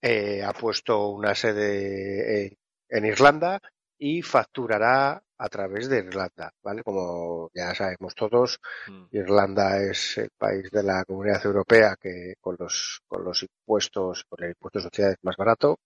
eh, 0.00 0.42
ha 0.44 0.52
puesto 0.52 1.08
una 1.08 1.34
sede 1.34 2.46
en, 2.46 2.56
en 2.88 3.04
Irlanda 3.06 3.60
y 3.98 4.22
facturará 4.22 5.20
a 5.40 5.48
través 5.48 5.88
de 5.88 5.98
Irlanda, 5.98 6.52
¿vale? 6.62 6.82
Como 6.82 7.50
ya 7.54 7.74
sabemos 7.74 8.14
todos, 8.14 8.58
Mm. 8.88 9.06
Irlanda 9.12 9.80
es 9.82 10.18
el 10.18 10.30
país 10.36 10.70
de 10.70 10.82
la 10.82 11.04
Comunidad 11.04 11.44
Europea 11.44 11.96
que 12.00 12.34
con 12.40 12.56
los 12.58 13.00
con 13.06 13.24
los 13.24 13.42
impuestos, 13.42 14.24
con 14.28 14.42
el 14.44 14.50
impuesto 14.50 14.78
de 14.78 14.84
sociedades 14.84 15.18
más 15.22 15.36
barato 15.36 15.78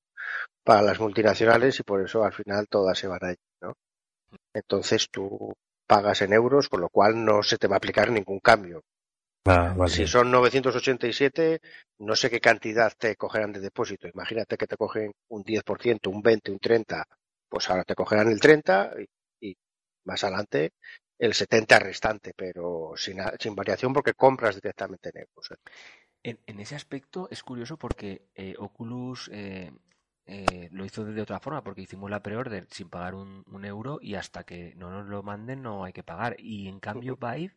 para 0.65 0.83
las 0.83 1.01
multinacionales 1.01 1.79
y 1.81 1.83
por 1.83 2.03
eso 2.03 2.25
al 2.25 2.33
final 2.33 2.67
todas 2.69 2.99
se 2.99 3.09
van 3.09 3.25
allí. 3.25 3.37
Entonces 4.55 5.09
tú 5.11 5.55
pagas 5.87 6.23
en 6.23 6.33
euros, 6.33 6.69
con 6.69 6.81
lo 6.81 6.89
cual 6.89 7.25
no 7.25 7.43
se 7.43 7.59
te 7.59 7.69
va 7.69 7.77
a 7.77 7.79
aplicar 7.79 8.11
ningún 8.11 8.41
cambio. 8.41 8.83
Ah, 9.47 9.75
vale. 9.77 9.95
Si 9.95 10.07
son 10.07 10.31
987, 10.31 11.61
no 11.99 12.15
sé 12.17 12.31
qué 12.31 12.41
cantidad 12.41 12.93
te 12.99 13.17
cogerán 13.17 13.53
de 13.53 13.61
depósito. 13.61 14.09
Imagínate 14.09 14.57
que 14.57 14.67
te 14.67 14.77
cogen 14.77 15.13
un 15.29 15.43
10%, 15.43 16.11
un 16.11 16.23
20, 16.23 16.51
un 16.53 16.59
30, 16.59 17.05
pues 17.49 17.69
ahora 17.71 17.85
te 17.85 17.95
cogerán 17.95 18.29
el 18.31 18.41
30 18.41 18.93
y, 19.41 19.49
y 19.51 19.57
más 20.05 20.23
adelante 20.25 20.73
el 21.19 21.35
70 21.35 21.79
restante, 21.79 22.33
pero 22.37 22.93
sin, 22.97 23.21
a- 23.21 23.35
sin 23.39 23.55
variación 23.55 23.93
porque 23.93 24.15
compras 24.15 24.57
directamente 24.57 25.11
en 25.11 25.19
euros. 25.21 25.51
¿eh? 25.53 25.57
En, 26.23 26.39
en 26.47 26.61
ese 26.61 26.77
aspecto 26.77 27.29
es 27.31 27.43
curioso 27.43 27.77
porque 27.77 28.23
eh, 28.35 28.55
Oculus 28.59 29.29
eh, 29.33 29.73
eh, 30.27 30.69
lo 30.73 30.85
hizo 30.85 31.05
de 31.05 31.21
otra 31.23 31.41
forma, 31.41 31.63
porque 31.65 31.83
hicimos 31.83 32.11
la 32.11 32.23
pre-order 32.23 32.67
sin 32.71 32.89
pagar 32.89 33.15
un, 33.15 33.45
un 33.47 33.65
euro 33.65 33.99
y 34.01 34.15
hasta 34.15 34.45
que 34.45 34.75
no 34.77 34.91
nos 34.91 35.07
lo 35.09 35.23
manden 35.23 35.63
no 35.63 35.85
hay 35.85 35.93
que 35.93 36.03
pagar. 36.05 36.37
Y 36.39 36.69
en 36.69 36.81
cambio 36.81 37.17
Vive 37.17 37.55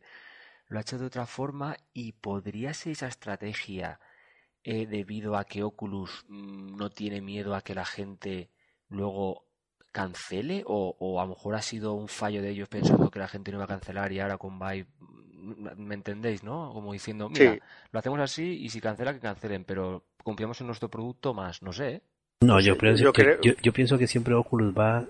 lo 0.68 0.78
ha 0.78 0.82
hecho 0.82 0.98
de 0.98 1.06
otra 1.06 1.26
forma 1.26 1.76
y 1.92 2.12
podría 2.12 2.74
ser 2.74 2.92
esa 2.92 3.08
estrategia 3.08 4.00
eh, 4.64 4.86
debido 4.86 5.36
a 5.36 5.44
que 5.44 5.62
Oculus 5.62 6.24
mm, 6.28 6.76
no 6.76 6.90
tiene 6.90 7.20
miedo 7.20 7.54
a 7.54 7.62
que 7.62 7.74
la 7.74 7.84
gente 7.84 8.50
luego 8.88 9.44
cancele 9.92 10.62
o, 10.66 10.96
o 10.98 11.20
a 11.20 11.24
lo 11.24 11.30
mejor 11.30 11.54
ha 11.54 11.62
sido 11.62 11.94
un 11.94 12.08
fallo 12.08 12.42
de 12.42 12.50
ellos 12.50 12.68
pensando 12.68 13.10
que 13.10 13.18
la 13.18 13.28
gente 13.28 13.50
no 13.50 13.58
iba 13.58 13.64
a 13.64 13.68
cancelar 13.68 14.12
y 14.12 14.20
ahora 14.20 14.38
con 14.38 14.58
Vive, 14.58 14.86
mm, 14.98 15.68
¿me 15.78 15.94
entendéis, 15.94 16.42
no? 16.42 16.72
Como 16.72 16.92
diciendo, 16.92 17.28
mira, 17.28 17.58
Sí. 17.58 17.62
lo 17.92 17.98
hacemos 17.98 18.20
así 18.20 18.44
y 18.64 18.68
si 18.70 18.80
cancela 18.80 19.14
que 19.14 19.20
cancelen, 19.20 19.64
pero 19.64 20.04
confiamos 20.24 20.60
en 20.60 20.66
nuestro 20.66 20.90
producto 20.90 21.34
más, 21.34 21.62
no 21.62 21.72
sé. 21.72 22.02
No, 22.42 22.60
yo, 22.60 22.76
pienso 22.76 23.04
yo 23.04 23.12
que, 23.12 23.22
creo- 23.22 23.40
yo, 23.40 23.52
yo 23.62 23.72
pienso 23.72 23.98
que 23.98 24.06
siempre 24.06 24.34
Oculus 24.34 24.74
va 24.76 25.04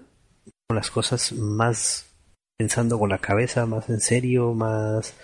con 0.68 0.76
las 0.76 0.90
cosas 0.90 1.32
más 1.32 2.12
pensando 2.58 2.98
con 2.98 3.10
la 3.10 3.18
cabeza, 3.18 3.66
más 3.66 3.88
en 3.90 4.00
serio, 4.00 4.52
más 4.54 5.14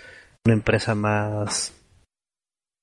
una 0.45 0.55
empresa 0.55 0.95
más, 0.95 1.73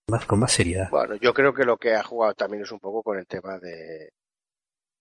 más 0.10 0.26
con 0.26 0.40
más 0.40 0.52
seriedad. 0.54 0.90
Bueno, 0.90 1.16
yo 1.16 1.34
creo 1.34 1.54
que 1.54 1.66
lo 1.66 1.78
que 1.78 1.94
ha 1.94 2.04
jugado 2.04 2.34
también 2.34 2.64
es 2.64 2.72
un 2.72 2.80
poco 2.80 3.04
con 3.04 3.20
el 3.20 3.28
tema 3.28 3.60
de, 3.60 4.10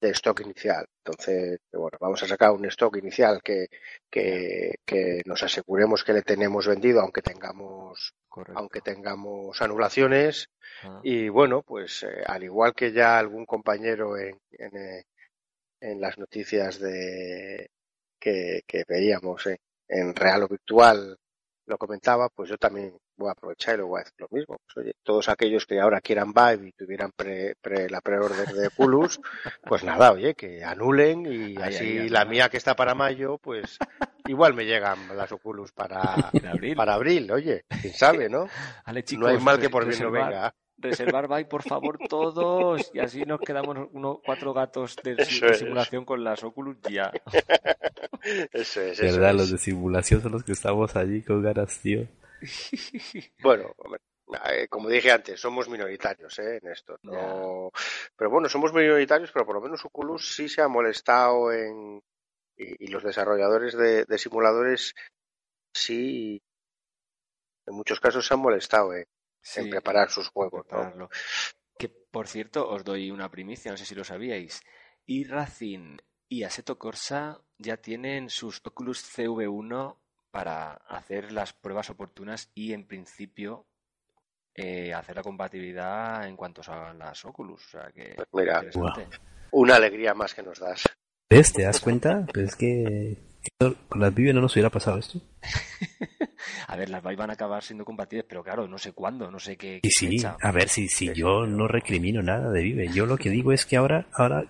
de 0.01 0.11
stock 0.11 0.41
inicial. 0.41 0.85
Entonces, 1.05 1.61
bueno, 1.73 1.97
vamos 2.01 2.23
a 2.23 2.27
sacar 2.27 2.51
un 2.51 2.65
stock 2.67 2.97
inicial 2.97 3.41
que, 3.43 3.69
que, 4.11 4.75
que 4.85 5.23
nos 5.25 5.43
aseguremos 5.43 6.05
que 6.05 6.13
le 6.13 6.23
tenemos 6.23 6.67
vendido, 6.67 7.01
aunque 7.01 7.23
tengamos, 7.23 8.13
Correcto. 8.29 8.59
aunque 8.59 8.81
tengamos 8.81 9.61
anulaciones. 9.63 10.51
Ah, 10.83 11.01
Y 11.03 11.29
bueno, 11.29 11.63
pues 11.63 12.03
eh, 12.03 12.23
al 12.27 12.45
igual 12.45 12.75
que 12.75 12.93
ya 12.93 13.19
algún 13.19 13.47
compañero 13.47 14.17
en, 14.19 14.39
en, 14.53 14.77
eh, 14.77 15.05
en 15.81 16.01
las 16.01 16.19
noticias 16.19 16.79
de 16.79 17.71
que, 18.21 18.63
que 18.67 18.85
veíamos 18.87 19.47
en 19.89 20.15
real 20.15 20.43
o 20.43 20.49
virtual 20.49 21.19
lo 21.67 21.79
comentaba, 21.79 22.29
pues 22.29 22.49
yo 22.51 22.57
también 22.57 22.99
voy 23.19 23.29
a 23.29 23.33
aprovechar 23.33 23.75
y 23.75 23.79
lo 23.79 23.89
voy 23.89 24.01
a 24.01 24.05
decir 24.05 24.15
lo 24.19 24.29
mismo. 24.31 24.57
Pues 24.65 24.77
oye, 24.87 24.95
todos 25.03 25.29
aquellos 25.29 25.67
que 25.67 25.81
ahora 25.81 26.01
quieran 26.01 26.33
Vive 26.33 26.69
y 26.69 26.73
tuvieran 26.73 27.11
pre, 27.15 27.55
pre- 27.61 27.91
la 27.91 28.01
preorden 28.01 28.47
de 28.57 28.69
Oculus, 28.69 29.21
pues 29.65 29.85
nada, 29.85 30.13
oye, 30.13 30.35
que 30.35 30.65
anulen 30.65 31.27
y 31.27 31.57
Ay, 31.57 31.75
así 31.75 31.99
ay, 31.99 32.09
la 32.09 32.25
mía 32.25 32.49
que 32.49 32.57
está 32.57 32.75
para 32.77 32.95
mayo, 32.95 33.39
pues 33.39 33.77
igual 34.27 34.55
me 34.55 34.65
llegan 34.65 34.99
las 35.17 35.31
Oculus 35.33 35.73
para, 35.73 36.01
abril. 36.51 36.75
para 36.77 36.95
abril, 36.95 37.31
oye, 37.33 37.65
quién 37.83 37.93
sabe, 37.93 38.29
¿no? 38.29 38.47
Chicos, 39.05 39.19
no 39.25 39.27
hay 39.29 39.39
mal 39.39 39.59
que 39.61 39.69
por 39.71 39.85
bien 39.87 40.01
no 40.01 40.11
reservar- 40.11 40.29
venga. 40.29 40.55
Reservar 40.81 41.27
Vive, 41.27 41.45
por 41.47 41.65
favor, 41.65 41.99
todos. 42.09 42.89
Y 42.95 43.01
así 43.01 43.23
nos 43.25 43.41
quedamos 43.41 43.89
uno, 43.91 44.21
cuatro 44.25 44.55
gatos 44.55 44.95
de, 45.03 45.17
es. 45.19 45.59
simulación 45.59 46.05
con 46.05 46.23
las 46.23 46.45
Oculus 46.45 46.77
ya. 46.89 47.11
Eso 48.53 48.81
es, 48.83 49.01
eso 49.01 49.17
¿Verdad? 49.17 49.31
es. 49.31 49.37
Los 49.37 49.51
de 49.51 49.59
simulación 49.59 50.23
son 50.23 50.33
los 50.33 50.45
que 50.45 50.53
estamos 50.53 50.95
allí 50.97 51.23
con 51.23 51.43
ganas, 51.43 51.79
tío. 51.81 52.07
Bueno, 53.43 53.75
eh, 54.51 54.69
como 54.69 54.89
dije 54.89 55.11
antes, 55.11 55.41
somos 55.41 55.69
minoritarios 55.69 56.39
¿eh? 56.39 56.61
en 56.63 56.71
esto. 56.71 56.99
No... 57.03 57.71
Pero 58.17 58.31
bueno, 58.31 58.49
somos 58.49 58.73
minoritarios, 58.73 59.33
pero 59.33 59.47
por 59.47 59.57
lo 59.57 59.61
menos 59.61 59.85
Oculus 59.85 60.35
sí 60.35 60.49
se 60.49 60.63
ha 60.63 60.69
molestado 60.69 61.53
en. 61.53 62.03
Y, 62.57 62.87
y 62.87 62.89
los 62.89 63.05
desarrolladores 63.05 63.77
de, 63.77 64.05
de 64.05 64.19
simuladores 64.19 64.95
sí, 65.73 66.43
en 67.67 67.75
muchos 67.75 68.01
casos 68.01 68.27
se 68.27 68.35
han 68.35 68.41
molestado 68.41 68.95
en, 68.95 69.07
en 69.57 69.71
preparar 69.71 70.11
sus 70.11 70.29
juegos. 70.29 70.67
¿no? 70.71 71.09
Que, 71.79 71.89
por 71.89 72.27
cierto, 72.27 72.69
os 72.69 72.85
doy 72.85 73.11
una 73.11 73.31
primicia, 73.31 73.71
no 73.71 73.77
sé 73.77 73.85
si 73.85 73.95
lo 73.95 74.05
sabíais. 74.05 74.63
Y 75.07 75.25
Racing 75.25 75.99
y 76.29 76.43
Assetto 76.43 76.79
Corsa 76.79 77.41
ya 77.57 77.79
tienen 77.79 78.29
sus 78.29 78.61
Oculus 78.65 79.03
CV1 79.17 79.99
para 80.31 80.73
hacer 80.89 81.33
las 81.33 81.53
pruebas 81.53 81.91
oportunas 81.91 82.51
y, 82.55 82.73
en 82.73 82.87
principio, 82.87 83.67
eh, 84.55 84.93
hacer 84.93 85.17
la 85.17 85.23
compatibilidad 85.23 86.27
en 86.27 86.37
cuanto 86.37 86.63
salgan 86.63 86.99
las 86.99 87.25
Oculus. 87.25 87.65
O 87.67 87.71
sea 87.71 87.91
que, 87.93 88.15
Pues 88.17 88.29
mira, 88.33 88.63
interesante. 88.65 89.17
Una 89.53 89.77
alegría 89.77 90.15
más 90.15 90.35
que 90.35 90.43
nos 90.43 90.59
das. 90.59 90.83
¿Ves? 91.31 91.53
¿Te 91.53 91.63
das 91.63 91.81
cuenta? 91.81 92.27
Pues 92.33 92.49
es 92.51 92.57
que 92.57 93.17
con 93.59 94.01
las 94.01 94.15
Vive 94.15 94.33
no 94.33 94.41
nos 94.41 94.55
hubiera 94.55 94.71
pasado 94.71 94.99
esto. 94.99 95.21
A 96.69 96.77
ver, 96.77 96.91
las 96.91 97.03
Vive 97.03 97.17
van 97.17 97.31
a 97.31 97.35
acabar 97.35 97.63
siendo 97.63 97.85
compatibles, 97.85 98.27
pero 98.29 98.43
claro, 98.45 98.69
no 98.69 98.79
sé 98.79 98.93
cuándo, 98.93 99.31
no 99.31 99.39
sé 99.39 99.57
qué, 99.57 99.77
Y 99.77 99.81
qué 99.81 99.91
sí, 99.91 100.09
fecha. 100.09 100.37
a 100.41 100.53
ver 100.53 100.69
si, 100.69 100.89
si 100.89 101.13
yo 101.15 101.47
no 101.47 101.67
recrimino 101.67 102.23
nada 102.23 102.51
de 102.51 102.63
Vive. 102.63 102.89
Yo 102.93 103.07
lo 103.07 103.17
que 103.17 103.31
digo 103.31 103.53
es 103.53 103.65
que 103.67 103.77
ahora, 103.77 104.07
ahora, 104.13 104.45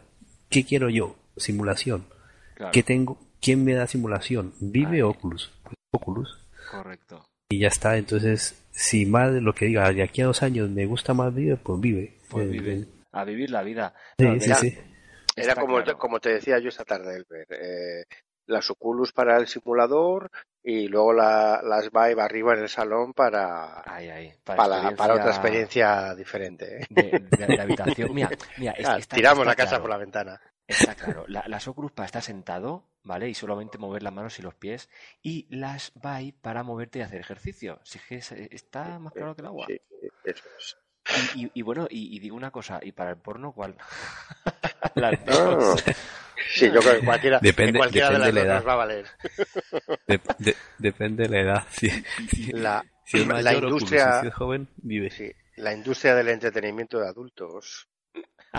¿qué 0.50 0.64
quiero 0.64 0.88
yo? 0.90 1.16
Simulación. 1.36 2.06
Claro, 2.54 2.72
¿Qué 2.72 2.82
tengo? 2.82 3.18
¿Quién 3.40 3.64
me 3.64 3.74
da 3.74 3.86
simulación? 3.86 4.52
¿Vive 4.60 5.02
Oculus? 5.02 5.50
Pues 5.62 5.74
Oculus. 5.92 6.38
correcto. 6.70 7.24
Y 7.50 7.60
ya 7.60 7.68
está. 7.68 7.96
Entonces, 7.96 8.62
si 8.70 9.06
más 9.06 9.32
de 9.32 9.40
lo 9.40 9.54
que 9.54 9.66
diga, 9.66 9.90
de 9.92 10.02
aquí 10.02 10.20
a 10.22 10.26
dos 10.26 10.42
años 10.42 10.68
me 10.68 10.84
gusta 10.86 11.14
más 11.14 11.34
Vive, 11.34 11.56
pues 11.56 11.80
Vive. 11.80 12.18
Pues 12.28 12.46
Eh, 12.46 12.50
vive. 12.50 12.84
A 13.12 13.24
vivir 13.24 13.50
la 13.50 13.62
vida. 13.62 13.94
Sí, 14.18 14.24
No, 14.26 14.32
sí, 14.34 14.40
mira, 14.40 14.54
sí. 14.56 14.78
Era 15.34 15.54
como, 15.54 15.76
claro. 15.82 15.98
como 15.98 16.20
te 16.20 16.30
decía 16.30 16.58
yo 16.58 16.68
esta 16.68 16.84
tarde, 16.84 17.16
Elber. 17.16 17.46
Eh, 17.50 18.04
las 18.46 18.70
Oculus 18.70 19.12
para 19.12 19.36
el 19.38 19.46
simulador 19.46 20.30
y 20.62 20.88
luego 20.88 21.12
la- 21.12 21.60
las 21.62 21.90
Vive 21.90 22.20
arriba 22.20 22.54
en 22.54 22.60
el 22.60 22.68
salón 22.68 23.12
para, 23.14 23.82
Ay, 23.86 24.08
ay, 24.08 24.32
para, 24.44 24.56
para, 24.58 24.96
para 24.96 25.14
otra 25.14 25.30
experiencia 25.30 26.14
diferente. 26.14 26.82
¿eh? 26.82 26.86
de, 26.90 27.02
de- 27.36 27.46
de 27.46 27.60
habitación. 27.60 28.14
Mira, 28.14 28.30
mira, 28.58 28.74
Ah, 28.84 28.98
está- 28.98 29.16
tiramos 29.16 29.40
está 29.40 29.50
la 29.50 29.56
casa 29.56 29.68
claro, 29.70 29.82
por 29.84 29.90
la 29.90 29.96
ventana. 29.98 30.40
Está 30.66 30.94
claro. 30.94 31.24
La- 31.28 31.44
las 31.48 31.66
Oculus 31.68 31.92
para 31.92 32.06
estar 32.06 32.22
sentado, 32.22 32.84
¿vale? 33.08 33.28
Y 33.28 33.34
solamente 33.34 33.78
mover 33.78 34.02
las 34.02 34.12
manos 34.12 34.38
y 34.38 34.42
los 34.42 34.54
pies. 34.54 34.88
Y 35.22 35.46
las 35.50 35.92
Vive 35.96 36.34
para 36.40 36.62
moverte 36.62 36.98
y 36.98 37.02
hacer 37.02 37.20
ejercicio. 37.20 37.80
Si 37.82 37.98
es 37.98 38.04
que 38.04 38.16
es- 38.16 38.32
está 38.32 38.98
más 39.00 39.12
claro 39.14 39.34
que 39.34 39.40
el 39.40 39.46
agua. 39.46 39.66
Sí, 39.66 39.80
eso 40.24 40.44
es. 40.58 40.76
Y, 41.34 41.46
y- 41.46 41.50
y 41.54 41.62
bueno, 41.62 41.86
y, 41.90 42.14
y 42.14 42.18
digo 42.20 42.36
una 42.36 42.50
cosa, 42.50 42.80
¿y 42.82 42.92
para 42.92 43.10
el 43.10 43.16
porno 43.16 43.52
cuál? 43.52 43.74
Las 44.94 45.24
dos. 45.24 45.82
Ah. 45.88 45.92
Sí, 46.50 46.70
yo 46.70 46.80
creo 46.80 47.00
que 47.00 47.04
cualquiera, 47.04 47.40
Depende- 47.40 47.72
que 47.72 47.78
cualquiera 47.78 48.10
de 48.10 48.18
las 48.18 48.26
depende 48.28 48.40
dos 48.40 48.48
la 48.48 48.54
nos 48.56 48.68
va 48.68 48.72
a 48.72 48.76
valer. 48.76 49.06
De- 50.06 50.20
de- 50.38 50.56
depende 50.78 51.22
de 51.24 51.28
la 51.30 51.40
edad. 51.40 51.66
Si, 51.70 51.88
si- 52.30 52.52
La, 52.52 52.84
si 53.04 53.18
es 53.20 53.26
la 53.26 53.34
mayor 53.34 53.64
industria, 53.64 54.18
y 54.18 54.20
si 54.22 54.26
es 54.28 54.34
joven, 54.34 54.68
vive. 54.76 55.10
sí, 55.10 55.32
la 55.56 55.72
industria 55.74 56.14
del 56.14 56.28
entretenimiento 56.28 56.98
de 57.00 57.08
adultos 57.08 57.88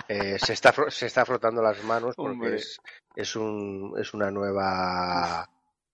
eh, 0.08 0.38
se, 0.38 0.52
está, 0.52 0.72
fro- 0.72 0.90
se 0.90 1.06
está 1.06 1.24
frotando 1.24 1.62
las 1.62 1.82
manos 1.84 2.14
porque 2.16 2.56
es, 2.56 2.80
es, 3.16 3.36
un, 3.36 3.94
es 3.98 4.12
una 4.14 4.30
nueva 4.30 5.48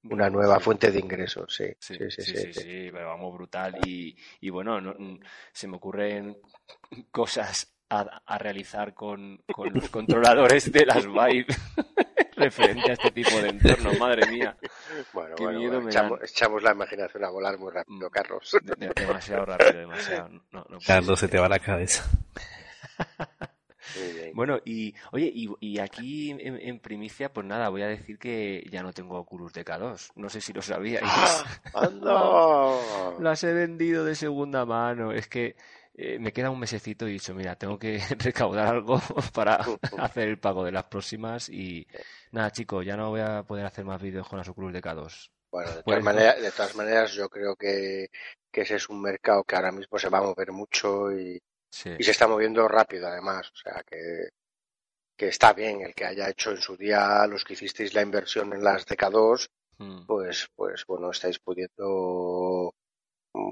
una 0.09 0.30
nueva 0.30 0.59
Sí. 0.59 0.62
fuente 0.64 0.90
de 0.92 1.01
ingresos, 1.01 1.53
sí. 1.55 1.64
Sí, 1.80 1.97
Sí, 1.99 2.11
sí, 2.11 2.11
sí, 2.11 2.22
sí, 2.22 2.36
sí, 2.36 2.53
sí. 2.55 2.61
sí, 2.61 2.88
pero 2.92 3.09
vamos, 3.09 3.34
brutal. 3.34 3.74
Y, 3.86 4.16
y 4.40 4.51
bueno, 4.51 4.80
no- 4.80 4.94
se 5.53 5.66
me 5.66 5.76
ocurren 5.76 6.36
cosas 7.11 7.72
a, 7.90 8.22
a 8.24 8.38
realizar 8.38 8.94
con, 8.94 9.42
con 9.53 9.72
los 9.72 9.88
controladores 9.90 10.70
de 10.72 10.86
las 10.86 11.07
Vive 11.07 11.47
referente 12.36 12.90
a 12.90 12.94
este 12.94 13.11
tipo 13.11 13.40
de 13.40 13.49
entornos, 13.49 13.99
madre 13.99 14.26
mía. 14.30 14.57
Bueno, 15.12 15.34
Qué 15.36 15.44
bueno, 15.44 15.59
miedo 15.59 15.72
bueno, 15.82 15.84
me 16.18 16.24
echamos, 16.26 16.62
la 16.62 16.72
imaginación 16.72 17.24
a 17.24 17.30
volar 17.30 17.59
muy 17.59 17.72
rápido, 17.72 18.09
Mm. 18.09 18.11
Carlos. 18.11 18.57
De- 18.62 18.74
de- 18.86 18.92
demasiado 18.94 19.44
rápido, 19.44 19.72
demasiado. 19.80 20.28
No, 20.53 20.64
no 20.68 20.78
Carlos, 20.86 21.18
se 21.18 21.26
te 21.28 21.38
va 21.38 21.49
la 21.49 21.59
cabeza. 21.59 22.05
Muy 23.95 24.12
bien. 24.12 24.32
Bueno, 24.32 24.61
y 24.64 24.95
oye, 25.12 25.30
y, 25.34 25.49
y 25.61 25.78
aquí 25.78 26.30
en, 26.30 26.41
en 26.41 26.80
primicia, 26.80 27.32
pues 27.32 27.47
nada, 27.47 27.68
voy 27.70 27.82
a 27.82 27.89
decir 27.89 28.18
que 28.18 28.66
ya 28.70 28.82
no 28.82 28.93
tengo 28.93 29.18
Oculus 29.18 29.53
DK2. 29.53 30.12
No 30.16 30.28
sé 30.28 30.41
si 30.41 30.53
lo 30.53 30.62
sabíais. 30.62 31.03
¡Ah! 31.03 31.45
¡Anda! 31.72 32.82
Las 33.18 33.43
he 33.45 33.53
vendido 33.53 34.05
de 34.05 34.14
segunda 34.14 34.64
mano. 34.66 35.12
Es 35.12 35.28
que 35.28 35.57
eh, 35.95 36.18
me 36.18 36.32
queda 36.32 36.51
un 36.51 36.61
mesecito 36.61 37.07
y 37.07 37.11
he 37.11 37.12
dicho, 37.14 37.34
mira, 37.34 37.57
tengo 37.57 37.78
que 37.78 37.99
recaudar 38.18 38.66
algo 38.68 39.01
para 39.34 39.70
hacer 39.99 40.28
el 40.28 40.39
pago 40.39 40.64
de 40.64 40.72
las 40.72 40.84
próximas. 40.84 41.49
Y 41.49 41.87
nada, 42.32 42.51
chicos, 42.53 42.84
ya 42.84 42.97
no 42.97 43.11
voy 43.11 43.20
a 43.20 43.43
poder 43.45 43.66
hacer 43.66 43.84
más 43.84 44.01
vídeos 44.03 44.28
con 44.28 44.39
las 44.39 44.49
Oculus 44.49 44.72
DK2. 44.72 45.30
Bueno, 45.51 45.72
de 45.74 45.82
Pues 45.84 46.03
todas, 46.03 46.03
maneras, 46.03 46.41
de 46.43 46.53
todas 46.53 46.74
maneras, 46.76 47.12
yo 47.12 47.28
creo 47.28 47.57
que, 47.57 48.09
que 48.53 48.62
ese 48.62 48.76
es 48.76 48.89
un 48.89 49.01
mercado 49.01 49.45
que 49.45 49.57
ahora 49.57 49.72
mismo 49.72 49.99
se 49.99 50.09
va 50.09 50.18
a 50.18 50.22
mover 50.22 50.53
mucho 50.53 51.12
y, 51.12 51.41
Sí, 51.81 51.91
y 51.99 52.05
se 52.05 52.11
está 52.12 52.27
moviendo 52.27 52.66
rápido, 52.68 53.07
además. 53.09 53.51
O 53.53 53.57
sea, 53.57 53.83
que, 53.89 54.29
que 55.18 55.29
está 55.29 55.53
bien 55.53 55.83
el 55.83 55.95
que 55.95 56.07
haya 56.07 56.29
hecho 56.31 56.51
en 56.53 56.59
su 56.66 56.77
día 56.77 57.27
los 57.27 57.45
que 57.45 57.55
hicisteis 57.55 57.95
la 57.95 58.03
inversión 58.03 58.53
en 58.55 58.64
las 58.64 58.87
DK2, 58.87 59.51
Mm, 59.79 60.07
pues, 60.07 60.49
pues 60.57 60.87
bueno, 60.87 61.11
estáis 61.11 61.39
pudiendo 61.39 62.72
mm, 63.35 63.51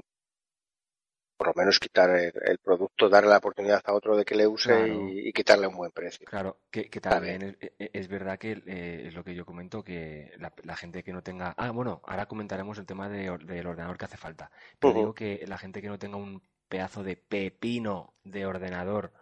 por 1.37 1.47
lo 1.47 1.53
menos 1.55 1.79
quitar 1.79 2.09
el, 2.11 2.33
el 2.45 2.57
producto, 2.59 3.09
darle 3.09 3.29
la 3.29 3.37
oportunidad 3.37 3.81
a 3.85 3.93
otro 3.93 4.15
de 4.15 4.23
que 4.25 4.35
le 4.35 4.47
use 4.47 4.69
Claro. 4.69 5.09
y, 5.09 5.27
y 5.29 5.33
quitarle 5.33 5.67
un 5.67 5.75
buen 5.75 5.91
precio. 5.91 6.25
Claro, 6.25 6.61
que, 6.71 6.85
también 7.01 7.41
es, 7.43 7.71
e- 7.77 7.91
es 7.93 8.07
verdad 8.07 8.39
que 8.39 8.53
eh, 8.65 9.03
es 9.07 9.13
lo 9.13 9.23
que 9.23 9.35
yo 9.35 9.45
comento, 9.45 9.83
que 9.83 10.31
la, 10.37 10.51
la 10.63 10.75
gente 10.75 11.03
que 11.03 11.11
no 11.13 11.21
tenga... 11.21 11.53
Ah, 11.57 11.71
bueno, 11.71 12.01
ahora 12.05 12.25
comentaremos 12.25 12.77
el 12.79 12.85
tema 12.85 13.09
de 13.09 13.37
del 13.45 13.67
ordenador 13.67 13.97
que 13.97 14.05
hace 14.05 14.17
falta. 14.17 14.49
Pero 14.79 14.93
digo 14.93 15.13
que 15.13 15.43
la 15.45 15.57
gente 15.57 15.81
que 15.81 15.89
no 15.89 15.99
tenga 15.99 16.17
un 16.17 16.41
pedazo 16.67 17.03
de 17.03 17.15
pepino 17.17 18.13
de 18.23 18.45
ordenador 18.45 19.13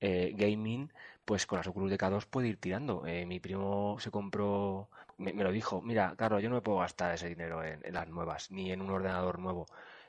eh, 0.00 0.32
gaming, 0.36 0.92
pues 1.24 1.46
con 1.46 1.58
las 1.58 1.66
Oculus 1.66 1.92
DK2 1.92 2.26
puede 2.26 2.48
ir 2.48 2.60
tirando. 2.60 3.04
Eh, 3.06 3.26
mi 3.26 3.40
primo 3.40 3.96
se 4.00 4.10
compró, 4.10 4.88
me, 5.18 5.32
lo 5.32 5.52
dijo, 5.52 5.82
mira, 5.82 6.14
Carlos, 6.16 6.42
yo 6.42 6.48
no 6.48 6.56
me 6.56 6.62
puedo 6.62 6.78
gastar 6.78 7.14
ese 7.14 7.28
dinero 7.28 7.62
en, 7.64 7.82
las 7.92 8.08
nuevas, 8.08 8.50
ni 8.50 8.72
en 8.72 8.80
un 8.80 8.90
ordenador 8.90 9.38
nuevo. 9.38 9.66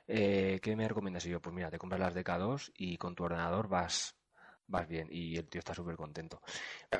Eh, 0.08 0.60
¿qué 0.62 0.76
me 0.76 0.88
recomiendas? 0.88 1.24
Yo, 1.24 1.42
pues 1.42 1.56
mira, 1.56 1.70
te 1.70 1.78
compras 1.78 2.00
las 2.00 2.16
DK2 2.16 2.72
y 2.78 2.98
con 2.98 3.16
tu 3.16 3.24
ordenador 3.24 3.68
vas, 3.68 4.16
vas 4.68 4.88
bien. 4.88 5.08
Y 5.12 5.38
el 5.38 5.48
tío 5.50 5.60
está 5.60 5.74
súper 5.74 5.96
contento. 5.98 6.42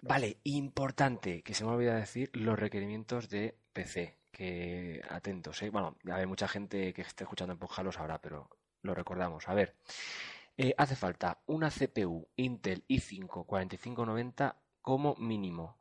Vale, 0.04 0.40
importante, 0.44 1.42
que 1.44 1.54
se 1.54 1.64
me 1.64 1.72
olvida 1.72 1.96
decir 1.96 2.30
los 2.34 2.58
requerimientos 2.60 3.30
de 3.30 3.58
PC. 3.74 4.18
Que 4.32 5.02
atentos, 5.10 5.62
¿eh? 5.64 5.70
Bueno, 5.70 5.98
a 6.10 6.18
ver, 6.18 6.28
mucha 6.28 6.48
gente 6.48 6.94
que 6.94 7.02
esté 7.02 7.24
escuchando 7.24 7.54
en 7.54 7.60
podcast 7.60 7.86
lo 7.86 7.92
sabrá, 7.92 8.22
pero 8.22 8.50
lo 8.82 8.94
recordamos. 8.94 9.48
A 9.48 9.54
ver, 9.54 9.76
eh, 10.58 10.74
hace 10.78 10.96
falta 10.96 11.40
una 11.46 11.70
CPU 11.70 12.28
Intel 12.36 12.84
i5 12.88 13.46
4590 13.46 14.58
como 14.82 15.16
mínimo, 15.16 15.78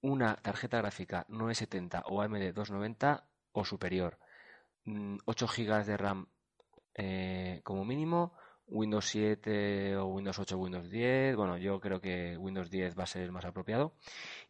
una 0.00 0.36
tarjeta 0.36 0.78
gráfica 0.78 1.26
970 1.28 2.04
o 2.06 2.22
AMD 2.22 2.52
290 2.52 3.28
o 3.52 3.64
superior, 3.64 4.18
mm, 4.84 5.18
8 5.24 5.46
GB 5.46 5.84
de 5.84 5.96
RAM 5.96 6.26
eh, 6.94 7.60
como 7.64 7.84
mínimo, 7.84 8.32
Windows 8.68 9.06
7 9.06 9.96
o 9.96 10.06
Windows 10.06 10.38
8 10.38 10.56
o 10.56 10.58
Windows 10.58 10.90
10, 10.90 11.36
bueno, 11.36 11.56
yo 11.56 11.78
creo 11.80 12.00
que 12.00 12.36
Windows 12.36 12.70
10 12.70 12.98
va 12.98 13.04
a 13.04 13.06
ser 13.06 13.22
el 13.22 13.32
más 13.32 13.44
apropiado, 13.44 13.94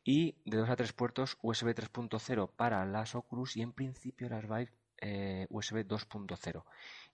y 0.05 0.37
de 0.45 0.57
2 0.57 0.71
a 0.71 0.77
3 0.77 0.93
puertos 0.93 1.39
USB 1.43 1.75
3.0 1.75 2.51
para 2.57 2.85
las 2.87 3.15
Oculus 3.15 3.57
y 3.57 3.63
en 3.63 3.73
principio 3.73 4.29
las 4.29 4.45
Vive 4.45 4.73
eh, 4.99 5.47
USB 5.51 5.87
2.0 5.87 6.65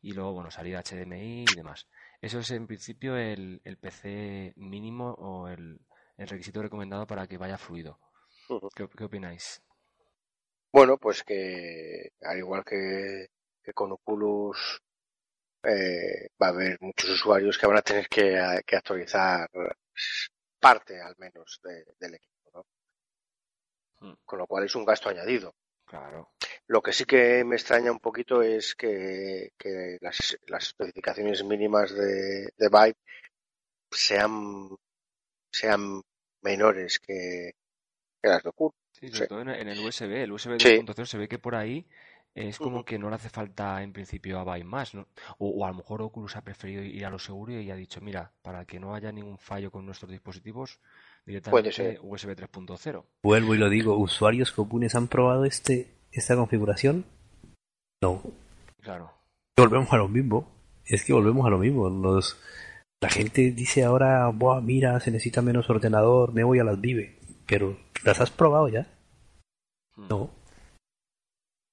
y 0.02 0.12
luego, 0.12 0.32
bueno, 0.34 0.50
salida 0.50 0.80
HDMI 0.80 1.52
y 1.52 1.54
demás. 1.54 1.88
Eso 2.20 2.40
es 2.40 2.50
en 2.50 2.66
principio 2.66 3.16
el, 3.16 3.60
el 3.64 3.78
PC 3.78 4.52
mínimo 4.56 5.12
o 5.12 5.48
el, 5.48 5.80
el 6.18 6.28
requisito 6.28 6.62
recomendado 6.62 7.06
para 7.06 7.26
que 7.26 7.38
vaya 7.38 7.58
fluido. 7.58 7.98
Ujú. 8.48 8.68
¿Qué, 8.74 8.88
qué 8.96 9.04
opináis? 9.04 9.62
Bueno, 10.72 10.96
pues 10.98 11.22
que 11.22 12.10
al 12.22 12.38
igual 12.38 12.64
que, 12.64 13.26
que 13.62 13.72
con 13.72 13.92
Oculus 13.92 14.80
eh, 15.64 16.28
va 16.42 16.48
a 16.48 16.50
haber 16.50 16.78
muchos 16.80 17.10
usuarios 17.10 17.58
que 17.58 17.66
van 17.66 17.78
a 17.78 17.82
tener 17.82 18.08
que, 18.08 18.60
que 18.66 18.76
actualizar 18.76 19.48
parte 20.58 20.98
al 20.98 21.14
menos 21.18 21.60
de- 21.62 21.84
del 22.00 22.14
equipo, 22.14 22.50
¿no? 22.54 22.64
Hmm. 24.00 24.14
Con 24.24 24.40
lo 24.40 24.48
cual 24.48 24.64
es 24.64 24.74
un 24.74 24.84
gasto 24.84 25.08
añadido. 25.10 25.54
Claro. 25.84 26.32
Lo 26.68 26.80
que 26.80 26.92
sí 26.92 27.04
que 27.04 27.44
me 27.44 27.56
extraña 27.56 27.92
un 27.92 27.98
poquito 27.98 28.42
es 28.42 28.74
que, 28.74 29.50
que 29.58 29.98
las, 30.00 30.38
las 30.46 30.64
especificaciones 30.68 31.44
mínimas 31.44 31.92
de, 31.94 32.52
de 32.56 32.68
Vive 32.68 32.94
sean, 33.90 34.68
sean 35.52 36.02
menores 36.42 36.98
que, 36.98 37.52
que 38.22 38.28
las 38.28 38.42
de 38.42 38.48
Oculus. 38.50 38.74
Sí, 38.92 39.08
Sí. 39.08 39.12
sobre 39.14 39.26
todo 39.26 39.40
en, 39.42 39.48
en 39.50 39.68
el 39.68 39.78
USB. 39.80 40.22
El 40.22 40.32
USB 40.32 40.58
Sí. 40.58 40.68
2.0 40.68 41.06
se 41.06 41.18
ve 41.18 41.28
que 41.28 41.38
por 41.38 41.54
ahí 41.54 41.86
es 42.34 42.58
como 42.58 42.76
Ujú. 42.76 42.84
que 42.84 42.98
no 42.98 43.10
le 43.10 43.16
hace 43.16 43.28
falta 43.28 43.82
en 43.82 43.92
principio 43.92 44.38
a 44.38 44.44
Vive 44.44 44.64
más, 44.64 44.94
¿no? 44.94 45.06
O, 45.38 45.48
o 45.50 45.64
a 45.66 45.68
lo 45.68 45.74
mejor 45.74 46.00
Oculus 46.00 46.36
ha 46.36 46.42
preferido 46.42 46.82
ir 46.82 47.04
a 47.04 47.10
lo 47.10 47.18
seguro 47.18 47.52
y 47.52 47.70
ha 47.70 47.76
dicho, 47.76 48.00
mira, 48.00 48.32
para 48.42 48.64
que 48.64 48.80
no 48.80 48.94
haya 48.94 49.12
ningún 49.12 49.38
fallo 49.38 49.70
con 49.70 49.84
nuestros 49.84 50.10
dispositivos, 50.10 50.80
directamente 51.26 51.72
ser. 51.72 51.98
USB 52.02 52.34
3.0. 52.34 53.04
Vuelvo 53.22 53.54
y 53.54 53.58
lo 53.58 53.68
digo, 53.68 53.96
¿usuarios 53.98 54.52
comunes 54.52 54.94
han 54.94 55.08
probado 55.08 55.44
este 55.44 55.90
esta 56.12 56.36
configuración? 56.36 57.04
No. 58.02 58.22
Claro. 58.82 59.12
Volvemos 59.56 59.92
a 59.92 59.96
lo 59.96 60.08
mismo. 60.08 60.50
Es 60.84 61.04
que 61.04 61.12
volvemos 61.12 61.46
a 61.46 61.50
lo 61.50 61.58
mismo. 61.58 61.88
Nos, 61.90 62.38
la 63.00 63.08
gente 63.08 63.50
dice 63.52 63.84
ahora, 63.84 64.28
Buah, 64.28 64.60
mira, 64.60 64.98
se 65.00 65.10
necesita 65.10 65.42
menos 65.42 65.68
ordenador, 65.70 66.32
me 66.32 66.44
voy 66.44 66.58
a 66.58 66.64
las 66.64 66.80
Vive. 66.80 67.18
Pero, 67.46 67.78
¿las 68.04 68.20
has 68.20 68.30
probado 68.30 68.68
ya? 68.68 68.86
Hmm. 69.96 70.08
No. 70.08 70.30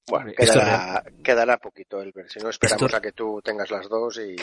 Bueno, 0.09 0.31
quedará, 0.35 1.03
quedará 1.23 1.57
poquito 1.57 2.01
el 2.01 2.11
ver. 2.11 2.29
Si 2.31 2.39
no, 2.39 2.49
esperamos 2.49 2.81
Esto- 2.83 2.97
a 2.97 3.01
que 3.01 3.11
tú 3.11 3.41
tengas 3.43 3.69
las 3.69 3.87
dos 3.87 4.17
y 4.19 4.35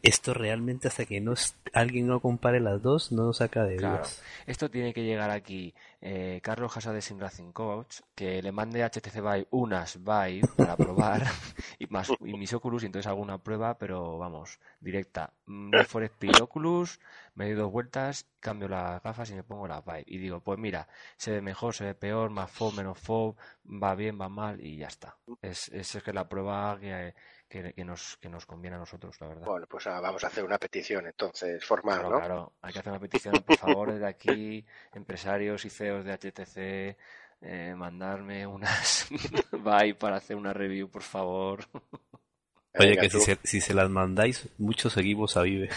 Esto 0.00 0.32
realmente 0.32 0.86
hasta 0.86 1.06
que 1.06 1.20
no 1.20 1.34
alguien 1.72 2.06
no 2.06 2.20
compare 2.20 2.60
las 2.60 2.80
dos, 2.82 3.10
no 3.10 3.24
nos 3.24 3.38
saca 3.38 3.64
de 3.64 3.76
Claro. 3.78 3.96
dudas. 3.98 4.22
Esto 4.46 4.70
tiene 4.70 4.94
que 4.94 5.02
llegar 5.02 5.30
aquí 5.30 5.74
eh, 6.02 6.40
Carlos 6.42 6.74
Casa 6.74 6.92
de 6.92 7.00
Sim 7.00 7.18
Racing 7.18 7.52
Coach, 7.52 8.00
que 8.14 8.42
le 8.42 8.50
mande 8.50 8.82
a 8.82 8.88
HTC 8.90 9.14
Vive 9.14 9.46
unas 9.50 9.98
Vive 9.98 10.48
para 10.56 10.76
probar 10.76 11.22
y 11.78 11.86
más 11.86 12.10
y 12.20 12.34
mis 12.34 12.52
Oculus 12.52 12.82
y 12.82 12.86
entonces 12.86 13.06
hago 13.06 13.22
una 13.22 13.38
prueba, 13.38 13.78
pero 13.78 14.18
vamos, 14.18 14.58
directa. 14.80 15.32
Mm, 15.46 15.70
Need 15.70 15.86
for 15.86 16.02
Speed 16.02 16.42
Oculus, 16.42 16.98
me 17.36 17.44
doy 17.46 17.54
dos 17.54 17.70
vueltas, 17.70 18.26
cambio 18.40 18.68
las 18.68 19.00
gafas 19.02 19.30
y 19.30 19.34
me 19.34 19.44
pongo 19.44 19.68
las 19.68 19.84
Vive. 19.84 20.04
Y 20.06 20.18
digo, 20.18 20.40
pues 20.40 20.58
mira, 20.58 20.88
se 21.16 21.30
ve 21.30 21.40
mejor, 21.40 21.74
se 21.74 21.84
ve 21.84 21.94
peor, 21.94 22.30
más 22.30 22.50
FOV, 22.50 22.74
menos 22.74 22.98
FOV, 22.98 23.36
va 23.64 23.94
bien, 23.94 24.20
va 24.20 24.28
mal 24.28 24.60
y 24.60 24.76
ya 24.78 24.88
está. 24.88 25.16
Es, 25.40 25.68
es, 25.68 25.94
es 25.94 26.02
que 26.02 26.12
la 26.12 26.28
prueba 26.28 26.78
que, 26.80 27.14
que, 27.52 27.74
que 27.74 27.84
nos, 27.84 28.16
que 28.16 28.30
nos 28.30 28.46
conviene 28.46 28.76
a 28.76 28.78
nosotros, 28.78 29.14
la 29.20 29.28
verdad. 29.28 29.44
bueno, 29.44 29.66
pues 29.68 29.86
ah, 29.86 30.00
vamos 30.00 30.24
a 30.24 30.28
hacer 30.28 30.42
una 30.42 30.56
petición 30.56 31.06
entonces 31.06 31.62
formal, 31.62 31.98
Claro, 32.00 32.10
¿no? 32.10 32.18
claro, 32.18 32.52
hay 32.62 32.72
que 32.72 32.78
hacer 32.78 32.92
una 32.92 33.00
petición, 33.00 33.34
por 33.46 33.56
favor, 33.58 33.92
desde 33.92 34.06
aquí, 34.06 34.64
empresarios 34.94 35.62
y 35.66 35.70
CEOs 35.70 36.04
de 36.06 36.12
HTC, 36.14 36.96
eh, 37.42 37.74
mandarme 37.76 38.46
unas 38.46 39.06
Vive 39.52 39.94
para 39.96 40.16
hacer 40.16 40.36
una 40.36 40.54
review, 40.54 40.88
por 40.88 41.02
favor. 41.02 41.60
Oye, 42.78 42.96
que 42.96 43.10
si 43.10 43.20
se, 43.20 43.38
si 43.44 43.60
se 43.60 43.74
las 43.74 43.90
mandáis, 43.90 44.48
muchos 44.56 44.94
seguimos 44.94 45.36
a 45.36 45.42
Vive. 45.42 45.68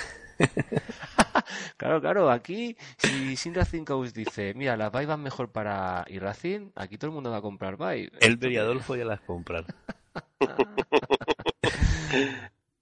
Claro, 1.75 1.99
claro, 1.99 2.31
aquí, 2.31 2.77
si 2.97 3.35
Sin 3.35 3.53
Racing 3.53 3.83
Coach 3.83 4.11
dice, 4.13 4.53
mira, 4.53 4.77
las 4.77 4.93
Vive 4.93 5.07
van 5.07 5.21
mejor 5.21 5.51
para 5.51 6.05
iRacing, 6.07 6.71
aquí 6.73 6.97
todo 6.97 7.09
el 7.09 7.15
mundo 7.15 7.31
va 7.31 7.37
a 7.37 7.41
comprar 7.41 7.75
Vive. 7.75 8.11
Elber 8.21 8.51
y 8.53 8.57
Adolfo 8.57 8.95
ya 8.95 9.03
las 9.03 9.19
compran. 9.19 9.65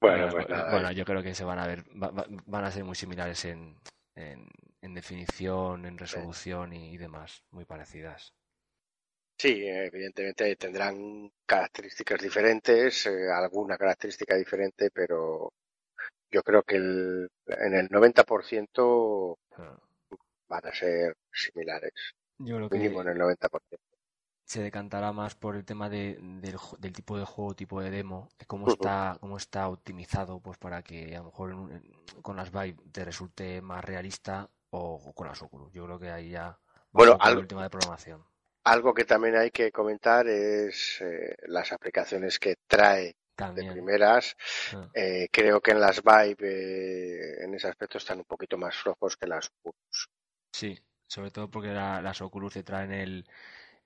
Bueno, 0.02 0.28
pues 0.30 0.48
bueno, 0.70 0.92
yo 0.92 1.06
creo 1.06 1.24
que 1.24 1.34
se 1.36 1.44
van 1.46 1.60
a 1.60 1.68
ver, 1.68 1.84
va- 2.02 2.12
va- 2.12 2.26
van 2.46 2.66
a 2.66 2.72
ser 2.72 2.84
muy 2.84 2.96
similares 2.96 3.46
en, 3.46 3.76
en, 4.16 4.50
en 4.82 4.94
definición, 4.94 5.86
en 5.86 5.98
resolución 5.98 6.74
y, 6.74 6.92
y 6.94 6.98
demás, 6.98 7.44
muy 7.52 7.66
parecidas. 7.66 8.34
Sí, 9.38 9.66
evidentemente 9.68 10.56
tendrán 10.56 11.30
características 11.46 12.22
diferentes, 12.22 13.06
eh, 13.08 13.30
alguna 13.32 13.78
característica 13.78 14.36
diferente, 14.36 14.90
pero 14.94 15.52
yo 16.32 16.44
creo 16.44 16.64
que 16.64 16.78
el- 16.78 17.30
en 17.48 17.74
el 17.76 17.88
90% 17.92 19.40
Ah, 19.58 19.78
van 20.48 20.66
a 20.68 20.74
ser 20.74 21.16
similares, 21.32 21.92
Yo 22.40 22.56
creo 22.56 22.70
que 22.70 22.78
mínimo 22.78 23.02
en 23.02 23.10
el 23.10 23.18
90%. 23.18 23.93
Se 24.46 24.62
decantará 24.62 25.12
más 25.14 25.36
por 25.36 25.56
el 25.56 25.64
tema 25.66 25.90
de, 25.90 26.18
del, 26.22 26.58
del 26.80 26.94
tipo 26.94 27.18
de 27.18 27.26
juego, 27.26 27.56
tipo 27.56 27.82
de 27.82 27.90
demo, 27.90 28.30
de 28.38 28.46
cómo 28.46 28.68
está, 28.70 29.18
cómo 29.22 29.38
está 29.38 29.68
optimizado, 29.70 30.40
pues 30.40 30.58
para 30.58 30.82
que 30.84 31.16
a 31.16 31.20
lo 31.20 31.26
mejor 31.26 31.52
en 31.52 31.58
un- 31.58 31.72
en- 31.72 32.22
con 32.22 32.36
las 32.36 32.52
Vive 32.52 32.76
te 32.92 33.06
resulte 33.06 33.62
más 33.62 33.84
realista 33.84 34.50
o, 34.72 34.96
o 35.06 35.14
con 35.14 35.28
las 35.28 35.42
Oculus. 35.42 35.72
Yo 35.72 35.86
creo 35.86 36.00
que 36.00 36.10
ahí 36.12 36.30
ya 36.32 36.58
Bueno, 36.92 37.14
sobre 37.14 37.24
todo 37.24 37.32
al- 37.34 37.40
el 37.40 37.48
tema 37.48 37.64
de 37.64 37.70
programación. 37.70 38.24
Algo 38.66 38.94
que 38.94 39.04
también 39.06 39.36
hay 39.36 39.52
que 39.52 39.72
comentar 39.72 40.28
es 40.28 41.02
eh, 41.02 41.36
las 41.48 41.72
aplicaciones 41.74 42.40
que 42.40 42.56
trae 42.68 43.04
de 43.08 43.16
También. 43.36 43.74
primeras. 43.74 44.36
Ah. 44.74 44.88
Eh, 44.94 45.28
creo 45.32 45.60
que 45.62 45.72
en 45.72 45.80
las 45.82 46.02
Vive 46.02 46.38
eh, 46.40 47.44
en 47.44 47.54
ese 47.56 47.68
aspecto 47.68 47.98
están 47.98 48.20
un 48.20 48.26
poquito 48.26 48.58
más 48.58 48.76
flojos 48.76 49.18
que 49.18 49.28
las 49.28 49.50
Oculus. 49.62 50.10
Sí, 50.54 50.78
sobre 51.08 51.32
todo 51.32 51.50
porque 51.50 51.70
la- 51.70 52.02
las 52.02 52.22
Oculus 52.22 52.54
te 52.54 52.64
traen 52.64 52.92
el, 52.94 53.28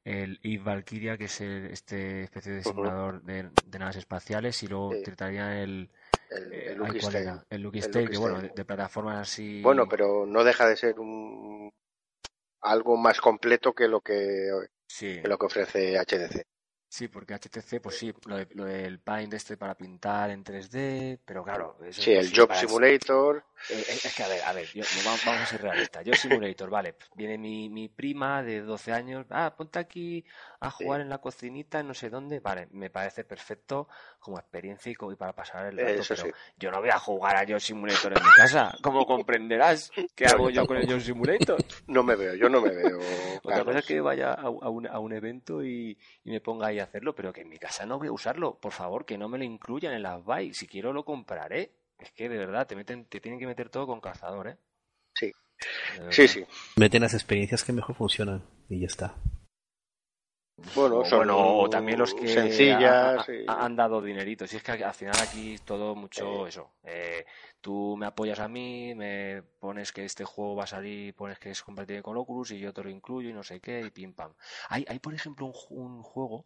el 0.08 0.40
Eve 0.44 0.64
Valkyria, 0.64 1.18
que 1.18 1.26
es 1.26 1.42
el- 1.42 1.66
este 1.72 2.24
especie 2.24 2.54
de 2.54 2.64
simulador 2.64 3.22
de, 3.24 3.50
de 3.66 3.80
naves 3.80 3.98
espaciales, 3.98 4.62
y 4.64 4.68
luego 4.68 4.94
Sí. 4.96 5.04
traían 5.12 5.52
el, 5.54 5.90
El, 6.30 6.54
eh, 6.54 6.72
el 6.72 6.78
ay, 6.84 6.94
Lucky 6.94 7.00
Lucky 7.90 8.10
que 8.10 8.18
bueno, 8.18 8.42
de, 8.42 8.50
de 8.50 8.66
plataformas 8.66 9.18
así. 9.18 9.62
Bueno, 9.64 9.88
pero 9.90 10.26
no 10.26 10.44
deja 10.44 10.68
de 10.68 10.78
ser 10.78 11.00
un 11.00 11.72
algo 12.62 12.98
más 12.98 13.20
completo 13.22 13.74
que 13.74 13.88
lo 13.88 14.02
que, 14.02 14.50
Sí, 14.88 15.20
que 15.22 15.28
lo 15.28 15.38
que 15.38 15.46
ofrece 15.46 15.98
HDC. 15.98 16.44
sí, 16.90 17.08
porque 17.08 17.34
HTC, 17.34 17.80
pues 17.80 17.96
sí, 17.96 18.14
lo, 18.26 18.38
de- 18.38 18.48
lo 18.54 18.66
del 18.66 19.00
Paint 19.00 19.34
este 19.34 19.58
para 19.58 19.76
pintar 19.76 20.30
en 20.30 20.44
3D, 20.44 21.20
pero 21.26 21.44
claro, 21.44 21.78
eso 21.84 22.02
Sí, 22.02 22.12
el 22.12 22.32
Job 22.36 22.54
Simulator. 22.54 23.38
Eh, 23.38 23.44
Es, 23.70 24.06
es 24.06 24.16
que, 24.16 24.24
a 24.24 24.28
ver, 24.28 24.42
a 24.44 24.54
ver, 24.54 24.66
yo- 24.74 24.84
vamos, 25.04 25.26
vamos 25.26 25.42
a 25.42 25.46
ser 25.46 25.62
realistas. 25.62 26.06
Yo 26.06 26.14
Simulator, 26.16 26.70
vale, 26.70 26.96
viene 27.16 27.38
mi, 27.38 27.70
mi 27.70 27.90
prima 27.90 28.42
de 28.44 28.62
12 28.62 28.94
años, 28.94 29.26
ah, 29.30 29.54
ponte 29.58 29.78
aquí 29.80 30.24
a 30.62 30.72
jugar 30.72 31.00
Sí. 31.00 31.04
en 31.04 31.10
la 31.10 31.18
cocinita, 31.18 31.84
no 31.84 31.94
sé 31.94 32.10
dónde, 32.10 32.40
vale, 32.40 32.68
me 32.72 32.90
parece 32.90 33.24
perfecto 33.26 33.90
como 34.20 34.38
experiencia 34.40 34.92
y, 34.92 34.96
co- 34.96 35.12
y 35.12 35.16
para 35.16 35.34
pasar 35.34 35.66
el 35.66 35.78
rato, 35.78 36.02
Eso 36.02 36.16
pero 36.16 36.24
sí. 36.28 36.30
yo 36.58 36.72
no 36.72 36.80
voy 36.80 36.90
a 36.90 37.00
jugar 37.00 37.36
a 37.36 37.44
Yo 37.44 37.60
Simulator 37.60 38.14
en 38.18 38.24
mi 38.24 38.32
casa, 38.32 38.74
como 38.82 39.06
comprenderás. 39.06 39.92
¿Qué 40.16 40.26
hago 40.28 40.50
yo 40.50 40.66
con 40.66 40.78
el 40.78 40.88
Yo 40.88 41.00
Simulator? 41.00 41.60
No 41.88 42.04
me 42.04 42.16
veo, 42.16 42.36
yo 42.36 42.48
no 42.50 42.62
me 42.62 42.70
veo. 42.74 43.00
Otra 43.44 43.66
cosa 43.66 43.80
es 43.80 43.86
que 43.86 44.00
vaya 44.00 44.32
a, 44.34 44.42
a 44.44 44.50
un, 44.70 44.88
a 44.88 45.00
un 45.00 45.14
evento 45.14 45.64
y, 45.64 45.98
y 46.24 46.32
me 46.32 46.40
ponga 46.42 46.68
ahí 46.68 46.80
a 46.80 46.84
hacerlo, 46.84 47.14
pero 47.16 47.34
que 47.34 47.42
en 47.42 47.50
mi 47.50 47.58
casa 47.58 47.86
no 47.86 47.98
voy 48.00 48.08
a 48.08 48.12
usarlo. 48.12 48.58
Por 48.60 48.72
favor, 48.72 49.06
que 49.06 49.18
no 49.18 49.28
me 49.28 49.38
lo 49.38 49.44
incluyan 49.44 49.94
en 49.94 50.04
las 50.04 50.24
buy. 50.24 50.54
Si 50.54 50.68
quiero 50.68 50.94
lo 50.94 51.04
compraré. 51.04 51.74
Es 52.00 52.12
que 52.12 52.30
de 52.30 52.38
verdad 52.38 52.68
te 52.68 52.76
meten, 52.76 53.06
te 53.06 53.20
tienen 53.20 53.40
que 53.40 53.48
meter 53.48 53.70
todo 53.70 53.88
con 53.88 54.00
calzador, 54.02 54.48
¿eh? 54.50 54.58
Sí. 55.16 55.32
Sí, 56.12 56.28
sí. 56.28 56.46
Meten 56.76 57.02
las 57.02 57.14
experiencias 57.14 57.64
que 57.64 57.74
mejor 57.74 57.96
funcionan 57.96 58.44
y 58.70 58.80
ya 58.82 58.88
está. 58.88 59.16
Bueno, 60.76 61.00
O, 61.00 61.06
son 61.06 61.20
bueno, 61.20 61.38
o 61.60 61.70
también 61.70 62.00
los 62.00 62.14
que 62.16 62.28
sencillas. 62.28 63.28
ha- 63.48 63.64
han 63.64 63.76
dado 63.76 64.02
dinerito. 64.02 64.48
Si 64.48 64.58
es 64.58 64.64
que 64.64 64.72
al 64.72 64.94
final 64.94 65.16
aquí 65.22 65.54
es 65.54 65.62
todo 65.62 65.96
mucho 65.96 66.48
eso. 66.48 66.72
Eh, 66.84 67.26
tú 67.62 67.96
me 67.98 68.08
apoyas 68.08 68.40
a 68.40 68.48
mí, 68.48 68.94
me 68.96 69.44
pones 69.60 69.92
que 69.92 70.04
este 70.06 70.26
juego 70.26 70.56
va 70.56 70.64
a 70.64 70.68
salir, 70.68 71.16
pones 71.16 71.38
que 71.38 71.52
es 71.52 71.62
compatible 71.62 72.02
con 72.02 72.18
Oculus 72.18 72.52
y 72.52 72.60
yo 72.60 72.74
te 72.74 72.84
lo 72.84 72.90
incluyo 72.90 73.30
y 73.30 73.34
no 73.34 73.44
sé 73.44 73.60
qué, 73.60 73.82
y 73.82 73.92
pim 73.92 74.14
pam. 74.14 74.34
Hay, 74.70 74.84
hay 74.88 74.98
por 75.00 75.14
ejemplo, 75.14 75.46
un 75.70 76.02
juego 76.04 76.46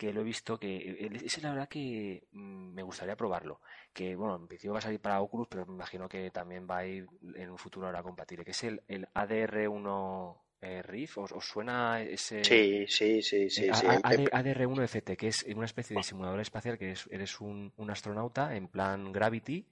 que 0.00 0.14
lo 0.14 0.22
he 0.22 0.24
visto 0.24 0.58
que 0.58 1.10
ese 1.26 1.42
la 1.42 1.50
verdad 1.50 1.68
que 1.68 2.24
mm, 2.32 2.72
me 2.72 2.82
gustaría 2.82 3.16
probarlo. 3.16 3.60
Que 3.92 4.16
bueno, 4.16 4.36
en 4.36 4.46
principio 4.48 4.72
va 4.72 4.78
a 4.78 4.82
salir 4.82 4.98
para 4.98 5.20
Oculus, 5.20 5.46
pero 5.46 5.66
me 5.66 5.74
imagino 5.74 6.08
que 6.08 6.30
también 6.30 6.66
va 6.68 6.78
a 6.78 6.86
ir 6.86 7.06
en 7.34 7.50
un 7.50 7.58
futuro 7.58 7.86
ahora 7.86 8.02
compatible. 8.02 8.42
Que 8.42 8.52
es 8.52 8.64
el, 8.64 8.80
el 8.88 9.06
ADR1 9.12 10.36
eh, 10.62 10.80
Rift. 10.82 11.18
¿Os, 11.18 11.32
os 11.32 11.44
suena 11.44 12.00
ese? 12.00 12.42
Sí, 12.42 12.86
sí, 12.88 13.20
sí, 13.20 13.50
sí. 13.50 13.64
Eh, 13.66 13.74
sí. 13.74 13.86
A- 13.86 13.92
Em- 13.94 14.00
A- 14.04 14.14
em- 14.14 14.28
ADR1 14.32 14.82
FT, 14.84 15.16
que 15.18 15.28
es 15.28 15.42
una 15.54 15.66
especie 15.66 15.94
de 15.96 16.02
simulador 16.02 16.40
espacial 16.40 16.78
que 16.78 16.92
es- 16.92 17.06
eres 17.10 17.38
un, 17.38 17.70
un 17.76 17.90
astronauta 17.90 18.56
en 18.56 18.68
plan 18.68 19.12
Gravity 19.12 19.66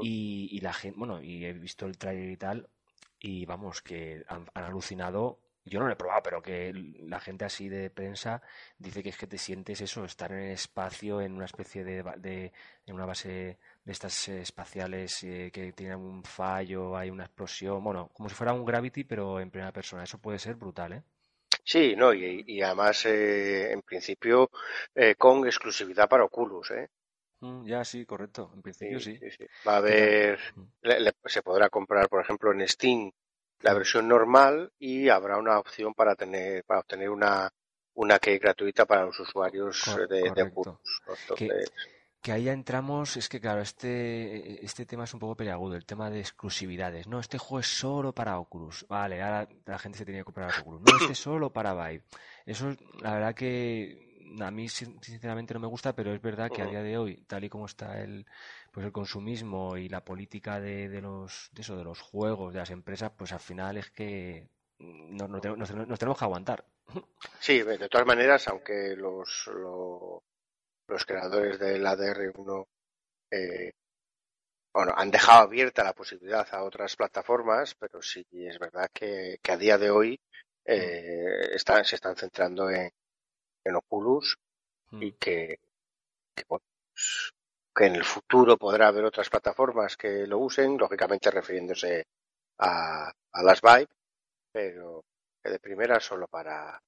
y, 0.00 0.48
y 0.52 0.60
la 0.60 0.72
gente, 0.72 0.96
bueno, 0.96 1.20
y 1.20 1.44
he 1.44 1.52
visto 1.52 1.84
el 1.86 1.98
trailer 1.98 2.30
y 2.30 2.36
tal, 2.36 2.68
y 3.18 3.44
vamos, 3.44 3.82
que 3.82 4.22
han, 4.28 4.46
han 4.54 4.64
alucinado. 4.64 5.40
Yo 5.68 5.80
no 5.80 5.86
lo 5.86 5.92
he 5.92 5.96
probado, 5.96 6.22
pero 6.22 6.42
que 6.42 6.72
la 6.74 7.20
gente 7.20 7.44
así 7.44 7.68
de 7.68 7.90
prensa 7.90 8.42
dice 8.78 9.02
que 9.02 9.10
es 9.10 9.16
que 9.18 9.26
te 9.26 9.38
sientes 9.38 9.80
eso, 9.80 10.04
estar 10.04 10.32
en 10.32 10.38
el 10.38 10.52
espacio, 10.52 11.20
en 11.20 11.34
una 11.34 11.44
especie 11.46 11.84
de, 11.84 12.52
en 12.86 12.94
una 12.94 13.06
base 13.06 13.58
de 13.84 13.92
estas 13.92 14.28
eh, 14.28 14.40
espaciales 14.42 15.22
eh, 15.24 15.50
que 15.52 15.72
tienen 15.72 15.98
un 15.98 16.22
fallo, 16.24 16.96
hay 16.96 17.10
una 17.10 17.24
explosión, 17.24 17.82
bueno, 17.84 18.10
como 18.14 18.28
si 18.28 18.34
fuera 18.34 18.52
un 18.52 18.64
Gravity, 18.64 19.04
pero 19.04 19.40
en 19.40 19.50
primera 19.50 19.72
persona. 19.72 20.04
Eso 20.04 20.18
puede 20.18 20.38
ser 20.38 20.54
brutal, 20.56 20.92
¿eh? 20.94 21.02
Sí, 21.64 21.94
no, 21.96 22.12
y, 22.12 22.42
y 22.48 22.62
además, 22.62 23.06
eh, 23.06 23.70
en 23.72 23.82
principio, 23.82 24.50
eh, 24.94 25.14
con 25.14 25.46
exclusividad 25.46 26.08
para 26.08 26.24
Oculus, 26.24 26.72
¿eh? 26.72 26.88
Mm, 27.40 27.64
ya, 27.66 27.84
sí, 27.84 28.06
correcto. 28.06 28.50
En 28.54 28.62
principio 28.62 29.00
sí. 29.00 29.20
sí, 29.20 29.30
sí. 29.30 29.46
Va 29.66 29.74
a 29.74 29.76
haber, 29.78 30.38
Mm. 30.56 30.68
le- 30.82 31.00
le- 31.00 31.12
se 31.26 31.42
podrá 31.42 31.68
comprar, 31.70 32.08
por 32.08 32.20
ejemplo, 32.22 32.52
en 32.52 32.66
Steam 32.68 33.10
la 33.60 33.74
versión 33.74 34.08
normal 34.08 34.72
y 34.78 35.08
habrá 35.08 35.36
una 35.38 35.58
opción 35.58 35.94
para 35.94 36.14
tener, 36.14 36.64
para 36.64 36.80
obtener 36.80 37.10
una, 37.10 37.52
una 37.94 38.18
key 38.18 38.38
gratuita 38.38 38.86
para 38.86 39.04
los 39.04 39.18
usuarios 39.20 39.82
Cor- 39.84 40.08
de, 40.08 40.22
de. 40.30 40.52
Que, 42.20 42.32
ahí 42.32 42.44
ya 42.44 42.52
entramos, 42.52 43.16
es 43.16 43.28
que 43.28 43.40
claro, 43.40 43.60
este, 43.62 44.64
este 44.64 44.84
tema 44.84 45.04
es 45.04 45.14
un 45.14 45.20
poco 45.20 45.36
peliagudo, 45.36 45.76
el 45.76 45.86
tema 45.86 46.10
de 46.10 46.20
exclusividades. 46.20 47.06
No, 47.06 47.20
este 47.20 47.38
juego 47.38 47.60
es 47.60 47.66
solo 47.68 48.12
para 48.12 48.38
Oculus. 48.38 48.84
Vale, 48.88 49.22
ahora 49.22 49.48
la 49.64 49.78
gente 49.78 49.98
se 49.98 50.04
tenía 50.04 50.20
que 50.20 50.24
comprar 50.24 50.52
Oculus. 50.60 50.82
No, 50.82 50.98
este 51.00 51.12
es 51.12 51.18
solo 51.18 51.52
para 51.52 51.74
Vive. 51.74 52.02
Eso, 52.44 52.74
la 53.00 53.14
verdad 53.14 53.34
que 53.34 54.06
a 54.40 54.50
mí 54.50 54.68
sin- 54.68 55.00
sinceramente 55.02 55.54
no 55.54 55.60
me 55.60 55.68
gusta, 55.68 55.94
pero 55.94 56.12
es 56.12 56.20
verdad 56.20 56.50
que 56.50 56.60
a 56.60 56.66
día 56.66 56.82
de 56.82 56.98
hoy, 56.98 57.24
tal 57.26 57.44
y 57.44 57.48
como 57.48 57.66
está 57.66 58.00
el, 58.02 58.26
pues 58.78 58.86
el 58.86 58.92
consumismo 58.92 59.76
y 59.76 59.88
la 59.88 60.04
política 60.04 60.60
de, 60.60 60.88
de 60.88 61.00
los, 61.02 61.48
de 61.52 61.62
eso, 61.62 61.76
de 61.76 61.82
los 61.82 62.00
juegos, 62.00 62.52
de 62.52 62.60
las 62.60 62.70
empresas, 62.70 63.10
pues 63.18 63.32
al 63.32 63.40
final 63.40 63.76
es 63.76 63.90
que 63.90 64.48
nos, 64.78 65.28
nos 65.28 65.40
tenemos- 65.40 65.58
nos- 65.74 65.88
nos 65.88 65.98
tenemos 65.98 66.16
que 66.16 66.24
aguantar. 66.24 66.64
Sí, 67.40 67.60
de 67.62 67.88
todas 67.88 68.06
maneras, 68.06 68.46
aunque 68.46 68.94
los, 68.96 69.48
lo- 69.52 70.22
los 70.86 71.04
creadores 71.04 71.58
del 71.58 71.84
ADR1 71.84 72.68
eh, 73.32 73.72
bueno, 74.72 74.92
han 74.96 75.10
dejado 75.10 75.42
abierta 75.42 75.82
la 75.82 75.92
posibilidad 75.92 76.46
a 76.52 76.62
otras 76.62 76.94
plataformas, 76.94 77.74
pero 77.74 78.00
sí 78.00 78.24
es 78.32 78.58
verdad 78.60 78.88
que, 78.92 79.38
que 79.42 79.52
a 79.52 79.56
día 79.56 79.76
de 79.76 79.90
hoy 79.90 80.20
eh, 80.64 81.50
están, 81.52 81.84
se 81.84 81.96
están 81.96 82.14
centrando 82.16 82.70
en, 82.70 82.90
en 83.64 83.74
Oculus 83.76 84.36
y 85.00 85.12
que, 85.12 85.58
que, 86.34 86.44
bueno, 86.48 86.64
pues, 86.92 87.32
que 87.78 87.86
en 87.86 87.94
el 87.94 88.04
futuro 88.04 88.56
podrá 88.56 88.88
haber 88.88 89.04
otras 89.04 89.30
plataformas 89.30 89.96
que 89.96 90.26
lo 90.26 90.38
usen, 90.38 90.76
lógicamente 90.76 91.30
refiriéndose 91.30 92.06
a, 92.58 93.08
a 93.32 93.42
las 93.44 93.60
Vive, 93.62 93.86
pero 94.52 95.04
que 95.40 95.50
de 95.50 95.60
primera 95.60 96.00
solo 96.00 96.26
para, 96.26 96.82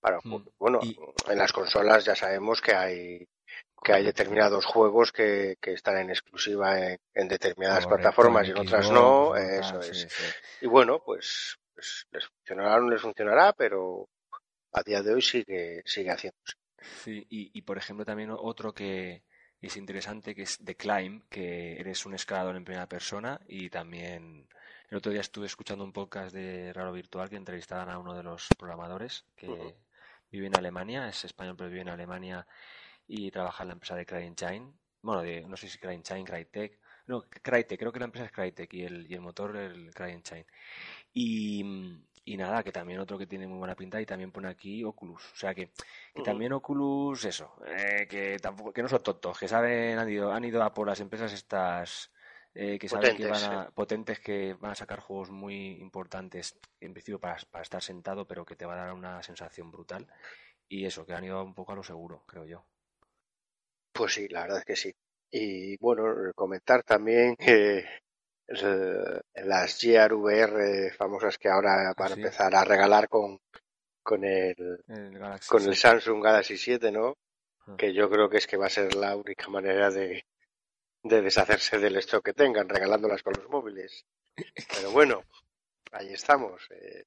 para 0.00 0.18
Mm. 0.24 0.48
Bueno, 0.58 0.80
Y- 0.82 0.96
en 1.28 1.38
las 1.38 1.52
consolas 1.52 2.06
ya 2.06 2.14
sabemos 2.14 2.62
que 2.62 2.74
hay 2.74 3.28
que 3.84 3.92
hay 3.92 4.04
determinados 4.04 4.64
juegos 4.66 5.12
que, 5.12 5.56
que 5.60 5.74
están 5.74 5.98
en 5.98 6.10
exclusiva 6.10 6.78
en, 6.78 6.98
en 7.14 7.28
determinadas 7.28 7.84
Correcto, 7.84 7.98
plataformas 7.98 8.48
y 8.48 8.50
en 8.50 8.58
otras 8.58 8.90
no, 8.90 9.36
eso 9.36 9.76
otras, 9.76 9.86
es. 9.86 10.08
sí. 10.08 10.24
Y 10.62 10.66
bueno, 10.66 11.00
pues, 11.04 11.56
pues 11.74 12.06
les 12.10 12.26
funcionará 12.26 12.76
o 12.76 12.80
no 12.80 12.90
les 12.90 13.02
funcionará, 13.02 13.52
pero 13.52 14.08
a 14.72 14.82
día 14.82 15.02
de 15.02 15.14
hoy 15.14 15.22
sigue, 15.22 15.82
sigue 15.84 16.10
haciéndose. 16.10 16.54
Sí, 17.04 17.26
y, 17.30 17.50
y 17.52 17.62
por 17.62 17.78
ejemplo 17.78 18.04
también 18.04 18.30
otro 18.30 18.72
que 18.72 19.22
es 19.66 19.76
interesante 19.76 20.34
que 20.34 20.42
es 20.42 20.58
The 20.64 20.76
Climb, 20.76 21.22
que 21.28 21.78
eres 21.80 22.06
un 22.06 22.14
escalador 22.14 22.56
en 22.56 22.64
primera 22.64 22.88
persona 22.88 23.40
y 23.48 23.70
también 23.70 24.46
el 24.90 24.96
otro 24.96 25.10
día 25.10 25.20
estuve 25.20 25.46
escuchando 25.46 25.84
un 25.84 25.92
podcast 25.92 26.34
de 26.34 26.72
Raro 26.72 26.92
Virtual 26.92 27.28
que 27.28 27.36
entrevistaban 27.36 27.90
a 27.90 27.98
uno 27.98 28.14
de 28.14 28.22
los 28.22 28.48
programadores 28.58 29.24
que 29.36 29.74
vive 30.30 30.46
en 30.46 30.56
Alemania, 30.56 31.08
es 31.08 31.24
español 31.24 31.56
pero 31.56 31.70
vive 31.70 31.82
en 31.82 31.88
Alemania 31.88 32.46
y 33.06 33.30
trabaja 33.30 33.64
en 33.64 33.68
la 33.68 33.72
empresa 33.74 33.96
de 33.96 34.06
CryEngine, 34.06 34.72
bueno, 35.02 35.22
de, 35.22 35.42
no 35.42 35.56
sé 35.56 35.68
si 35.68 35.78
CryEngine, 35.78 36.24
Crytek, 36.24 36.78
no, 37.06 37.24
Crytek, 37.28 37.80
creo 37.80 37.90
que 37.92 37.98
la 37.98 38.04
empresa 38.04 38.26
es 38.26 38.32
Crytek 38.32 38.72
y 38.74 38.84
el, 38.84 39.10
y 39.10 39.14
el 39.14 39.20
motor 39.20 39.56
el 39.56 39.92
CryEngine. 39.94 40.46
Y, 41.14 41.64
Y 42.28 42.36
nada, 42.36 42.62
que 42.62 42.72
también 42.72 43.00
otro 43.00 43.16
que 43.16 43.26
tiene 43.26 43.46
muy 43.46 43.56
buena 43.56 43.74
pinta 43.74 43.98
y 44.02 44.04
también 44.04 44.30
pone 44.30 44.48
aquí 44.48 44.84
Oculus. 44.84 45.32
O 45.32 45.36
sea 45.36 45.54
que, 45.54 45.70
que 46.14 46.22
también 46.22 46.52
Oculus, 46.52 47.24
eso, 47.24 47.54
eh, 47.66 48.06
que 48.06 48.36
tampoco, 48.38 48.70
que 48.70 48.82
no 48.82 48.88
son 48.90 49.02
tontos, 49.02 49.38
que 49.38 49.48
saben, 49.48 49.98
han 49.98 50.10
ido, 50.10 50.30
han 50.30 50.44
ido 50.44 50.62
a 50.62 50.74
por 50.74 50.86
las 50.86 51.00
empresas 51.00 51.32
estas 51.32 52.12
eh, 52.52 52.78
que 52.78 52.86
saben 52.86 53.16
que 53.16 53.26
van 53.26 53.44
a, 53.44 53.70
potentes 53.70 54.20
que 54.20 54.52
van 54.60 54.72
a 54.72 54.74
sacar 54.74 55.00
juegos 55.00 55.30
muy 55.30 55.80
importantes, 55.80 56.58
en 56.80 56.92
principio 56.92 57.18
para, 57.18 57.38
para 57.50 57.62
estar 57.62 57.82
sentado, 57.82 58.26
pero 58.26 58.44
que 58.44 58.56
te 58.56 58.66
va 58.66 58.74
a 58.74 58.84
dar 58.84 58.92
una 58.92 59.22
sensación 59.22 59.70
brutal. 59.70 60.06
Y 60.68 60.84
eso, 60.84 61.06
que 61.06 61.14
han 61.14 61.24
ido 61.24 61.42
un 61.42 61.54
poco 61.54 61.72
a 61.72 61.76
lo 61.76 61.82
seguro, 61.82 62.24
creo 62.26 62.44
yo. 62.44 62.66
Pues 63.90 64.12
sí, 64.12 64.28
la 64.28 64.42
verdad 64.42 64.58
es 64.58 64.64
que 64.66 64.76
sí. 64.76 64.94
Y 65.30 65.78
bueno, 65.78 66.30
comentar 66.34 66.82
también 66.82 67.36
que 67.36 67.86
el- 68.48 69.20
las 69.48 69.78
GRVR 69.80 70.90
famosas 70.96 71.38
que 71.38 71.48
ahora 71.48 71.92
van 71.96 72.12
a 72.12 72.14
sí. 72.14 72.20
empezar 72.20 72.54
a 72.54 72.64
regalar 72.64 73.08
con, 73.08 73.38
con 74.02 74.24
el, 74.24 74.82
con 74.86 75.62
el 75.62 75.74
7. 75.74 75.74
Samsung 75.76 76.22
Galaxy 76.24 76.56
7, 76.56 76.90
¿no? 76.90 77.16
Ah. 77.66 77.74
Que 77.76 77.92
yo 77.92 78.08
creo 78.10 78.28
que 78.28 78.38
es 78.38 78.46
que 78.46 78.56
va 78.56 78.66
a 78.66 78.70
ser 78.70 78.94
la 78.94 79.14
única 79.16 79.48
manera 79.48 79.90
de, 79.90 80.24
de 81.02 81.22
deshacerse 81.22 81.78
del 81.78 81.96
stock 81.96 82.24
que 82.24 82.32
tengan, 82.32 82.68
regalándolas 82.68 83.22
con 83.22 83.34
los 83.34 83.48
móviles. 83.48 84.04
Pero 84.74 84.90
bueno, 84.92 85.22
ahí 85.92 86.12
estamos. 86.12 86.66
eh, 86.70 87.04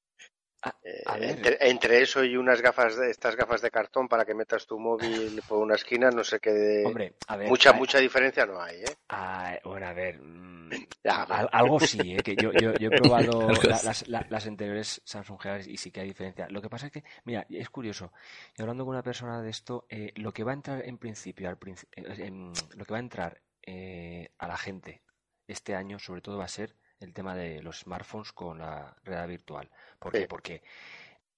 Eh, 0.84 1.02
a 1.06 1.16
ver. 1.16 1.30
entre, 1.30 1.58
entre 1.68 2.02
eso 2.02 2.22
y 2.24 2.36
unas 2.36 2.60
gafas 2.60 2.96
de 2.96 3.10
estas 3.10 3.34
gafas 3.34 3.62
de 3.62 3.70
cartón 3.70 4.08
para 4.08 4.24
que 4.24 4.34
metas 4.34 4.66
tu 4.66 4.78
móvil 4.78 5.42
por 5.48 5.58
una 5.58 5.74
esquina, 5.74 6.10
no 6.10 6.22
sé 6.22 6.38
qué. 6.38 6.82
Hombre, 6.86 7.14
a 7.26 7.36
ver. 7.36 7.48
mucha, 7.48 7.70
a- 7.70 7.72
mucha 7.72 7.98
diferencia 7.98 8.46
no 8.46 8.60
hay, 8.60 8.76
¿eh? 8.76 8.96
Ah, 9.08 9.58
bueno, 9.64 9.86
a 9.86 9.92
ver, 9.92 10.20
mm, 10.20 10.70
Ya, 11.04 11.22
algo 11.24 11.80
sí, 11.80 12.14
¿eh? 12.16 12.22
que 12.22 12.36
yo, 12.36 12.52
yo, 12.52 12.72
yo 12.74 12.88
he 12.88 12.90
probado 12.96 13.52
la- 13.64 13.80
las, 13.82 14.06
la- 14.08 14.24
las 14.30 14.46
anteriores 14.46 15.02
Samsung 15.04 15.40
Galaxy 15.42 15.72
y 15.72 15.76
sí 15.76 15.90
que 15.90 16.00
hay 16.00 16.06
diferencia. 16.08 16.46
Lo 16.48 16.62
que 16.62 16.70
pasa 16.70 16.86
es 16.86 16.92
que, 16.92 17.02
mira, 17.24 17.44
es 17.50 17.68
curioso, 17.68 18.12
y 18.56 18.62
hablando 18.62 18.84
con 18.84 18.94
una 18.94 19.02
persona 19.02 19.42
de 19.42 19.50
esto, 19.50 19.86
eh, 19.88 20.12
lo 20.16 20.32
que 20.32 20.44
va 20.44 20.52
a 20.52 20.54
entrar 20.54 20.82
en 20.86 20.98
principio, 20.98 21.48
al 21.48 21.58
princi- 21.58 21.88
eh, 21.96 22.04
em, 22.26 22.52
lo 22.76 22.84
que 22.84 22.92
va 22.92 22.98
a 22.98 23.00
entrar 23.00 23.40
eh, 23.64 24.30
a 24.38 24.46
la 24.48 24.56
gente 24.56 25.02
este 25.48 25.74
año, 25.74 25.98
sobre 25.98 26.20
todo, 26.20 26.38
va 26.38 26.44
a 26.44 26.48
ser 26.48 26.76
el 27.02 27.12
tema 27.12 27.34
de 27.34 27.62
los 27.62 27.80
smartphones 27.80 28.32
con 28.32 28.58
la 28.58 28.96
realidad 29.04 29.28
virtual. 29.28 29.70
¿Por 29.98 30.12
qué? 30.12 30.26
Porque 30.28 30.62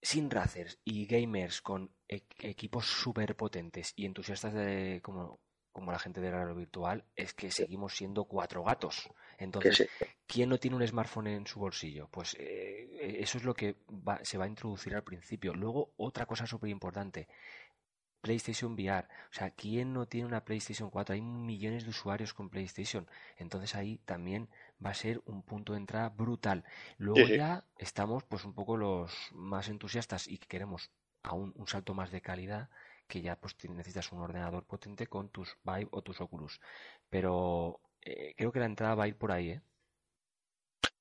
sin 0.02 0.30
racers 0.30 0.78
y 0.84 1.06
gamers 1.06 1.62
con 1.62 1.90
e- 2.08 2.22
equipos 2.40 2.86
súper 2.86 3.36
potentes 3.36 3.92
y 3.96 4.04
entusiastas 4.06 4.52
de 4.54 5.00
como, 5.02 5.40
como 5.72 5.92
la 5.92 5.98
gente 5.98 6.20
de 6.20 6.30
la 6.30 6.36
realidad 6.38 6.56
virtual, 6.58 7.04
es 7.16 7.32
que 7.34 7.50
seguimos 7.50 7.94
siendo 7.96 8.24
cuatro 8.24 8.62
gatos. 8.64 9.08
Entonces. 9.38 9.88
¿quién 10.26 10.48
no 10.48 10.58
tiene 10.58 10.76
un 10.76 10.86
smartphone 10.86 11.26
en 11.26 11.46
su 11.46 11.60
bolsillo? 11.60 12.08
Pues 12.08 12.34
eh, 12.38 13.18
eso 13.20 13.36
es 13.38 13.44
lo 13.44 13.52
que 13.54 13.76
va- 13.90 14.20
se 14.24 14.38
va 14.38 14.44
a 14.46 14.48
introducir 14.48 14.94
al 14.94 15.04
principio. 15.04 15.52
Luego, 15.54 15.92
otra 15.98 16.24
cosa 16.24 16.46
súper 16.46 16.70
importante. 16.70 17.28
PlayStation 18.24 18.72
VR. 18.72 19.06
O 19.30 19.34
sea, 19.34 19.50
¿quién 19.50 19.92
no 19.92 20.06
tiene 20.06 20.26
una 20.26 20.44
PlayStation 20.46 20.88
4? 20.88 21.14
Hay 21.14 21.20
millones 21.20 21.84
de 21.84 21.90
usuarios 21.90 22.32
con 22.32 22.48
PlayStation. 22.48 23.06
Entonces 23.36 23.74
ahí 23.74 23.98
también 24.06 24.48
va 24.84 24.90
a 24.90 24.94
ser 24.94 25.20
un 25.26 25.42
punto 25.42 25.74
de 25.74 25.80
entrada 25.80 26.08
brutal. 26.08 26.64
Luego 26.96 27.28
Sí, 27.28 27.36
ya 27.36 27.64
estamos 27.76 28.24
pues 28.24 28.46
un 28.46 28.54
poco 28.54 28.78
los 28.78 29.12
más 29.32 29.68
entusiastas 29.68 30.26
y 30.26 30.38
que 30.38 30.48
queremos 30.48 30.90
aún 31.22 31.52
un 31.54 31.68
salto 31.68 31.92
más 31.92 32.10
de 32.10 32.22
calidad 32.22 32.70
que 33.06 33.20
ya 33.20 33.36
pues 33.36 33.56
necesitas 33.68 34.10
un 34.12 34.20
ordenador 34.20 34.64
potente 34.64 35.06
con 35.06 35.28
tus 35.28 35.58
Vive 35.62 35.88
o 35.90 36.00
tus 36.00 36.18
Oculus. 36.22 36.58
Pero 37.10 37.78
eh, 38.00 38.32
creo 38.38 38.52
que 38.52 38.60
la 38.60 38.66
entrada 38.66 38.94
va 38.94 39.04
a 39.04 39.08
ir 39.08 39.18
por 39.18 39.32
ahí, 39.32 39.50
¿eh? 39.50 39.62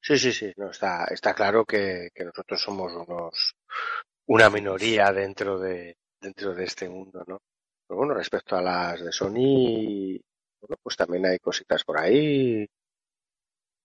Sí, 0.02 0.18
sí, 0.20 0.34
sí, 0.34 0.52
no, 0.58 0.70
está, 0.72 1.06
está 1.06 1.34
claro 1.34 1.64
que, 1.64 2.10
que 2.14 2.26
nosotros 2.26 2.62
somos 2.62 2.92
unos, 2.92 3.56
una 4.26 4.50
minoría 4.50 5.14
dentro 5.14 5.58
de, 5.58 5.96
dentro 6.24 6.56
de 6.56 6.64
este 6.64 6.90
mundo, 6.90 7.24
¿no? 7.28 7.38
Pero 7.88 7.98
bueno, 8.00 8.14
respecto 8.14 8.56
a 8.56 8.62
las 8.62 9.04
de 9.04 9.12
Sony, 9.12 10.18
bueno, 10.62 10.76
pues 10.82 10.96
también 10.96 11.26
hay 11.26 11.38
cositas 11.40 11.84
por 11.84 11.98
ahí, 12.00 12.66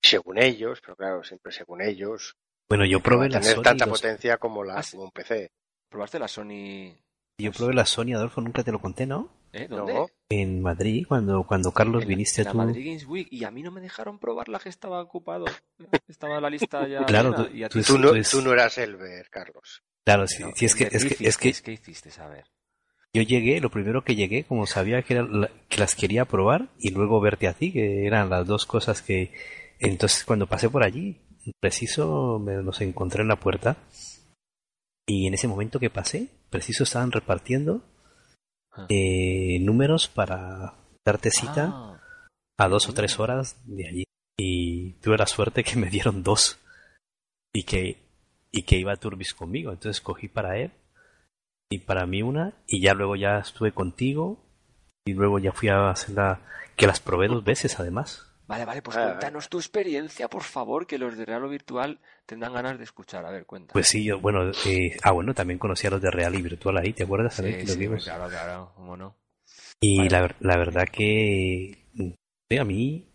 según 0.02 0.38
ellos, 0.38 0.80
pero 0.80 0.96
claro, 0.96 1.22
siempre 1.24 1.52
según 1.52 1.82
ellos, 1.82 2.34
Bueno, 2.68 2.84
yo 2.86 3.00
probé 3.00 3.26
a 3.26 3.28
la 3.30 3.40
tener 3.40 3.54
Sony, 3.56 3.62
tanta 3.62 3.86
los- 3.86 4.00
potencia 4.00 4.36
como 4.38 4.62
la, 4.64 4.78
Ah, 4.78 4.84
como 4.90 5.04
un 5.04 5.10
PC. 5.10 5.50
¿Probaste 5.90 6.18
la 6.18 6.28
Sony? 6.28 6.94
yo 7.40 7.52
probé 7.52 7.72
la 7.74 7.86
Sony, 7.86 8.12
Adolfo, 8.14 8.40
nunca 8.40 8.62
te 8.62 8.72
lo 8.72 8.80
conté, 8.80 9.06
¿no? 9.06 9.30
¿Eh? 9.52 9.66
No. 9.68 9.78
¿Dónde? 9.78 10.12
En 10.30 10.60
Madrid, 10.60 11.06
cuando, 11.08 11.44
cuando 11.44 11.72
Carlos 11.72 12.02
En 12.02 12.08
viniste 12.08 12.42
en 12.42 12.46
la 12.46 12.52
tú. 12.52 12.58
Madrid 12.58 12.84
Games 12.86 13.06
Week 13.06 13.28
y 13.30 13.44
a 13.44 13.50
mí 13.50 13.62
no 13.62 13.70
me 13.70 13.80
dejaron 13.80 14.18
probarla 14.18 14.58
que 14.58 14.68
estaba 14.68 15.00
ocupado. 15.00 15.46
Estaba 16.08 16.40
la 16.40 16.50
lista 16.50 16.86
ya 16.86 17.04
Claro, 17.06 17.30
llena, 17.30 17.48
tú- 17.48 17.56
y 17.56 17.62
a 17.64 17.68
tú 17.70 17.78
ti- 17.78 17.84
Tú 17.86 17.98
no, 17.98 18.08
Pues- 18.10 18.30
tú 18.30 18.42
no 18.42 18.52
eras 18.52 18.76
Elber, 18.78 19.28
Carlos. 19.30 19.82
Claro, 20.04 20.26
sí, 20.26 20.36
Pero, 20.42 20.52
sí, 20.56 20.64
es 20.64 20.74
que, 20.74 20.88
¿qué 20.88 20.96
es 20.96 21.04
que, 21.04 21.14
es 21.14 21.36
que 21.36 21.48
hicisteis? 21.48 21.62
¿Qué 21.62 21.72
hiciste? 21.72 22.20
A 22.20 22.28
ver. 22.28 22.44
yo 23.14 23.22
llegué, 23.22 23.60
lo 23.60 23.70
primero 23.70 24.04
que 24.04 24.14
llegué, 24.14 24.44
como 24.44 24.66
sabía 24.66 25.02
que, 25.02 25.14
era 25.14 25.22
la- 25.24 25.50
que 25.68 25.78
las 25.78 25.94
quería 25.94 26.24
probar, 26.26 26.68
y 26.78 26.90
luego 26.90 27.20
verte 27.20 27.48
a 27.48 27.54
ti, 27.54 27.72
que 27.72 28.06
eran 28.06 28.30
las 28.30 28.46
dos 28.46 28.64
cosas 28.66 29.02
que... 29.02 29.32
Entonces, 29.80 30.24
cuando 30.24 30.46
pasé 30.46 30.68
por 30.70 30.82
allí, 30.82 31.16
preciso, 31.60 32.38
me 32.38 32.62
los 32.62 32.80
encontré 32.80 33.22
en 33.22 33.28
la 33.28 33.36
puerta, 33.40 33.76
y 35.06 35.26
en 35.26 35.34
ese 35.34 35.48
momento 35.48 35.78
que 35.80 35.90
pasé, 35.90 36.28
preciso 36.50 36.84
estaban 36.84 37.12
repartiendo 37.12 37.82
Ah. 38.72 38.86
eh, 38.90 39.58
números 39.60 40.06
para 40.08 40.74
darte 41.04 41.30
cita 41.30 41.70
Ah, 41.74 42.00
a 42.58 42.68
dos 42.68 42.88
o 42.88 42.94
tres 42.94 43.18
horas 43.18 43.56
de 43.64 43.88
allí. 43.88 44.04
Y 44.38 44.92
tuve 45.00 45.16
la 45.16 45.26
suerte 45.26 45.64
que 45.64 45.76
me 45.76 45.88
dieron 45.90 46.22
dos. 46.22 46.60
Y 47.52 47.64
que, 47.64 47.96
y 48.52 48.62
que 48.62 48.76
iba 48.76 48.96
Turbis 48.96 49.34
conmigo. 49.34 49.72
Entonces 49.72 50.00
cogí 50.00 50.28
para 50.28 50.58
él 50.58 50.72
y 51.70 51.78
para 51.80 52.06
mí 52.06 52.22
una. 52.22 52.54
Y 52.66 52.80
ya 52.82 52.94
luego 52.94 53.16
ya 53.16 53.38
estuve 53.38 53.72
contigo. 53.72 54.44
Y 55.06 55.14
luego 55.14 55.38
ya 55.38 55.52
fui 55.52 55.68
a 55.68 55.90
hacer 55.90 56.14
la. 56.14 56.40
que 56.76 56.86
las 56.86 57.00
probé 57.00 57.28
dos 57.28 57.42
veces 57.44 57.78
además. 57.80 58.24
Vale, 58.46 58.64
vale, 58.64 58.80
pues 58.80 58.96
Ah, 58.96 59.04
cuéntanos 59.08 59.48
tu 59.50 59.58
experiencia, 59.58 60.28
por 60.28 60.42
favor, 60.42 60.86
que 60.86 60.96
los 60.98 61.16
de 61.18 61.26
Real 61.26 61.44
o 61.44 61.48
Virtual 61.50 61.98
tendrán 62.24 62.54
ganas 62.54 62.78
de 62.78 62.84
escuchar. 62.84 63.26
A 63.26 63.30
ver, 63.30 63.44
cuenta. 63.44 63.74
Pues 63.74 63.88
sí, 63.88 64.04
yo, 64.04 64.20
bueno, 64.20 64.50
eh, 64.66 64.96
ah, 65.02 65.12
bueno, 65.12 65.34
también 65.34 65.58
conocí 65.58 65.86
a 65.86 65.90
los 65.90 66.00
de 66.00 66.10
Real 66.10 66.34
y 66.34 66.40
Virtual 66.42 66.78
ahí, 66.78 66.94
¿te 66.94 67.04
acuerdas? 67.04 67.34
sí, 67.34 67.42
los 67.42 67.76
sí, 67.76 67.86
claro, 68.04 68.28
claro, 68.30 68.72
cómo 68.74 68.96
no. 68.96 69.14
Y 69.82 69.98
Vale. 69.98 70.10
la, 70.10 70.20
ver- 70.22 70.36
la 70.40 70.56
verdad 70.56 70.88
que 70.90 71.78
sí, 72.50 72.58
a 72.58 72.64
mí, 72.64 73.06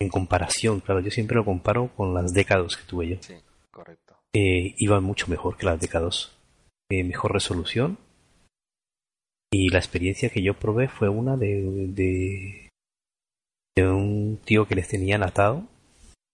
en 0.00 0.08
comparación, 0.08 0.80
claro, 0.80 1.00
yo 1.00 1.10
siempre 1.10 1.36
lo 1.36 1.44
comparo 1.44 1.88
con 1.96 2.14
las 2.14 2.32
décadas 2.32 2.76
que 2.76 2.84
tuve 2.84 3.08
yo. 3.08 3.16
Sí, 3.20 3.34
correcto. 3.72 4.09
Eh, 4.34 4.74
iban 4.78 5.02
mucho 5.04 5.26
mejor 5.28 5.56
que 5.56 5.66
las 5.66 5.80
DK2. 5.80 6.30
Eh, 6.90 7.04
mejor 7.04 7.32
resolución. 7.32 7.98
Y 9.52 9.68
la 9.70 9.78
experiencia 9.78 10.28
que 10.30 10.42
yo 10.42 10.54
probé 10.54 10.88
fue 10.88 11.08
una 11.08 11.36
de, 11.36 11.62
de, 11.88 12.68
de 13.76 13.88
un 13.88 14.38
tío 14.44 14.66
que 14.66 14.76
les 14.76 14.88
tenían 14.88 15.22
atado 15.24 15.66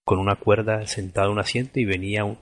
con 0.07 0.19
una 0.19 0.37
cuerda 0.37 0.87
sentado 0.87 1.29
en 1.29 1.33
un 1.33 1.39
asiento 1.41 1.81
y 1.81 1.85
venía, 1.85 2.25
un- 2.25 2.39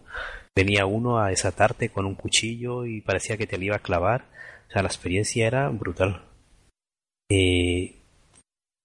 venía 0.54 0.84
uno 0.86 1.18
a 1.18 1.28
desatarte 1.28 1.88
con 1.90 2.06
un 2.06 2.14
cuchillo 2.16 2.84
y 2.86 3.00
parecía 3.00 3.36
que 3.36 3.46
te 3.46 3.56
lo 3.56 3.64
iba 3.64 3.76
a 3.76 3.80
clavar. 3.82 4.26
O 4.68 4.72
sea, 4.72 4.82
la 4.82 4.88
experiencia 4.88 5.46
era 5.46 5.68
brutal. 5.68 6.24
Eh, 7.30 7.96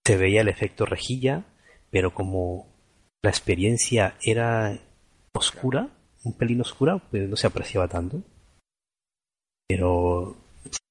se 0.06 0.18
veía 0.18 0.42
el 0.42 0.48
efecto 0.48 0.86
rejilla, 0.86 1.44
pero 1.90 2.14
como 2.14 2.68
la 3.24 3.30
experiencia 3.32 4.16
era 4.24 4.80
oscura, 5.34 5.90
un 6.24 6.34
pelín 6.34 6.62
oscura, 6.62 6.98
pues 6.98 7.28
no 7.30 7.36
se 7.36 7.48
apreciaba 7.48 7.88
tanto. 7.88 8.22
Pero 9.68 10.36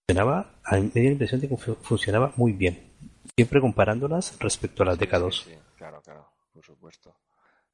funcionaba, 0.06 0.54
a 0.64 0.76
mí 0.76 0.82
me 0.94 1.00
dio 1.00 1.10
la 1.10 1.12
impresión 1.12 1.40
de 1.40 1.48
que 1.48 1.56
fu- 1.56 1.74
funcionaba 1.76 2.32
muy 2.36 2.52
bien. 2.52 2.92
Siempre 3.36 3.60
comparándolas 3.60 4.38
respecto 4.40 4.82
a 4.82 4.86
las 4.86 4.98
Sí, 4.98 5.06
DK2. 5.06 5.32
sí, 5.44 5.50
sí, 5.50 5.58
claro, 5.76 6.00
claro, 6.02 6.32
por 6.52 6.64
supuesto. 6.64 7.16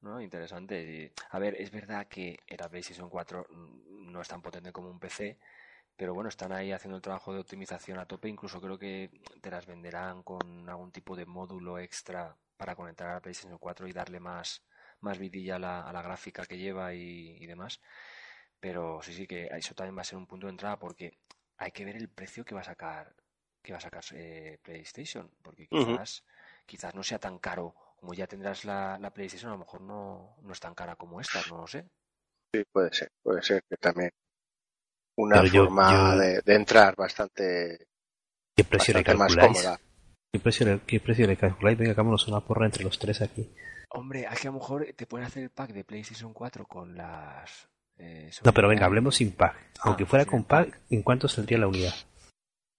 No, 0.01 0.21
interesante. 0.21 1.13
A 1.31 1.39
ver, 1.39 1.55
es 1.61 1.71
verdad 1.71 2.07
que 2.09 2.39
la 2.59 2.69
PlayStation 2.69 3.09
4 3.09 3.47
mm, 3.51 4.13
no 4.13 4.21
es 4.21 4.29
tan 4.29 4.43
potente 4.43 4.73
como 4.73 4.91
un 4.91 4.99
PC, 4.99 5.39
pero 5.97 6.13
bueno, 6.13 6.29
están 6.29 6.53
ahí 6.53 6.73
haciendo 6.73 6.97
el 6.97 7.03
trabajo 7.03 7.33
de 7.33 7.41
optimización 7.41 7.99
a 7.99 8.07
tope. 8.07 8.29
Incluso 8.29 8.61
creo 8.61 8.79
que 8.79 9.11
te 9.41 9.51
las 9.51 9.65
venderán 9.67 10.23
con 10.23 10.69
algún 10.69 10.91
tipo 10.93 11.17
de 11.17 11.25
módulo 11.25 11.79
extra 11.79 12.37
para 12.57 12.75
conectar 12.77 13.09
a 13.09 13.15
la 13.15 13.21
PlayStation 13.21 13.59
4 13.59 13.87
y 13.89 13.93
darle 13.93 14.21
más, 14.21 14.63
más 15.05 15.19
vidilla 15.19 15.57
a 15.57 15.61
la, 15.61 15.81
a 15.83 15.93
la 15.93 16.03
gráfica 16.03 16.47
que 16.47 16.59
lleva 16.59 16.95
y, 16.95 17.37
y 17.41 17.47
demás. 17.47 17.81
Pero 18.61 19.01
sí, 19.03 19.13
sí, 19.15 19.27
que 19.27 19.47
eso 19.53 19.75
también 19.75 19.97
va 19.97 20.03
a 20.03 20.05
ser 20.05 20.19
un 20.19 20.27
punto 20.27 20.47
de 20.47 20.53
entrada 20.53 20.79
porque 20.79 21.19
hay 21.59 21.71
que 21.73 21.85
ver 21.85 21.97
el 21.97 22.09
precio 22.09 22.45
que 22.45 22.55
va 22.55 22.63
a 22.63 22.65
sacar 22.65 23.15
que 23.63 23.73
va 23.73 23.79
a 23.79 23.81
sacar 23.83 24.05
eh, 24.13 24.59
PlayStation, 24.63 25.31
porque 25.43 25.67
quizás, 25.69 26.25
quizás 26.67 26.95
no 26.95 27.03
sea 27.03 27.19
tan 27.19 27.39
caro 27.39 27.75
como 27.97 28.13
ya 28.13 28.27
tendrás 28.27 28.65
la, 28.67 28.99
la 28.99 29.11
PlayStation, 29.15 29.51
a 29.51 29.55
lo 29.55 29.61
mejor 29.61 29.81
no, 29.81 30.37
no 30.43 30.53
es 30.53 30.61
tan 30.61 30.75
cara 30.75 30.97
como 30.97 31.21
esta, 31.21 31.43
no 31.49 31.57
lo 31.59 31.67
sé. 31.67 31.89
Sí, 32.55 32.63
puede 32.73 32.93
ser, 32.93 33.11
puede 33.23 33.43
ser 33.43 33.63
que 33.69 33.77
también 33.77 34.11
una 35.17 35.43
Pero 35.43 35.47
forma 35.47 36.15
yo- 36.15 36.19
De, 36.19 36.41
de 36.45 36.55
entrar 36.55 36.95
bastante, 36.97 37.89
¿Qué 38.57 38.65
precio 38.65 38.95
le 38.95 39.03
bastante 39.03 39.15
más 39.15 39.29
calculáis? 39.29 39.59
cómoda. 39.59 39.81
¿Qué 40.33 40.41
precio, 40.41 40.67
le, 40.67 40.81
¿Qué 40.81 41.01
precio 41.01 41.27
le 41.27 41.37
calculáis? 41.37 41.79
Venga, 41.79 41.93
hagámonos 41.93 42.27
una 42.29 42.41
porra 42.41 42.67
entre 42.67 42.85
los 42.85 42.99
tres 42.99 43.23
aquí. 43.23 43.49
Hombre, 43.95 44.27
es 44.31 44.41
que 44.41 44.49
a 44.49 44.51
lo 44.51 44.59
mejor 44.59 44.87
te 44.97 45.07
pueden 45.07 45.27
hacer 45.27 45.43
el 45.45 45.51
pack 45.51 45.71
de 45.73 45.85
PlayStation 45.85 46.33
4 46.33 46.67
con 46.67 46.97
las 46.97 47.69
Eh, 47.97 48.31
No, 48.45 48.53
pero 48.53 48.69
venga, 48.69 48.87
hablemos 48.87 49.15
sin 49.17 49.31
pack. 49.33 49.57
Aunque 49.83 50.03
Ah, 50.03 50.07
fuera 50.07 50.25
sin 50.25 50.31
con 50.33 50.45
pack, 50.45 50.71
pack. 50.71 50.81
¿en 50.91 51.03
cuánto 51.03 51.29
saldría 51.29 51.59
la 51.59 51.69
unidad? 51.69 51.95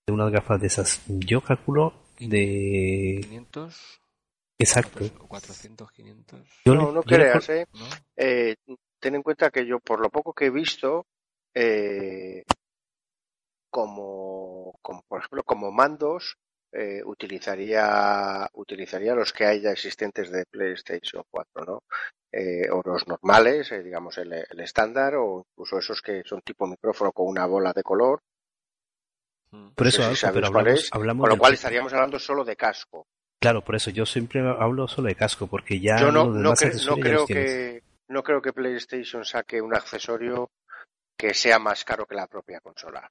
De 0.08 0.14
unas 0.14 0.30
gafas 0.32 0.60
de 0.60 0.68
esas. 0.68 1.02
Yo 1.08 1.40
calculo 1.42 1.94
de... 2.20 3.20
500, 3.24 4.02
Exacto. 4.60 5.00
400, 5.28 5.90
500. 5.92 6.42
Yo 6.66 6.76
no, 6.76 6.88
le- 6.88 6.92
no 6.94 7.00
le 7.02 7.06
creas, 7.06 7.50
¿eh? 7.50 7.66
¿no? 7.74 7.86
Eh, 8.18 8.56
Ten 9.00 9.16
en 9.16 9.24
cuenta 9.24 9.50
que 9.52 9.66
yo, 9.66 9.80
por 9.80 10.00
lo 10.02 10.10
poco 10.10 10.34
que 10.34 10.46
he 10.48 10.50
visto, 10.50 11.06
eh, 11.54 12.44
como, 13.70 14.78
como, 14.82 15.02
por 15.08 15.20
ejemplo, 15.20 15.44
como 15.44 15.72
mandos, 15.72 16.38
eh, 16.72 17.02
utilizaría, 17.06 18.48
utilizaría 18.54 19.16
los 19.16 19.32
que 19.34 19.46
hay 19.46 19.62
ya 19.62 19.72
existentes 19.72 20.32
de 20.32 20.46
PlayStation 20.46 21.24
4, 21.30 21.66
¿no? 21.66 21.84
Eh, 22.32 22.70
o 22.70 22.82
los 22.84 23.08
normales, 23.08 23.72
eh, 23.72 23.82
digamos 23.82 24.18
el, 24.18 24.34
el 24.34 24.60
estándar, 24.60 25.16
o 25.16 25.46
incluso 25.52 25.80
esos 25.80 26.02
que 26.02 26.22
son 26.26 26.42
tipo 26.42 26.68
micrófono 26.68 27.12
con 27.12 27.28
una 27.28 27.46
bola 27.46 27.72
de 27.74 27.84
color. 27.84 28.20
Mm. 29.52 29.70
Por 29.70 29.86
No 29.88 29.92
eso, 29.92 30.04
sé 30.04 30.16
si 30.16 30.26
pero 30.34 30.48
hablamos, 30.48 30.68
es, 30.68 30.90
hablamos 30.92 31.22
Con 31.22 31.30
lo 31.30 31.38
cual 31.38 31.54
estaríamos 31.54 31.94
hablando 31.94 32.20
solo 32.20 32.44
de 32.44 32.56
casco. 32.56 33.08
Claro, 33.42 33.64
por 33.64 33.76
eso 33.76 33.90
yo 33.92 34.06
siempre 34.06 34.42
hablo 34.42 34.88
solo 34.88 35.08
de 35.08 35.16
casco, 35.16 35.48
porque 35.48 35.80
ya 35.80 36.00
Yo 36.00 36.12
no, 36.12 36.26
los 36.26 36.36
no, 36.36 36.42
demás 36.42 36.62
cre- 36.62 36.86
no 36.88 36.96
creo 36.96 37.28
que 37.28 37.84
no 38.08 38.24
creo 38.24 38.42
que 38.42 38.54
PlayStation 38.54 39.24
saque 39.24 39.62
un 39.62 39.74
accesorio 39.76 40.50
que 41.18 41.34
sea 41.34 41.60
más 41.60 41.86
caro 41.86 42.06
que 42.06 42.16
la 42.16 42.28
propia 42.28 42.60
consola. 42.60 43.10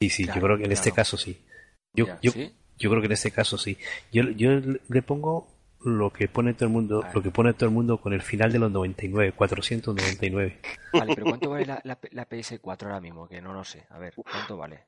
Sí, 0.00 0.10
sí, 0.10 0.24
Claro, 0.24 0.40
yo 0.40 0.46
creo 0.46 0.58
que 0.58 0.64
en 0.64 0.72
este 0.72 0.92
caso 0.92 1.16
sí. 1.16 1.44
Yo, 1.92 2.06
Ya, 2.06 2.18
yo, 2.22 2.30
¿sí? 2.32 2.54
Yo 2.78 2.90
creo 2.90 3.00
que 3.02 3.06
en 3.06 3.12
este 3.12 3.30
caso 3.30 3.58
sí. 3.58 3.76
Yo, 4.12 4.22
yo 4.30 4.50
le 4.88 5.02
pongo 5.02 5.48
lo 5.84 6.12
que 6.12 6.26
pone 6.28 6.54
todo 6.54 6.64
el 6.66 6.72
mundo, 6.72 7.00
Vale. 7.02 7.14
lo 7.14 7.22
que 7.22 7.30
pone 7.30 7.52
todo 7.54 7.66
el 7.68 7.74
mundo 7.74 8.00
con 8.00 8.12
el 8.12 8.20
final 8.22 8.50
de 8.52 8.58
los 8.58 8.70
99, 8.70 9.32
499. 9.32 10.60
Vale, 10.92 11.14
pero 11.14 11.26
¿cuánto 11.26 11.50
vale 11.50 11.66
la, 11.66 11.80
la, 11.84 11.98
la 12.10 12.28
PS4 12.28 12.82
ahora 12.84 13.00
mismo? 13.00 13.28
Que 13.28 13.40
no 13.40 13.52
lo 13.52 13.64
sé. 13.64 13.86
A 13.90 13.98
ver, 13.98 14.14
¿cuánto 14.14 14.56
vale? 14.56 14.86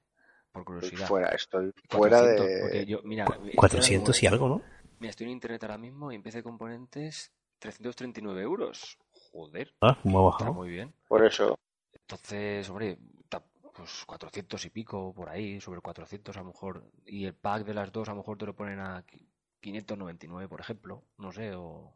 Por 0.53 0.65
curiosidad. 0.65 1.07
fuera, 1.07 1.29
estoy 1.29 1.73
fuera 1.89 2.19
400, 2.19 2.71
de. 2.73 2.87
yo, 2.87 3.01
mira, 3.05 3.23
estoy 3.25 3.39
ahora 3.41 3.53
400 3.57 4.23
y 4.23 4.27
algo, 4.27 4.49
¿no? 4.49 4.63
Mira, 4.99 5.11
estoy 5.11 5.27
en 5.27 5.33
internet 5.33 5.63
ahora 5.63 5.79
mismo 5.79 6.11
y 6.11 6.17
en 6.17 6.23
PC 6.23 6.43
Componentes 6.43 7.33
339 7.61 8.43
euros. 8.43 8.99
Joder, 9.33 9.73
Ah, 9.81 9.97
¿cómo 10.03 10.27
ha 10.27 10.31
está 10.33 10.45
bajado? 10.45 10.55
muy 10.55 10.71
bien. 10.71 10.93
Por 11.07 11.25
eso, 11.25 11.57
Entonces, 11.93 12.69
hombre, 12.69 12.99
pues 13.81 14.05
400 14.07 14.65
y 14.65 14.71
pico 14.71 15.13
por 15.15 15.29
ahí, 15.29 15.61
sobre 15.61 15.81
400 15.81 16.37
a 16.37 16.41
lo 16.41 16.47
mejor. 16.47 16.85
Y 17.07 17.25
el 17.25 17.35
pack 17.35 17.65
de 17.65 17.75
las 17.75 17.91
dos 17.93 18.09
a 18.09 18.13
lo 18.13 18.19
mejor 18.19 18.39
te 18.39 18.47
lo 18.47 18.55
ponen 18.55 18.79
a 18.81 19.05
qui- 19.07 19.27
599, 19.61 20.49
por 20.49 20.61
ejemplo. 20.61 21.05
No 21.19 21.33
sé, 21.33 21.55
o... 21.55 21.93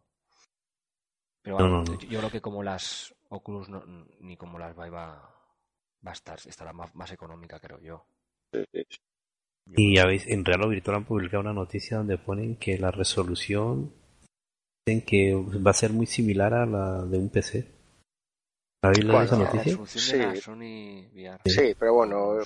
Pero 1.43 1.57
No, 1.59 1.69
vamos, 1.69 1.89
no, 1.89 1.95
no. 1.95 2.01
yo 2.01 2.09
yo 2.09 2.19
creo 2.21 2.31
que 2.31 2.41
como 2.41 2.63
las 2.63 3.15
Oculus 3.29 3.69
no- 3.69 3.85
ni 4.21 4.37
como 4.37 4.59
las 4.59 4.75
Vive 4.75 4.91
va, 4.91 5.31
va 6.07 6.11
a 6.11 6.15
estar, 6.15 6.39
estará 6.47 6.73
más, 6.73 6.95
más 6.95 7.11
económica, 7.13 7.61
creo 7.61 7.79
yo. 7.81 8.07
Y 9.77 9.95
ya 9.95 10.07
veis, 10.07 10.27
en 10.27 10.45
Real 10.45 10.63
o 10.63 10.69
Virtual 10.69 10.97
han 10.97 11.05
publicado 11.05 11.41
una 11.43 11.53
noticia 11.53 11.97
donde 11.99 12.19
ponen 12.19 12.57
que 12.57 12.79
la 12.79 12.91
resolución 12.91 13.93
dicen 14.87 15.05
que 15.05 15.35
va 15.35 15.71
a 15.71 15.75
ser 15.75 15.93
muy 15.93 16.07
similar 16.07 16.55
a 16.55 16.67
la 16.67 17.03
de 17.05 17.19
un 17.19 17.29
PC. 17.29 17.74
Sí. 19.87 20.41
Sony 20.41 21.09
VR. 21.13 21.41
Sí, 21.47 21.75
pero 21.79 21.95
bueno, 21.95 22.39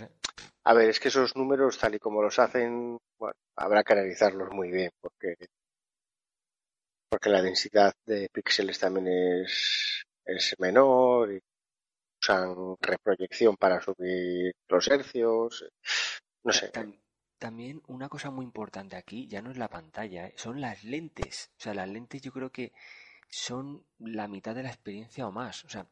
a 0.64 0.74
ver, 0.74 0.90
es 0.90 1.00
que 1.00 1.08
esos 1.08 1.34
números, 1.36 1.78
tal 1.78 1.94
y 1.94 1.98
como 1.98 2.22
los 2.22 2.38
hacen, 2.38 2.98
bueno, 3.18 3.34
habrá 3.56 3.82
que 3.82 3.92
analizarlos 3.94 4.50
muy 4.52 4.70
bien, 4.70 4.90
porque 5.00 5.34
porque 7.10 7.30
la 7.30 7.40
densidad 7.42 7.94
de 8.04 8.28
píxeles 8.30 8.78
también 8.78 9.08
es, 9.08 10.04
es 10.26 10.54
menor 10.58 11.32
y 11.32 11.40
usan 12.22 12.76
reproyección 12.80 13.56
para 13.56 13.80
subir 13.80 14.52
los 14.68 14.88
hercios. 14.88 15.64
No 16.44 16.52
sé, 16.52 16.70
Tam- 16.70 16.98
También 17.38 17.82
una 17.86 18.08
cosa 18.10 18.30
muy 18.30 18.44
importante 18.44 18.96
aquí 18.96 19.26
ya 19.26 19.40
no 19.40 19.50
es 19.50 19.56
la 19.56 19.68
pantalla, 19.68 20.26
¿eh? 20.26 20.34
son 20.36 20.60
las 20.60 20.84
lentes. 20.84 21.50
O 21.58 21.60
sea, 21.62 21.72
las 21.74 21.88
lentes 21.88 22.20
yo 22.20 22.30
creo 22.32 22.50
que 22.50 22.72
son 23.30 23.86
la 24.00 24.28
mitad 24.28 24.54
de 24.54 24.64
la 24.64 24.68
experiencia 24.70 25.26
o 25.26 25.32
más. 25.32 25.64
O 25.64 25.68
sea, 25.70 25.86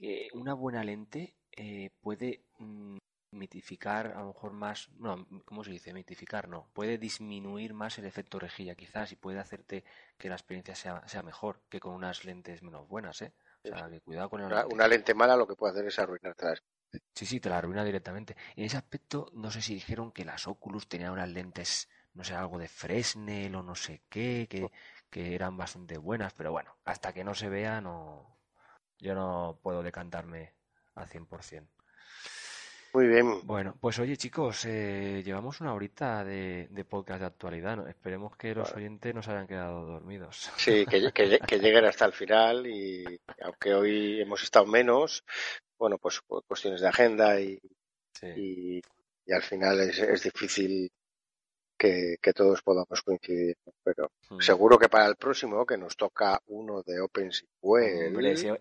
eh, 0.00 0.28
una 0.34 0.54
buena 0.54 0.84
lente 0.84 1.34
eh, 1.52 1.90
puede 2.00 2.44
mm, 2.58 2.98
mitificar 3.32 4.08
a 4.08 4.20
lo 4.20 4.28
mejor 4.28 4.52
más, 4.52 4.88
no, 4.98 5.26
¿cómo 5.44 5.64
se 5.64 5.72
dice? 5.72 5.92
Mitificar, 5.92 6.48
no. 6.48 6.68
Puede 6.72 6.98
disminuir 6.98 7.74
más 7.74 7.98
el 7.98 8.04
efecto 8.04 8.38
rejilla 8.38 8.74
quizás 8.74 9.12
y 9.12 9.16
puede 9.16 9.38
hacerte 9.38 9.84
que 10.16 10.28
la 10.28 10.36
experiencia 10.36 10.74
sea, 10.74 11.06
sea 11.08 11.22
mejor 11.22 11.60
que 11.68 11.80
con 11.80 11.94
unas 11.94 12.24
lentes 12.24 12.62
menos 12.62 12.88
buenas, 12.88 13.22
¿eh? 13.22 13.32
O 13.64 13.68
sea, 13.76 13.90
que 13.90 14.00
cuidado 14.00 14.30
con 14.30 14.40
la 14.40 14.46
una, 14.46 14.60
lente. 14.60 14.74
una 14.74 14.88
lente 14.88 15.14
mala 15.14 15.36
lo 15.36 15.46
que 15.46 15.56
puede 15.56 15.72
hacer 15.72 15.86
es 15.86 15.98
arruinarte 15.98 16.46
las 16.46 16.62
Sí, 17.14 17.26
sí, 17.26 17.40
te 17.40 17.50
la 17.50 17.58
arruina 17.58 17.84
directamente. 17.84 18.34
En 18.56 18.64
ese 18.64 18.78
aspecto, 18.78 19.30
no 19.34 19.50
sé 19.50 19.60
si 19.60 19.74
dijeron 19.74 20.10
que 20.10 20.24
las 20.24 20.46
Oculus 20.46 20.88
tenían 20.88 21.12
unas 21.12 21.28
lentes, 21.28 21.90
no 22.14 22.24
sé, 22.24 22.34
algo 22.34 22.58
de 22.58 22.68
Fresnel 22.68 23.54
o 23.56 23.62
no 23.62 23.74
sé 23.74 24.02
qué, 24.08 24.46
que, 24.48 24.70
que 25.10 25.34
eran 25.34 25.56
bastante 25.58 25.98
buenas, 25.98 26.32
pero 26.32 26.50
bueno, 26.50 26.78
hasta 26.84 27.12
que 27.12 27.24
no 27.24 27.34
se 27.34 27.50
vea, 27.50 27.82
no, 27.82 28.37
yo 28.98 29.14
no 29.14 29.58
puedo 29.62 29.82
decantarme 29.82 30.52
al 30.94 31.08
100%. 31.08 31.66
Muy 32.94 33.06
bien. 33.06 33.46
Bueno, 33.46 33.76
pues 33.78 33.98
oye 33.98 34.16
chicos, 34.16 34.64
eh, 34.64 35.22
llevamos 35.24 35.60
una 35.60 35.74
horita 35.74 36.24
de, 36.24 36.68
de 36.70 36.84
podcast 36.86 37.20
de 37.20 37.26
actualidad, 37.26 37.76
¿no? 37.76 37.86
Esperemos 37.86 38.34
que 38.36 38.54
los 38.54 38.70
Vale. 38.70 38.86
oyentes 38.86 39.14
no 39.14 39.22
se 39.22 39.30
hayan 39.30 39.46
quedado 39.46 39.84
dormidos. 39.86 40.50
Sí, 40.56 40.86
que, 40.86 41.12
que, 41.12 41.38
que 41.38 41.58
lleguen 41.60 41.84
hasta 41.84 42.06
el 42.06 42.12
final 42.14 42.66
y 42.66 43.04
aunque 43.42 43.74
hoy 43.74 44.20
hemos 44.22 44.42
estado 44.42 44.64
menos, 44.66 45.22
bueno, 45.78 45.98
pues 45.98 46.20
por 46.26 46.44
cuestiones 46.44 46.80
de 46.80 46.88
agenda 46.88 47.38
y, 47.40 47.60
Sí. 48.14 48.26
y, 48.34 48.82
y 49.26 49.32
al 49.32 49.42
final 49.42 49.78
es, 49.80 49.98
es 49.98 50.22
difícil 50.24 50.90
que, 51.78 52.16
que 52.20 52.32
todos 52.32 52.60
podamos 52.62 53.00
coincidir. 53.02 53.56
Pero 53.84 54.10
Mm. 54.30 54.40
seguro 54.40 54.78
que 54.78 54.88
para 54.88 55.06
el 55.06 55.16
próximo, 55.16 55.64
que 55.64 55.78
nos 55.78 55.96
toca 55.96 56.42
uno 56.48 56.82
de 56.82 57.00
OpenSQL, 57.00 57.82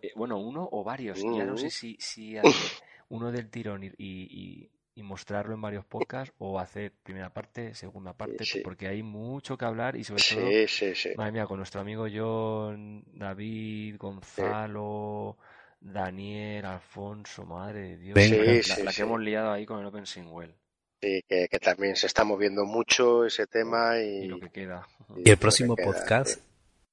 eh, 0.02 0.12
bueno, 0.16 0.38
uno 0.40 0.68
o 0.72 0.84
varios. 0.84 1.18
Ya 1.22 1.44
no 1.46 1.58
sé 1.58 1.68
Mm. 1.68 1.70
si, 1.72 1.98
si 2.00 2.38
hacer 2.72 2.72
uno 3.10 3.32
del 3.32 3.50
tirón 3.50 3.84
y, 3.84 3.92
y- 3.98 4.72
y 4.96 5.04
mostrarlo 5.04 5.54
en 5.54 5.62
varios 5.62 5.86
podcasts 5.86 6.34
o 6.40 6.58
hacer 6.60 6.92
primera 7.04 7.32
parte, 7.32 7.76
segunda 7.76 8.14
parte, 8.14 8.44
sí. 8.46 8.62
porque 8.62 8.88
hay 8.88 9.04
mucho 9.04 9.56
que 9.56 9.66
hablar 9.66 9.96
y 9.96 10.04
sobre 10.04 10.24
todo, 10.24 10.50
sí, 10.68 10.96
sí, 10.96 11.10
madre 11.16 11.34
mía, 11.34 11.46
con 11.46 11.58
nuestro 11.58 11.82
amigo 11.82 12.08
John, 12.12 13.04
David, 13.14 13.98
Gonzalo, 14.00 15.38
Daniel, 15.80 16.66
Alfonso, 16.66 17.46
madre 17.46 17.82
de 17.82 17.98
Dios, 17.98 18.16
la, 18.18 18.38
la- 18.78 18.84
la 18.86 18.92
que 18.94 19.02
hemos 19.04 19.20
liado 19.22 19.52
ahí 19.52 19.66
con 19.68 19.80
el 19.80 19.86
Open 19.86 20.06
Singwell 20.08 20.56
Sí, 21.02 21.22
que, 21.30 21.48
que 21.48 21.60
también 21.60 21.96
se 21.96 22.08
está 22.08 22.24
moviendo 22.24 22.66
mucho 22.66 23.26
ese 23.26 23.46
tema 23.48 24.00
y 24.00 24.26
y, 24.26 24.28
lo 24.28 24.40
que 24.40 24.50
queda. 24.50 24.88
y 25.10 25.12
Y 25.12 25.16
lo 25.16 25.18
el 25.20 25.24
que 25.24 25.38
próximo 25.38 25.76
queda, 25.76 25.86
podcast, 25.86 26.30
sí. 26.40 26.42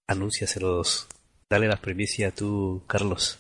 anúnciaselos. 0.09 1.09
Dale 1.51 1.69
las 1.69 1.81
primicias 1.81 2.35
tú, 2.35 2.83
Carlos. 2.87 3.39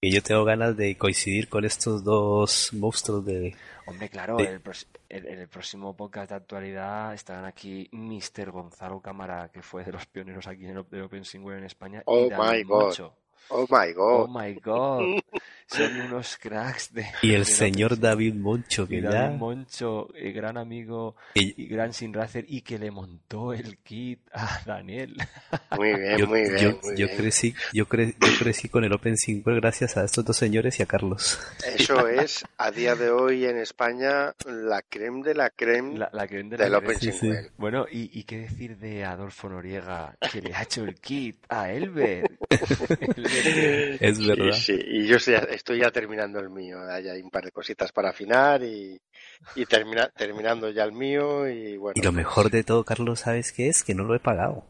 Que 0.00 0.10
yo 0.10 0.22
tengo 0.22 0.44
ganas 0.44 0.76
de 0.76 0.96
coincidir 0.98 1.48
con 1.48 1.64
estos 1.64 2.04
dos 2.04 2.72
monstruos 2.74 3.24
de... 3.24 3.56
Hombre, 3.86 4.08
claro, 4.08 4.36
Sí. 4.38 4.46
el, 5.08 5.48
próximo 5.48 5.96
podcast 5.96 6.30
de 6.30 6.36
actualidad 6.36 7.14
estarán 7.14 7.44
aquí 7.46 7.88
Mr. 7.92 8.50
Gonzalo 8.50 9.00
Cámara, 9.00 9.50
que 9.52 9.62
fue 9.62 9.84
de 9.84 9.92
los 9.92 10.06
pioneros 10.06 10.46
aquí 10.46 10.64
en 10.64 10.70
el 10.72 10.78
Op- 10.78 10.92
Open 11.04 11.24
Singwell 11.24 11.58
en 11.58 11.64
España, 11.64 12.02
Oh 12.06 12.26
y 12.26 12.30
my 12.30 12.62
God. 12.64 12.94
Oh 13.50 13.66
my 13.70 13.92
Oh 13.96 14.26
God. 14.26 14.28
my 14.42 14.54
God, 14.62 15.20
son 15.66 15.96
unos 16.00 16.36
cracks 16.40 16.92
de 16.92 17.06
Y 17.22 17.32
el 17.32 17.44
señor 17.46 17.98
David 17.98 18.34
Moncho, 18.34 18.84
y 18.84 18.88
que 18.96 19.00
David 19.00 19.32
ya... 19.32 19.38
Moncho, 19.38 20.08
eh, 20.14 20.32
gran 20.32 20.56
amigo 20.58 21.16
y 21.34 21.66
gran 21.66 21.92
sinracer, 21.92 22.44
y 22.48 22.60
que 22.62 22.78
le 22.78 22.90
montó 22.90 23.52
el 23.52 23.78
kit 23.78 24.20
a 24.32 24.60
Daniel. 24.64 25.16
Muy 25.76 25.94
bien, 25.98 26.18
yo, 26.18 26.26
muy 26.28 26.42
bien, 26.42 26.56
yo- 26.58 26.78
muy 26.82 26.96
yo 26.96 27.06
bien. 27.06 27.16
crecí, 27.18 27.54
yo, 27.72 27.86
cre- 27.88 28.14
yo 28.20 28.38
crecí 28.38 28.68
con 28.68 28.84
el 28.84 28.92
Open 28.92 29.16
Single 29.16 29.56
gracias 29.56 29.96
a 29.96 30.04
estos 30.04 30.24
dos 30.24 30.36
señores 30.36 30.78
y 30.78 30.82
a 30.82 30.86
Carlos. 30.86 31.38
Eso 31.76 32.06
es, 32.08 32.44
a 32.58 32.70
día 32.70 32.94
de 32.94 33.10
hoy 33.10 33.44
en 33.44 33.56
España, 33.58 34.34
la 34.46 34.82
creme 34.82 35.22
de 35.24 35.34
la 35.34 35.50
creme 35.50 35.98
La, 35.98 36.10
la 36.12 36.26
la 36.26 36.26
del. 36.26 36.74
Open 36.74 36.98
Sí, 37.00 37.10
sí. 37.12 37.18
Singwell. 37.18 37.50
Bueno, 37.56 37.86
y, 37.90 38.10
y 38.18 38.22
qué 38.24 38.38
decir 38.38 38.76
de 38.78 39.04
Adolfo 39.04 39.48
Noriega, 39.48 40.14
que 40.32 40.40
le 40.40 40.54
ha 40.54 40.62
hecho 40.62 40.84
el 40.84 40.94
kit 40.96 41.36
a 41.48 41.72
Elber. 41.72 42.30
Elber, 43.16 43.98
Es 44.00 44.24
verdad. 44.26 44.52
Sí, 44.52 44.76
sí, 44.76 44.80
y 44.86 45.06
yo 45.06 45.16
ya, 45.18 45.46
estoy 45.54 45.80
ya 45.80 45.90
terminando 45.90 46.38
el 46.40 46.50
mío. 46.50 46.78
Hay 46.90 47.20
un 47.22 47.30
par 47.30 47.44
de 47.44 47.52
cositas 47.52 47.92
para 47.92 48.10
afinar 48.10 48.62
y, 48.62 49.00
y 49.54 49.66
termina, 49.66 50.08
terminando 50.08 50.70
ya 50.70 50.84
el 50.84 50.92
mío 50.92 51.48
y 51.48 51.76
bueno. 51.76 51.94
Y 51.96 52.02
lo 52.04 52.12
mejor 52.12 52.50
de 52.50 52.64
todo, 52.64 52.84
Carlos, 52.84 53.20
¿sabes 53.20 53.52
qué 53.52 53.68
es? 53.68 53.82
Que 53.82 53.94
no 53.94 54.04
lo 54.04 54.14
he 54.14 54.20
pagado. 54.20 54.64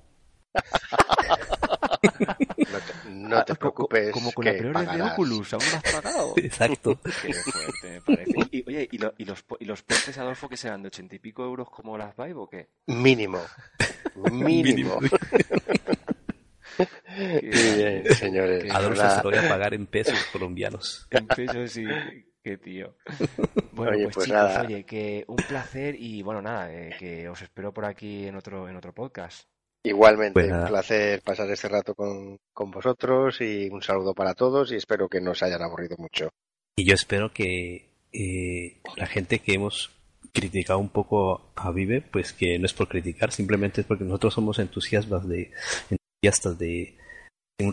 No 2.71 2.79
te, 2.81 3.11
no 3.11 3.45
te 3.45 3.53
Ah, 3.53 3.57
preocupes. 3.57 4.11
Como 4.13 4.33
con 4.33 4.45
que 4.45 4.53
la 4.53 4.59
peor 4.59 4.97
de. 4.97 5.03
Oculus, 5.03 5.55
aún 5.55 5.63
no 5.71 5.77
has 5.79 5.93
pagado. 6.03 6.35
Exacto. 6.37 6.99
Qué 7.23 7.33
fuerte 7.33 7.91
me 7.91 8.01
parece. 8.03 8.33
Y, 8.51 8.65
oye, 8.69 8.89
¿y, 8.91 8.99
lo- 8.99 9.15
y 9.17 9.25
los, 9.25 9.43
po- 9.43 9.57
¿y 9.61 9.65
los 9.65 9.83
portes, 9.83 10.17
Adolfo, 10.19 10.49
que 10.49 10.57
serán 10.57 10.83
de 10.83 10.89
ochenta 10.89 11.15
y 11.15 11.19
pico 11.19 11.45
euros 11.45 11.69
como 11.71 11.97
las 11.97 12.17
Vive 12.17 12.35
o 12.35 12.49
qué? 12.49 12.69
Mínimo. 12.87 13.41
Mínimo. 14.33 14.99
Muy 17.17 17.41
bien, 17.51 18.05
señores. 18.15 18.71
Adolfo 18.73 19.09
se 19.09 19.17
lo 19.17 19.31
voy 19.31 19.39
a 19.39 19.49
pagar 19.49 19.75
en 19.75 19.87
pesos 19.87 20.19
colombianos. 20.33 21.07
En 21.11 21.27
pesos 21.27 21.71
sí, 21.73 21.85
qué 22.43 22.59
tío. 22.59 22.97
Bueno, 23.73 23.93
Oye, 23.93 24.05
pues, 24.05 24.15
pues 24.17 24.27
chicos, 24.27 24.43
nada. 24.43 24.63
oye, 24.63 24.85
que 24.85 25.25
un 25.29 25.37
placer 25.37 25.95
y 25.99 26.23
bueno, 26.23 26.43
nada, 26.43 26.73
eh, 26.73 26.95
que 26.99 27.29
os 27.29 27.41
espero 27.43 27.73
por 27.73 27.85
aquí 27.85 28.27
en 28.27 28.37
otro, 28.37 28.69
en 28.69 28.77
otro 28.77 28.93
podcast. 28.93 29.49
Igualmente, 29.87 30.33
Pues 30.33 30.51
un 30.53 30.67
placer 30.67 31.21
pasar 31.23 31.51
este 31.51 31.69
rato 31.69 31.95
con, 31.95 32.39
con 32.55 32.71
vosotros 32.71 33.41
y 33.43 33.69
un 33.69 33.83
saludo 33.83 34.15
para 34.15 34.33
todos 34.35 34.73
y 34.73 34.77
espero 34.77 35.09
que 35.09 35.21
no 35.21 35.33
os 35.33 35.43
hayan 35.43 35.61
aburrido 35.63 35.97
mucho. 35.99 36.31
Y 36.77 36.85
yo 36.87 36.95
espero 36.95 37.33
que 37.33 37.91
eh, 38.13 38.81
la 38.97 39.07
gente 39.07 39.41
que 39.41 39.53
hemos 39.55 39.91
criticado 40.33 40.79
un 40.79 40.89
poco 40.89 41.53
a 41.55 41.71
Vive, 41.71 42.01
pues 42.01 42.33
que 42.33 42.59
no 42.59 42.65
es 42.67 42.73
por 42.73 42.89
criticar, 42.89 43.31
simplemente 43.31 43.83
es 43.83 43.87
porque 43.87 44.05
nosotros 44.05 44.33
somos 44.35 44.59
entusiastas 44.59 45.29
de 45.29 45.51
de, 46.59 46.97
de 47.59 47.67
un 47.67 47.73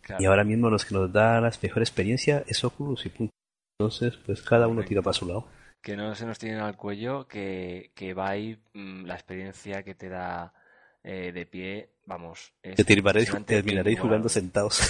Claro. 0.00 0.22
y 0.22 0.26
ahora 0.26 0.42
mismo 0.44 0.68
los 0.68 0.84
que 0.84 0.94
nos 0.94 1.12
da 1.12 1.40
la 1.40 1.52
mejor 1.62 1.82
experiencia 1.82 2.42
es 2.48 2.64
Oculus 2.64 3.06
y 3.06 3.08
punto. 3.10 3.32
Entonces, 3.78 4.16
pues 4.26 4.42
cada 4.42 4.66
uno 4.68 4.84
tira 4.84 5.00
para 5.02 5.14
su 5.14 5.26
lado. 5.26 5.46
Que 5.80 5.96
no 5.96 6.14
se 6.14 6.26
nos 6.26 6.38
tiren 6.38 6.58
al 6.58 6.76
cuello, 6.76 7.26
que, 7.26 7.92
que 7.94 8.14
va 8.14 8.30
ahí 8.30 8.60
mm, 8.74 9.04
la 9.04 9.14
experiencia 9.14 9.82
que 9.82 9.94
te 9.94 10.08
da 10.08 10.54
eh, 11.02 11.32
de 11.32 11.46
pie, 11.46 11.91
vamos. 12.06 12.52
es 12.62 12.76
Que 12.76 12.84
terminaréis, 12.84 13.30
terminaréis 13.46 14.00
jugando 14.00 14.28
sentados. 14.28 14.80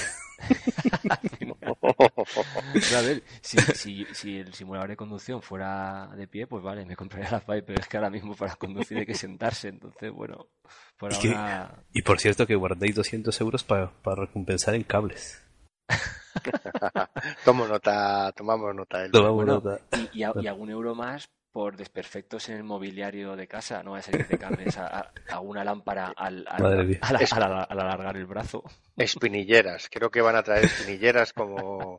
A 2.96 3.00
ver, 3.02 3.22
si, 3.40 3.56
si, 3.74 4.04
si 4.12 4.36
el 4.38 4.52
simulador 4.54 4.90
de 4.90 4.96
conducción 4.96 5.42
fuera 5.42 6.08
de 6.16 6.26
pie, 6.26 6.46
pues 6.46 6.62
vale, 6.62 6.84
me 6.84 6.96
compraría 6.96 7.30
la 7.30 7.40
Vibe, 7.40 7.62
pero 7.62 7.80
es 7.80 7.86
que 7.88 7.96
ahora 7.96 8.10
mismo 8.10 8.34
para 8.34 8.56
conducir 8.56 8.98
hay 8.98 9.06
que 9.06 9.14
sentarse, 9.14 9.68
entonces 9.68 10.10
bueno, 10.12 10.48
por 10.96 11.12
Y 11.12 11.18
que- 11.18 11.28
ahora... 11.34 11.84
Y 11.92 12.02
por 12.02 12.18
cierto 12.20 12.46
que 12.46 12.54
guardéis 12.56 12.94
200 12.94 13.40
euros 13.40 13.64
para 13.64 13.90
recompensar 14.04 14.74
en 14.74 14.82
cables. 14.84 15.42
Tomo 17.44 17.66
nota, 17.66 18.32
tomamos 18.32 18.74
nota. 18.74 19.08
Tomamos 19.10 19.34
Bueno, 19.36 19.54
nota. 19.54 19.80
Y, 20.12 20.20
y, 20.20 20.22
a- 20.22 20.32
y 20.40 20.46
algún 20.46 20.70
euro 20.70 20.94
más 20.94 21.28
por 21.52 21.76
desperfectos 21.76 22.48
en 22.48 22.56
el 22.56 22.64
mobiliario 22.64 23.36
de 23.36 23.46
casa, 23.46 23.82
no 23.82 23.92
va 23.92 23.98
a 23.98 24.02
ser 24.02 24.16
que 24.16 24.24
te 24.24 24.38
cambies 24.38 24.78
a, 24.78 24.86
a- 24.86 25.12
a 25.30 25.40
una 25.40 25.62
lámpara 25.62 26.12
al, 26.16 26.44
al- 26.48 26.62
Madre 26.62 26.84
mía. 26.84 26.98
al- 27.02 27.16
al- 27.16 27.42
al- 27.42 27.66
al 27.68 27.80
alargar 27.80 28.16
el 28.16 28.26
brazo. 28.26 28.64
Espinilleras, 28.96 29.88
creo 29.90 30.10
que 30.10 30.20
van 30.22 30.36
a 30.36 30.42
traer 30.42 30.64
espinilleras 30.64 31.32
como, 31.32 31.98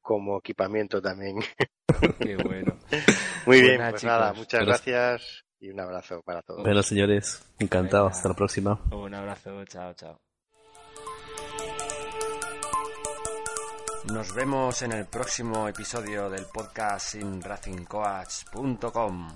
como 0.00 0.38
equipamiento 0.38 1.00
también. 1.00 1.36
Qué 2.20 2.36
bueno. 2.36 2.76
Muy 2.90 3.06
Pues 3.46 3.62
bien, 3.62 3.78
nada, 3.78 3.90
pues 3.90 4.04
nada, 4.04 4.24
chicos. 4.26 4.38
muchas 4.38 4.58
Pero- 4.60 4.66
gracias 4.66 5.44
y 5.60 5.70
un 5.70 5.80
abrazo 5.80 6.20
para 6.24 6.42
todos. 6.42 6.62
Bueno, 6.62 6.82
señores, 6.82 7.44
encantado. 7.58 8.04
Venga. 8.04 8.16
Hasta 8.16 8.28
la 8.28 8.34
próxima. 8.34 8.80
Un 8.90 9.14
abrazo, 9.14 9.64
chao, 9.64 9.94
chao. 9.94 10.31
Nos 14.04 14.34
vemos 14.34 14.82
en 14.82 14.90
el 14.92 15.06
próximo 15.06 15.68
episodio 15.68 16.28
del 16.28 16.46
podcast 16.46 17.10
sin 17.10 17.40
racingcoach.com. 17.40 19.28